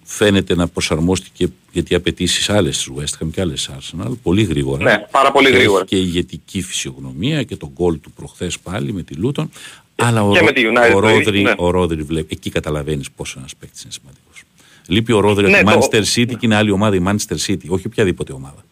Φαίνεται 0.03 0.55
να 0.55 0.67
προσαρμόστηκε 0.67 1.47
γιατί 1.71 1.93
οι 1.93 1.95
απαιτήσεις 1.95 2.49
άλλες 2.49 2.77
της 2.77 2.89
West 2.97 3.23
Ham 3.23 3.27
και 3.31 3.41
άλλες 3.41 3.69
Arsenal 3.77 4.11
πολύ 4.23 4.43
γρήγορα. 4.43 4.83
Ναι, 4.83 5.05
πάρα 5.11 5.31
πολύ 5.31 5.45
Και 5.45 5.51
έχει 5.51 5.59
γρήγορα. 5.61 5.85
Και 5.85 5.95
ηγετική 5.97 6.61
φυσιογνωμία 6.61 7.43
και 7.43 7.55
τον 7.55 7.69
γκολ 7.73 7.99
του 7.99 8.11
προχθές 8.11 8.59
πάλι 8.59 8.93
με 8.93 9.01
τη 9.03 9.13
Λούτον. 9.13 9.49
Αλλά 9.95 10.23
ο, 10.23 10.31
και 10.31 10.37
Ρο- 10.39 10.45
με 10.45 10.51
τη 10.51 10.61
United 10.65 10.89
ο 10.89 10.93
το 10.93 10.99
Ρόδρυ, 10.99 11.37
ίδιο, 11.39 11.41
ναι. 11.49 11.53
ο 11.57 11.69
Ρόδρυ 11.69 12.01
βλέπει, 12.03 12.27
εκεί 12.33 12.49
καταλαβαίνεις 12.49 13.11
πόσο 13.11 13.35
ένας 13.39 13.55
παίκτης 13.55 13.83
είναι 13.83 13.91
σημαντικός. 13.91 14.41
Λείπει 14.87 15.11
ο 15.11 15.19
Ρόδρυ 15.19 15.49
Ναι, 15.49 15.57
από 15.59 15.79
τη 15.79 15.87
το- 15.89 15.97
Manchester 15.97 16.03
City 16.19 16.29
και 16.29 16.37
είναι 16.45 16.55
άλλη 16.55 16.71
ομάδα 16.71 16.95
η 16.95 17.01
Manchester 17.05 17.37
City, 17.47 17.67
όχι 17.67 17.87
οποιαδήποτε 17.87 18.33
ομάδα. 18.33 18.65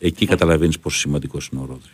Εκεί 0.00 0.26
καταλαβαίνεις 0.26 0.78
πόσο 0.78 0.98
σημαντικός 0.98 1.48
είναι 1.52 1.60
ο 1.62 1.64
Ρόδρυ. 1.64 1.90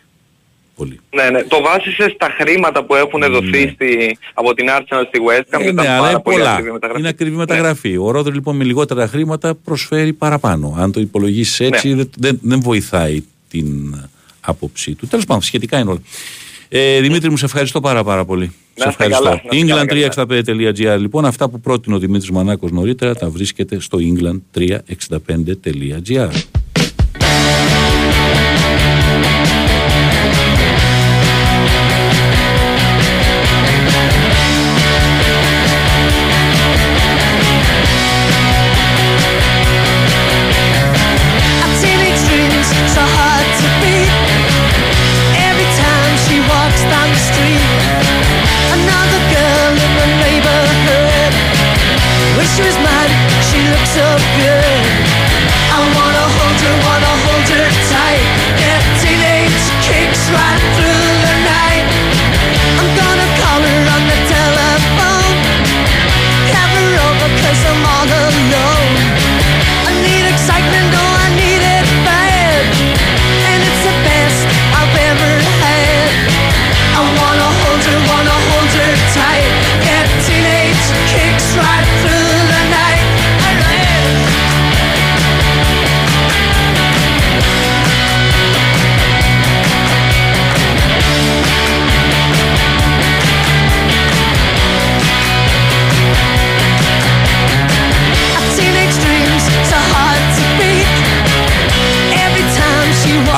Πολύ. 0.78 1.00
Ναι, 1.14 1.30
ναι. 1.30 1.42
Το 1.42 1.60
βάσισες 1.62 2.12
στα 2.12 2.28
χρήματα 2.40 2.84
που 2.84 2.94
έχουν 2.94 3.22
δοθεί 3.30 3.68
στη, 3.74 4.18
από 4.34 4.54
την 4.54 4.66
Arsenal 4.68 5.02
στη 5.08 5.18
West 5.28 5.56
Ham. 5.56 5.60
Ε, 5.60 5.62
ήταν 5.68 5.74
ναι, 5.74 5.88
αλλά 5.88 5.98
πάρα 5.98 6.10
είναι 6.10 6.20
πολύ 6.20 6.36
πολλά. 6.36 6.50
ακριβή 6.50 6.70
μεταγραφή. 6.72 6.98
Είναι 7.00 7.08
ακριβή 7.08 7.30
Ναι. 7.30 7.36
μεταγραφή. 7.36 7.96
Ο 7.96 8.10
Ρόδρυ 8.10 8.34
λοιπόν 8.34 8.56
με 8.56 8.64
λιγότερα 8.64 9.08
χρήματα 9.08 9.54
προσφέρει 9.64 10.12
παραπάνω. 10.12 10.74
Αν 10.78 10.92
το 10.92 11.00
υπολογίσεις 11.00 11.60
έτσι, 11.60 11.88
Ναι. 11.88 11.94
δεν, 11.94 12.10
δεν, 12.18 12.38
δεν 12.42 12.60
βοηθάει 12.60 13.22
την 13.50 13.94
άποψή 14.40 14.94
του. 14.94 15.06
Τέλος 15.06 15.24
πάντων, 15.24 15.42
σχετικά 15.42 15.78
είναι 15.78 15.90
όλα. 15.90 16.00
Ε, 16.68 17.00
Δημήτρη, 17.00 17.30
μου 17.30 17.36
σε 17.36 17.44
ευχαριστώ 17.44 17.80
πάρα, 17.80 18.04
πάρα 18.04 18.24
πολύ. 18.24 18.52
Να 18.74 18.82
σε 18.84 18.88
είστε 18.90 19.08
καλά, 19.08 19.30
να 19.30 19.40
είστε 19.56 19.66
καλά, 19.66 19.84
England365.gr. 20.94 20.98
Λοιπόν, 21.00 21.24
αυτά 21.24 21.48
που 21.48 21.60
πρότεινε 21.60 21.96
ο 21.96 21.98
Δημήτρης 21.98 22.30
Μανάκος 22.30 22.70
νωρίτερα 22.70 23.14
τα 23.14 23.28
βρίσκεται 23.30 23.80
στο 23.80 23.98
england365.gr. 24.00 26.28
so 53.94 54.18
good. 54.36 54.77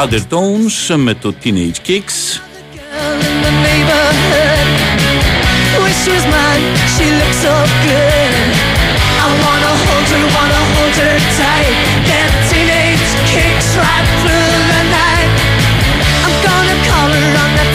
Other 0.03 0.21
Tones 0.31 0.95
με 0.97 1.15
το 1.15 1.35
Teenage 1.45 1.81
Kicks. 1.89 2.19
Kicks 13.35 13.68
right 13.85 14.09
through 14.21 14.49
the 14.72 14.83
night. 14.99 15.33
I'm 16.25 16.37
gonna 16.47 16.79
call 16.89 17.11
her 17.18 17.31
on 17.45 17.51
the 17.61 17.70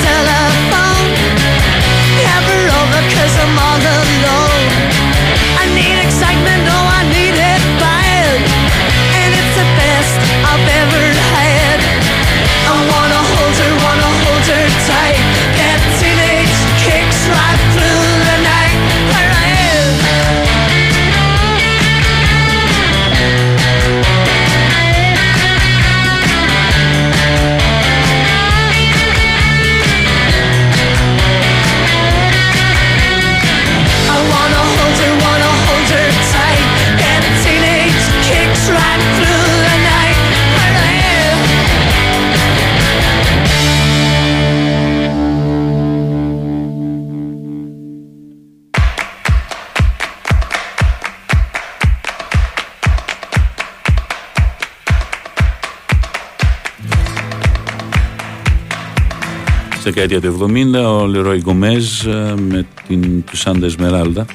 Στη 59.86 59.94
δεκαετία 59.94 60.22
του 60.22 60.50
70 60.76 61.02
ο 61.02 61.06
Λερόι 61.06 61.40
Γκομέζ 61.40 62.06
ε, 62.06 62.34
με 62.38 62.66
την 62.88 63.24
του 63.24 63.38
Σάντα 63.38 63.66
Εσμεράλδα 63.66 64.26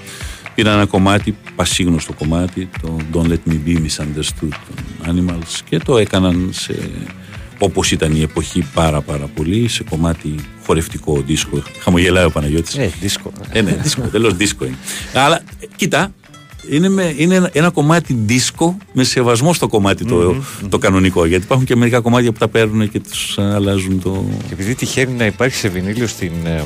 πήραν 0.54 0.74
ένα 0.74 0.86
κομμάτι, 0.86 1.36
πασίγνωστο 1.56 2.12
κομμάτι, 2.12 2.68
το 2.82 2.96
Don't 3.12 3.26
Let 3.26 3.50
Me 3.50 3.56
Be 3.66 3.76
Misunderstood 3.76 4.48
των 4.48 5.06
Animals 5.06 5.60
και 5.68 5.78
το 5.78 5.96
έκαναν 5.98 6.48
σε, 6.52 6.90
όπως 7.58 7.92
ήταν 7.92 8.16
η 8.16 8.22
εποχή 8.22 8.66
πάρα 8.74 9.00
πάρα 9.00 9.26
πολύ, 9.34 9.68
σε 9.68 9.82
κομμάτι 9.82 10.34
χορευτικό 10.66 11.22
δίσκο. 11.26 11.62
Χαμογελάει 11.78 12.24
ο 12.24 12.30
Παναγιώτης. 12.30 12.76
Ε, 12.76 12.92
δίσκο. 13.00 13.32
Ε, 13.52 13.62
ναι, 13.62 13.72
δίσκο, 13.82 14.02
τέλος 14.12 14.34
δίσκο 14.34 14.64
είναι. 14.64 14.76
Αλλά 15.14 15.36
ε, 15.36 15.66
κοίτα, 15.76 16.12
είναι, 16.70 16.88
με, 16.88 17.14
είναι 17.16 17.34
ένα, 17.34 17.50
ένα 17.52 17.70
κομμάτι 17.70 18.16
δίσκο 18.26 18.76
με 18.92 19.04
σεβασμό 19.04 19.54
στο 19.54 19.68
κομμάτι 19.68 20.04
το, 20.04 20.34
το 20.68 20.78
κανονικό. 20.78 21.24
Γιατί 21.26 21.44
υπάρχουν 21.44 21.66
και 21.66 21.76
μερικά 21.76 22.00
κομμάτια 22.00 22.32
που 22.32 22.38
τα 22.38 22.48
παίρνουν 22.48 22.90
και 22.90 23.00
τους 23.00 23.36
ε, 23.38 23.42
αλλάζουν 23.54 24.00
το. 24.02 24.24
Και 24.48 24.52
επειδή 24.52 24.74
τυχαίνει 24.74 25.12
να 25.12 25.24
υπάρχει 25.26 25.56
σε 25.56 25.68
βινίλιο 25.68 26.06
στην, 26.06 26.32
ε, 26.44 26.62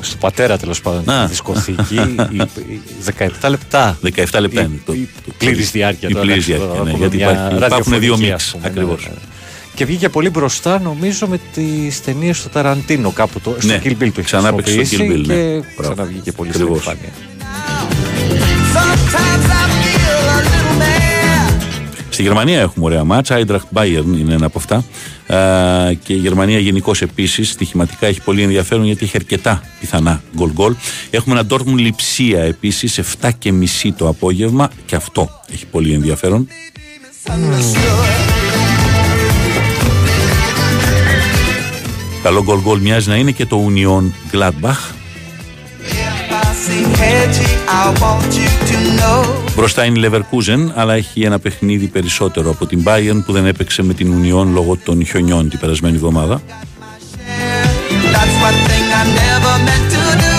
στο 0.00 0.16
πατέρα 0.16 0.58
τέλος 0.58 0.80
πάντων 0.80 1.10
Α. 1.10 1.22
τη 1.22 1.28
δισκοθήκη, 1.28 1.94
η, 2.30 2.36
η 2.68 2.82
17 3.18 3.48
λεπτά. 3.50 3.98
17 4.02 4.40
λεπτά 4.40 4.60
Η- 4.60 4.64
είναι 4.68 4.80
το. 4.86 4.92
η 4.92 5.08
το- 5.26 5.32
πλήρης 5.38 5.70
διάρκεια 5.70 6.08
Η 6.08 6.12
τώρα, 6.12 6.24
πλήρης 6.24 6.48
εντάξει, 6.48 6.64
διάρκεια, 6.64 6.68
τώρα 6.78 6.82
ναι, 6.84 6.90
έχουμε 6.90 6.98
γιατί 7.08 7.16
μια 7.16 7.30
υπάρχει, 7.32 7.56
υπάρχουν 7.66 8.00
δύο 8.00 8.14
ραδιοφωνική, 8.16 8.30
μίξ. 8.30 8.44
ας 8.44 8.50
πούμε, 8.50 8.62
ναι, 8.62 8.68
Ακριβώς. 8.68 9.02
ναι, 9.04 9.08
ναι. 9.10 9.18
Και 9.74 9.84
βγήκε 9.84 10.08
πολύ 10.08 10.30
μπροστά 10.30 10.80
νομίζω 10.80 11.26
με 11.26 11.38
τις 11.54 12.02
ταινίες 12.02 12.42
του 12.42 12.48
Ταραντίνο 12.48 13.10
κάπου 13.10 13.40
το, 13.40 13.56
στο 13.58 13.66
Ναι, 13.66 13.80
Kill 13.84 13.88
Bill 13.88 13.96
το 13.98 14.04
έχει 14.04 14.22
ξανά 14.22 14.52
παίξει 14.54 14.72
στο 14.72 14.78
χρησιμοποιήσει 14.80 15.14
Kill 15.18 15.22
Bill, 15.22 15.26
ναι. 15.26 15.34
και 15.34 15.62
Μπράβο. 15.76 15.94
ξαναβγήκε 15.94 16.32
πολύ 16.32 16.50
στην 16.52 16.62
Ακριβώς. 16.62 16.86
επιφάνεια. 16.86 17.12
Στη 22.16 22.24
Γερμανία 22.24 22.60
έχουμε 22.60 22.84
ωραία 22.84 23.04
μάτσα. 23.04 23.38
Eintracht 23.38 23.78
Bayern 23.78 24.18
είναι 24.18 24.34
ένα 24.34 24.46
από 24.46 24.58
αυτά. 24.58 24.76
Α, 25.36 25.92
και 25.92 26.12
η 26.12 26.16
Γερμανία 26.16 26.58
γενικώς 26.58 27.02
επίσης 27.02 27.50
στοιχηματικά 27.50 28.06
έχει 28.06 28.20
πολύ 28.20 28.42
ενδιαφέρον 28.42 28.84
γιατί 28.84 29.04
έχει 29.04 29.16
αρκετά 29.16 29.62
πιθανά 29.80 30.22
γκολ 30.36 30.50
γκολ. 30.52 30.74
Έχουμε 31.10 31.38
ένα 31.38 31.48
Dortmund 31.50 31.76
Λιψία 31.76 32.42
επίσης 32.42 33.00
7 33.20 33.30
και 33.38 33.52
μισή 33.52 33.92
το 33.92 34.08
απόγευμα 34.08 34.70
και 34.86 34.96
αυτό 34.96 35.30
έχει 35.52 35.66
πολύ 35.66 35.92
ενδιαφέρον. 35.92 36.48
Καλό 42.22 42.42
γκολ 42.42 42.60
γκολ 42.60 42.80
μοιάζει 42.80 43.08
να 43.08 43.16
είναι 43.16 43.30
και 43.30 43.46
το 43.46 43.70
Union 43.74 44.10
Gladbach. 44.32 44.94
I 46.98 47.55
say, 47.66 47.72
Hedgie, 47.72 47.72
I 47.72 48.00
want 48.00 48.34
you 48.34 48.48
to 48.68 48.76
know 49.00 49.54
Μπροστά 49.56 49.84
είναι 49.84 49.98
η 49.98 50.10
Leverkusen, 50.10 50.70
αλλά 50.74 50.94
έχει 50.94 51.22
ένα 51.22 51.38
παιχνίδι 51.38 51.86
περισσότερο 51.86 52.50
από 52.50 52.66
την 52.66 52.82
Bayern 52.86 53.22
που 53.26 53.32
δεν 53.32 53.46
έπαιξε 53.46 53.82
με 53.82 53.94
την 53.94 54.14
Union 54.22 54.46
λόγω 54.52 54.78
των 54.84 55.06
χιονιών 55.06 55.48
την 55.48 55.58
περασμένη 55.58 55.96
εβδομάδα. 55.96 56.42
That's 58.12 58.36
one 58.48 58.58
thing 58.68 58.86
I 59.00 59.04
never 59.22 59.54
meant 59.66 59.86
to 59.94 60.02
do. 60.22 60.36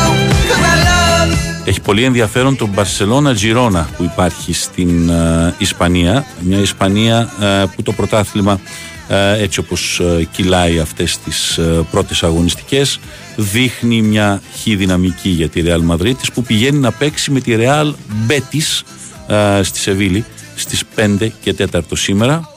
Cause 0.49 0.63
I 0.63 0.75
love 0.85 1.31
you. 1.31 1.67
Έχει 1.69 1.81
πολύ 1.81 2.03
ενδιαφέρον 2.03 2.55
το 2.55 2.69
Barcelona 2.75 3.33
Girona 3.41 3.85
που 3.97 4.03
υπάρχει 4.03 4.53
στην 4.53 5.09
ε, 5.09 5.53
Ισπανία. 5.57 6.25
Μια 6.39 6.57
Ισπανία 6.57 7.29
ε, 7.41 7.63
που 7.75 7.83
το 7.83 7.91
πρωτάθλημα 7.91 8.59
ε, 9.07 9.43
έτσι 9.43 9.59
όπως 9.59 9.99
ε, 9.99 10.23
κυλάει 10.31 10.79
αυτές 10.79 11.17
τις 11.17 11.57
ε, 11.57 11.85
πρώτες 11.91 12.23
αγωνιστικές 12.23 12.99
δείχνει 13.37 14.01
μια 14.01 14.41
χι 14.55 14.75
δυναμική 14.75 15.29
για 15.29 15.49
τη 15.49 15.63
Real 15.65 15.81
Madrid 15.91 16.15
που 16.33 16.43
πηγαίνει 16.43 16.77
να 16.77 16.91
παίξει 16.91 17.31
με 17.31 17.39
τη 17.39 17.55
Real 17.57 17.93
Betis 18.27 18.81
ε, 19.27 19.63
στη 19.63 19.79
Σεβίλη 19.79 20.25
στις 20.55 20.83
5 20.95 21.27
και 21.41 21.55
4 21.71 21.81
σήμερα. 21.93 22.49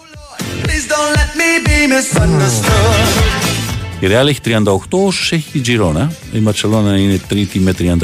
Please 0.62 0.86
don't 0.93 1.12
let 1.16 1.31
me 1.40 1.69
be 1.69 1.78
misunderstood. 1.94 3.40
Η 4.01 4.07
Real 4.07 4.27
έχει 4.27 4.40
38 4.44 4.77
όσους 4.90 5.32
έχει 5.32 5.59
η 5.59 5.62
Girona. 5.66 6.09
Η 6.32 6.43
Barcelona 6.47 6.98
είναι 6.98 7.20
τρίτη 7.28 7.59
με 7.59 7.74
34. 7.78 7.94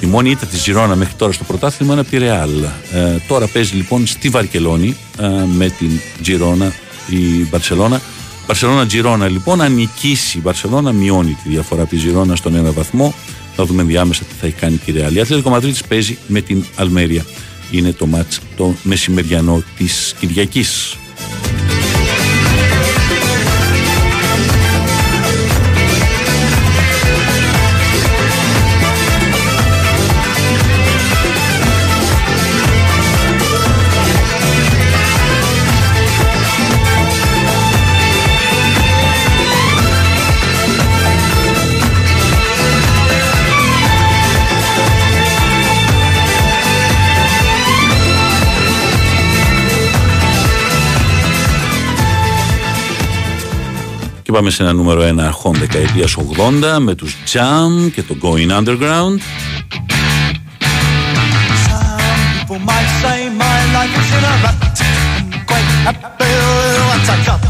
Η 0.00 0.06
μόνη 0.06 0.30
ήττα 0.30 0.46
της 0.46 0.62
Ζιρόνα 0.62 0.96
μέχρι 0.96 1.14
τώρα 1.14 1.32
στο 1.32 1.44
πρωτάθλημα 1.44 1.92
είναι 1.92 2.00
από 2.00 2.10
τη 2.10 2.18
Ρεάλ. 2.18 2.62
Ε, 2.92 3.16
τώρα 3.28 3.46
παίζει 3.46 3.74
λοιπόν 3.74 4.06
στη 4.06 4.28
Βαρκελόνη 4.28 4.96
ε, 5.18 5.26
με 5.56 5.68
την 5.68 6.00
Τζιρόνα 6.22 6.72
η 7.08 7.46
Μπαρσελόνα. 7.50 8.00
Μπαρσελόνα 8.46 8.86
Τζιρόνα 8.86 9.28
λοιπόν, 9.28 9.60
αν 9.60 9.74
νικήσει 9.74 10.38
η 10.38 10.40
Μπαρσελόνα, 10.44 10.92
μειώνει 10.92 11.36
τη 11.42 11.48
διαφορά 11.48 11.80
από 11.82 11.90
τη 11.90 11.96
Ζιρόνα 11.96 12.36
στον 12.36 12.54
ένα 12.54 12.72
βαθμό. 12.72 13.14
Θα 13.56 13.64
δούμε 13.64 13.82
διάμεσα 13.82 14.24
τι 14.24 14.34
θα 14.40 14.46
έχει 14.46 14.56
κάνει 14.56 14.76
και 14.84 14.90
η 14.90 14.94
Ρεάλ. 14.94 15.14
Η 15.14 15.20
Ατλέτικο 15.20 15.50
Μαδρίτης 15.50 15.82
παίζει 15.84 16.18
με 16.26 16.40
την 16.40 16.64
Αλμέρια. 16.76 17.24
Είναι 17.70 17.92
το 17.92 18.06
μάτς 18.06 18.40
το 18.56 18.74
μεσημεριανό 18.82 19.62
της 19.76 20.14
Κυριακής. 20.18 20.96
Και 54.26 54.32
πάμε 54.32 54.50
σε 54.50 54.62
ένα 54.62 54.72
νούμερο 54.72 55.02
1 55.02 55.18
αρχών 55.18 55.54
δεκαετίας 55.54 56.16
80 56.16 56.78
με 56.78 56.94
τους 56.94 57.16
Jam 57.32 57.90
και 57.94 58.02
το 58.02 58.16
Going 58.22 58.50
Underground. 58.58 59.18
Some 61.68 62.20
people 62.34 62.60
might 62.70 62.90
say 63.02 63.18
my 63.44 63.58
life 63.76 63.94
is 64.00 64.10
in 64.16 64.24
a 64.30 64.34
rut. 64.42 64.78
I'm 65.16 65.44
quite 65.50 65.70
happy 65.86 66.32
with 66.66 66.82
what 66.88 67.08
I 67.14 67.16
got. 67.26 67.42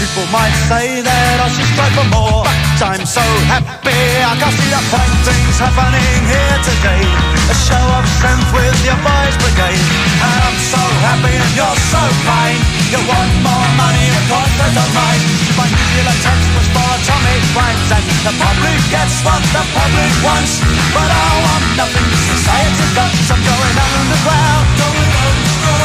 People 0.00 0.26
might 0.36 0.56
say 0.68 0.86
that 1.08 1.36
I 1.44 1.48
should 1.54 1.68
strive 1.72 1.94
for 1.96 2.06
more. 2.14 2.71
But 2.82 2.98
I'm 2.98 3.06
so 3.06 3.22
happy 3.46 3.94
I 4.26 4.34
can 4.42 4.50
see 4.58 4.66
the 4.66 4.82
fine 4.90 5.14
things 5.22 5.54
happening 5.54 6.18
here 6.26 6.58
today. 6.66 7.06
A 7.46 7.54
show 7.54 7.78
of 7.78 8.02
strength 8.18 8.50
with 8.50 8.74
your 8.82 8.98
boys 9.06 9.38
brigade. 9.38 9.86
And 10.18 10.40
I'm 10.50 10.58
so 10.58 10.82
happy 11.06 11.30
and 11.30 11.52
you're 11.54 11.78
so 11.94 12.02
kind. 12.26 12.58
You 12.90 12.98
want 13.06 13.30
more 13.46 13.70
money 13.78 14.02
and 14.10 14.26
content 14.26 14.74
of 14.82 14.90
mine. 14.98 15.22
My 15.54 15.70
nuclear 15.70 16.10
textbooks 16.26 16.70
for 16.74 16.82
atomic 16.82 17.42
rhymes. 17.54 17.86
And 17.86 18.06
the 18.26 18.34
public 18.34 18.80
gets 18.90 19.14
what 19.22 19.42
the 19.54 19.62
public 19.62 20.12
wants. 20.26 20.58
But 20.90 21.06
I 21.06 21.28
want 21.38 21.86
nothing 21.86 22.10
society's 22.34 22.92
got. 22.98 23.14
So 23.30 23.38
I'm 23.38 23.46
going 23.46 23.78
underground. 23.78 24.66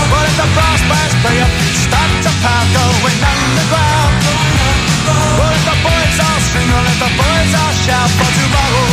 Well, 0.10 0.26
if 0.26 0.34
the 0.34 0.50
brass 0.50 0.82
play 1.22 1.46
up, 1.46 1.54
start 1.78 2.10
to 2.26 2.32
pound. 2.42 2.68
Going 2.74 3.22
underground. 3.22 4.07
Shout 7.88 8.12
for 8.20 8.30
tomorrow. 8.40 8.88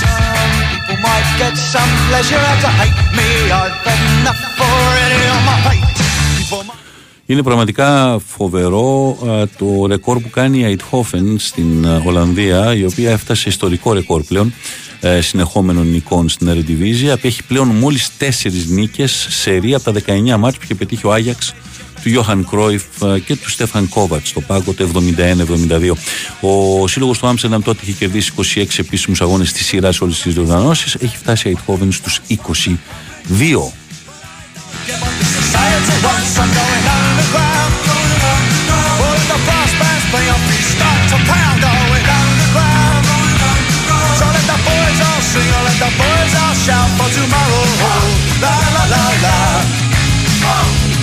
Some 0.00 0.52
people 0.70 0.98
might 1.06 1.28
get 1.40 1.54
some 1.72 1.92
pleasure 2.08 2.42
out 2.48 2.58
to 2.64 2.70
hate 2.80 3.00
me. 3.18 3.28
I've 3.60 3.78
enough 3.94 4.42
already 4.66 5.22
on 5.34 5.42
my 5.48 5.56
plate. 5.64 5.98
People 6.38 6.64
might 6.68 6.86
Είναι 7.30 7.42
πραγματικά 7.42 8.20
φοβερό 8.26 9.18
ε, 9.26 9.44
το 9.58 9.86
ρεκόρ 9.86 10.20
που 10.20 10.30
κάνει 10.30 10.58
η 10.58 10.64
Αιτχόφεν 10.64 11.38
στην 11.38 11.84
ε, 11.84 12.02
Ολλανδία, 12.04 12.74
η 12.74 12.84
οποία 12.84 13.10
έφτασε 13.10 13.48
ιστορικό 13.48 13.92
ρεκόρ 13.92 14.22
πλέον 14.22 14.52
ε, 15.00 15.20
συνεχόμενων 15.20 15.90
νικών 15.90 16.28
στην 16.28 16.48
Eredivisie. 16.50 17.16
Έχει 17.22 17.44
πλέον 17.44 17.68
μόλις 17.68 18.16
τέσσερις 18.16 18.66
νίκες 18.66 19.26
σε 19.30 19.50
ρία 19.50 19.76
από 19.76 19.92
τα 19.92 20.00
19 20.06 20.36
μάτς 20.38 20.56
που 20.56 20.62
είχε 20.64 20.74
πετύχει 20.74 21.06
ο 21.06 21.12
Άγιαξ 21.12 21.54
του 22.02 22.08
Γιώχαν 22.08 22.46
Κρόιφ 22.50 22.82
ε, 23.02 23.18
και 23.18 23.36
του 23.36 23.50
Στέφαν 23.50 23.88
Κόβατ 23.88 24.26
στο 24.26 24.40
πάγο 24.40 24.72
το 24.72 24.88
71-72. 24.94 25.92
Ο 26.40 26.88
σύλλογος 26.88 27.18
του 27.18 27.26
Άμστερνταμ 27.26 27.62
τότε 27.62 27.78
είχε 27.82 27.92
κερδίσει 27.92 28.32
26 28.36 28.64
επίσημους 28.78 29.20
αγώνες 29.20 29.52
τη 29.52 29.62
σειρά 29.62 29.90
όλες 30.00 30.20
τις 30.20 30.34
διοργανώσεις. 30.34 30.94
Έχει 30.94 31.16
φτάσει 31.16 31.48
η 31.48 31.50
Αιτχόβεν 31.50 31.92
22. 32.28 33.72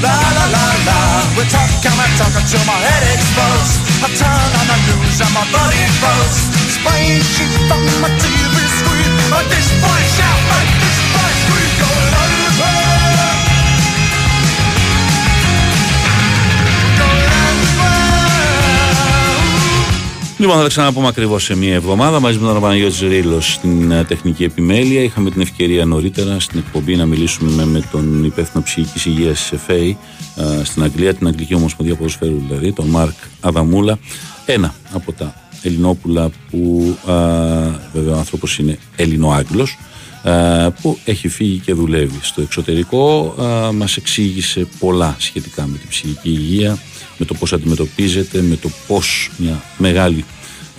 La 0.01 0.64
until 2.45 2.61
my 2.67 2.77
head 2.77 3.03
explodes. 3.17 3.81
I 4.05 4.09
turn 4.13 4.49
on 4.61 4.65
the 4.69 4.77
news 4.85 5.17
and 5.17 5.33
my 5.33 5.45
body 5.49 5.81
froze. 5.97 6.37
Spraying 6.77 7.25
shit 7.25 7.49
from 7.65 7.81
my 8.05 8.11
TV 8.21 8.55
screen. 8.69 9.11
But 9.33 9.49
this 9.49 9.73
boy 9.81 10.01
shout, 10.13 10.41
make 10.53 10.73
this 10.77 10.97
boy 11.09 11.31
scream. 11.41 11.71
Going 11.81 12.14
Λοιπόν, 20.45 20.59
θα 20.59 20.67
τα 20.67 20.73
ξαναπούμε 20.73 21.07
ακριβώς 21.07 21.43
σε 21.43 21.55
μία 21.55 21.73
εβδομάδα 21.73 22.19
μαζί 22.19 22.37
με 22.39 22.51
τον 22.51 22.61
Παναγιώτης 22.61 22.99
Ρήλο 22.99 23.41
στην 23.41 23.91
ε, 23.91 24.03
τεχνική 24.03 24.43
επιμέλεια. 24.43 25.01
Είχαμε 25.01 25.31
την 25.31 25.41
ευκαιρία 25.41 25.85
νωρίτερα 25.85 26.39
στην 26.39 26.59
εκπομπή 26.59 26.95
να 26.95 27.05
μιλήσουμε 27.05 27.51
με, 27.51 27.65
με 27.65 27.81
τον 27.91 28.23
υπεύθυνο 28.23 28.63
ψυχικής 28.63 29.05
υγείας 29.05 29.39
της 29.39 29.51
ΕΦΕΗ 29.51 29.97
ε, 30.35 30.63
στην 30.63 30.83
Αγγλία, 30.83 31.13
την 31.13 31.27
Αγγλική 31.27 31.53
Ομοσπονδία 31.53 31.95
Ποδοσφαίρου 31.95 32.41
δηλαδή, 32.47 32.71
τον 32.73 32.87
Μάρκ 32.87 33.15
Αδαμούλα. 33.41 33.99
Ένα 34.45 34.73
από 34.93 35.11
τα 35.11 35.33
Ελληνόπουλα 35.61 36.29
που 36.49 36.95
ε, 37.07 37.11
βέβαια 37.93 38.15
ο 38.15 38.17
άνθρωπος 38.17 38.57
είναι 38.57 38.77
Ελληνοάγγλος 38.95 39.77
ε, 40.23 40.67
που 40.81 40.97
έχει 41.05 41.27
φύγει 41.27 41.57
και 41.57 41.73
δουλεύει 41.73 42.19
στο 42.21 42.41
εξωτερικό 42.41 43.35
ε, 43.39 43.71
μας 43.71 43.97
εξήγησε 43.97 44.67
πολλά 44.79 45.15
σχετικά 45.19 45.67
με 45.67 45.77
την 45.77 45.89
ψυχική 45.89 46.29
υγεία 46.29 46.77
με 47.17 47.25
το 47.25 47.33
πώς 47.33 47.53
αντιμετωπίζεται 47.53 48.41
με 48.41 48.55
το 48.55 48.69
πώς 48.87 49.31
μια 49.37 49.63
μεγάλη 49.77 50.25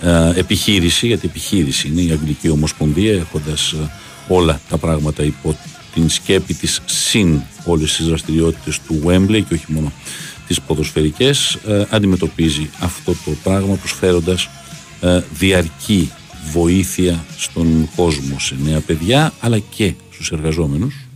ε, 0.01 0.31
επιχείρηση 0.35 1.07
γιατί 1.07 1.27
επιχείρηση 1.27 1.87
είναι 1.87 2.01
η 2.01 2.11
Αγγλική 2.11 2.49
Ομοσπονδία 2.49 3.13
έχοντας 3.13 3.71
ε, 3.71 3.91
όλα 4.27 4.61
τα 4.69 4.77
πράγματα 4.77 5.23
υπό 5.23 5.57
την 5.93 6.09
σκέπη 6.09 6.53
της 6.53 6.81
συν 6.85 7.41
όλες 7.65 7.95
τις 7.95 8.05
δραστηριότητες 8.05 8.79
του 8.87 9.01
Wembley 9.05 9.41
και 9.47 9.53
όχι 9.53 9.65
μόνο 9.67 9.91
τις 10.47 10.61
ποδοσφαιρικές 10.61 11.57
ε, 11.67 11.85
αντιμετωπίζει 11.89 12.69
αυτό 12.79 13.15
το 13.25 13.31
πράγμα 13.43 13.75
προσφέροντας 13.75 14.49
ε, 15.01 15.21
διαρκή 15.33 16.11
βοήθεια 16.51 17.25
στον 17.37 17.89
κόσμο 17.95 18.39
σε 18.39 18.55
νέα 18.63 18.79
παιδιά 18.79 19.33
αλλά 19.39 19.59
και 19.59 19.93
στους 20.13 20.31
εργαζόμενους 20.31 21.06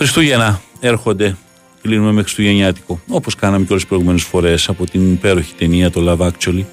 Χριστούγεννα 0.00 0.60
έρχονται. 0.80 1.36
Κλείνουμε 1.82 2.12
με 2.12 2.22
Χριστουγεννιάτικο. 2.22 3.00
Όπως 3.08 3.34
κάναμε 3.34 3.64
και 3.64 3.70
όλες 3.70 3.82
τις 3.82 3.90
προηγούμενες 3.90 4.22
φορές 4.22 4.68
από 4.68 4.86
την 4.86 5.12
υπέροχη 5.12 5.54
ταινία 5.54 5.90
Το 5.90 6.00
Love 6.08 6.26
Actually. 6.26 6.64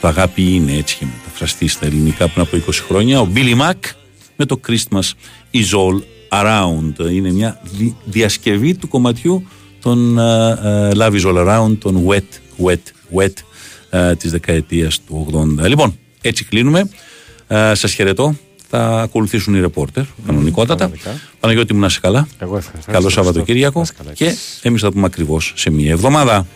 Το 0.00 0.08
Αγάπη 0.08 0.54
είναι 0.54 0.72
έτσι 0.72 0.96
και 0.96 1.04
μεταφραστεί 1.16 1.68
στα 1.68 1.86
ελληνικά 1.86 2.28
πριν 2.28 2.42
από 2.42 2.56
20 2.70 2.72
χρόνια. 2.88 3.20
Ο 3.20 3.28
Billy 3.34 3.60
Mac 3.60 3.74
με 4.36 4.44
το 4.44 4.60
Christmas 4.68 5.10
is 5.52 5.70
all 5.70 6.02
around. 6.42 7.10
Είναι 7.10 7.32
μια 7.32 7.60
διασκευή 8.04 8.74
του 8.74 8.88
κομματιού 8.88 9.46
των 9.80 10.16
uh, 10.18 10.96
Love 10.96 11.12
is 11.12 11.24
all 11.24 11.46
around, 11.46 11.78
των 11.78 12.06
Wet, 12.06 12.64
Wet, 12.64 13.18
Wet 13.18 13.32
uh, 13.90 14.18
της 14.18 14.30
δεκαετίας 14.30 15.00
του 15.06 15.46
80. 15.60 15.68
Λοιπόν, 15.68 15.98
έτσι 16.20 16.44
κλείνουμε. 16.44 16.90
Uh, 17.48 17.72
χαιρετώ 17.88 18.36
θα 18.68 19.00
ακολουθήσουν 19.00 19.54
οι 19.54 19.60
ρεπόρτερ, 19.60 20.04
κανονικότατα. 20.26 20.90
Παναγιώτη 21.40 21.74
μου 21.74 21.80
να 21.80 21.86
είσαι 21.86 22.00
καλά. 22.00 22.28
Εγώ 22.38 22.56
ευχαριστώ. 22.56 22.92
Καλό 22.92 23.08
Σαββατοκύριακο. 23.08 23.84
Και 24.12 24.36
εμείς 24.62 24.80
θα 24.80 24.90
πούμε 24.90 25.06
ακριβώς 25.06 25.52
σε 25.56 25.70
μία 25.70 25.90
εβδομάδα. 25.90 26.46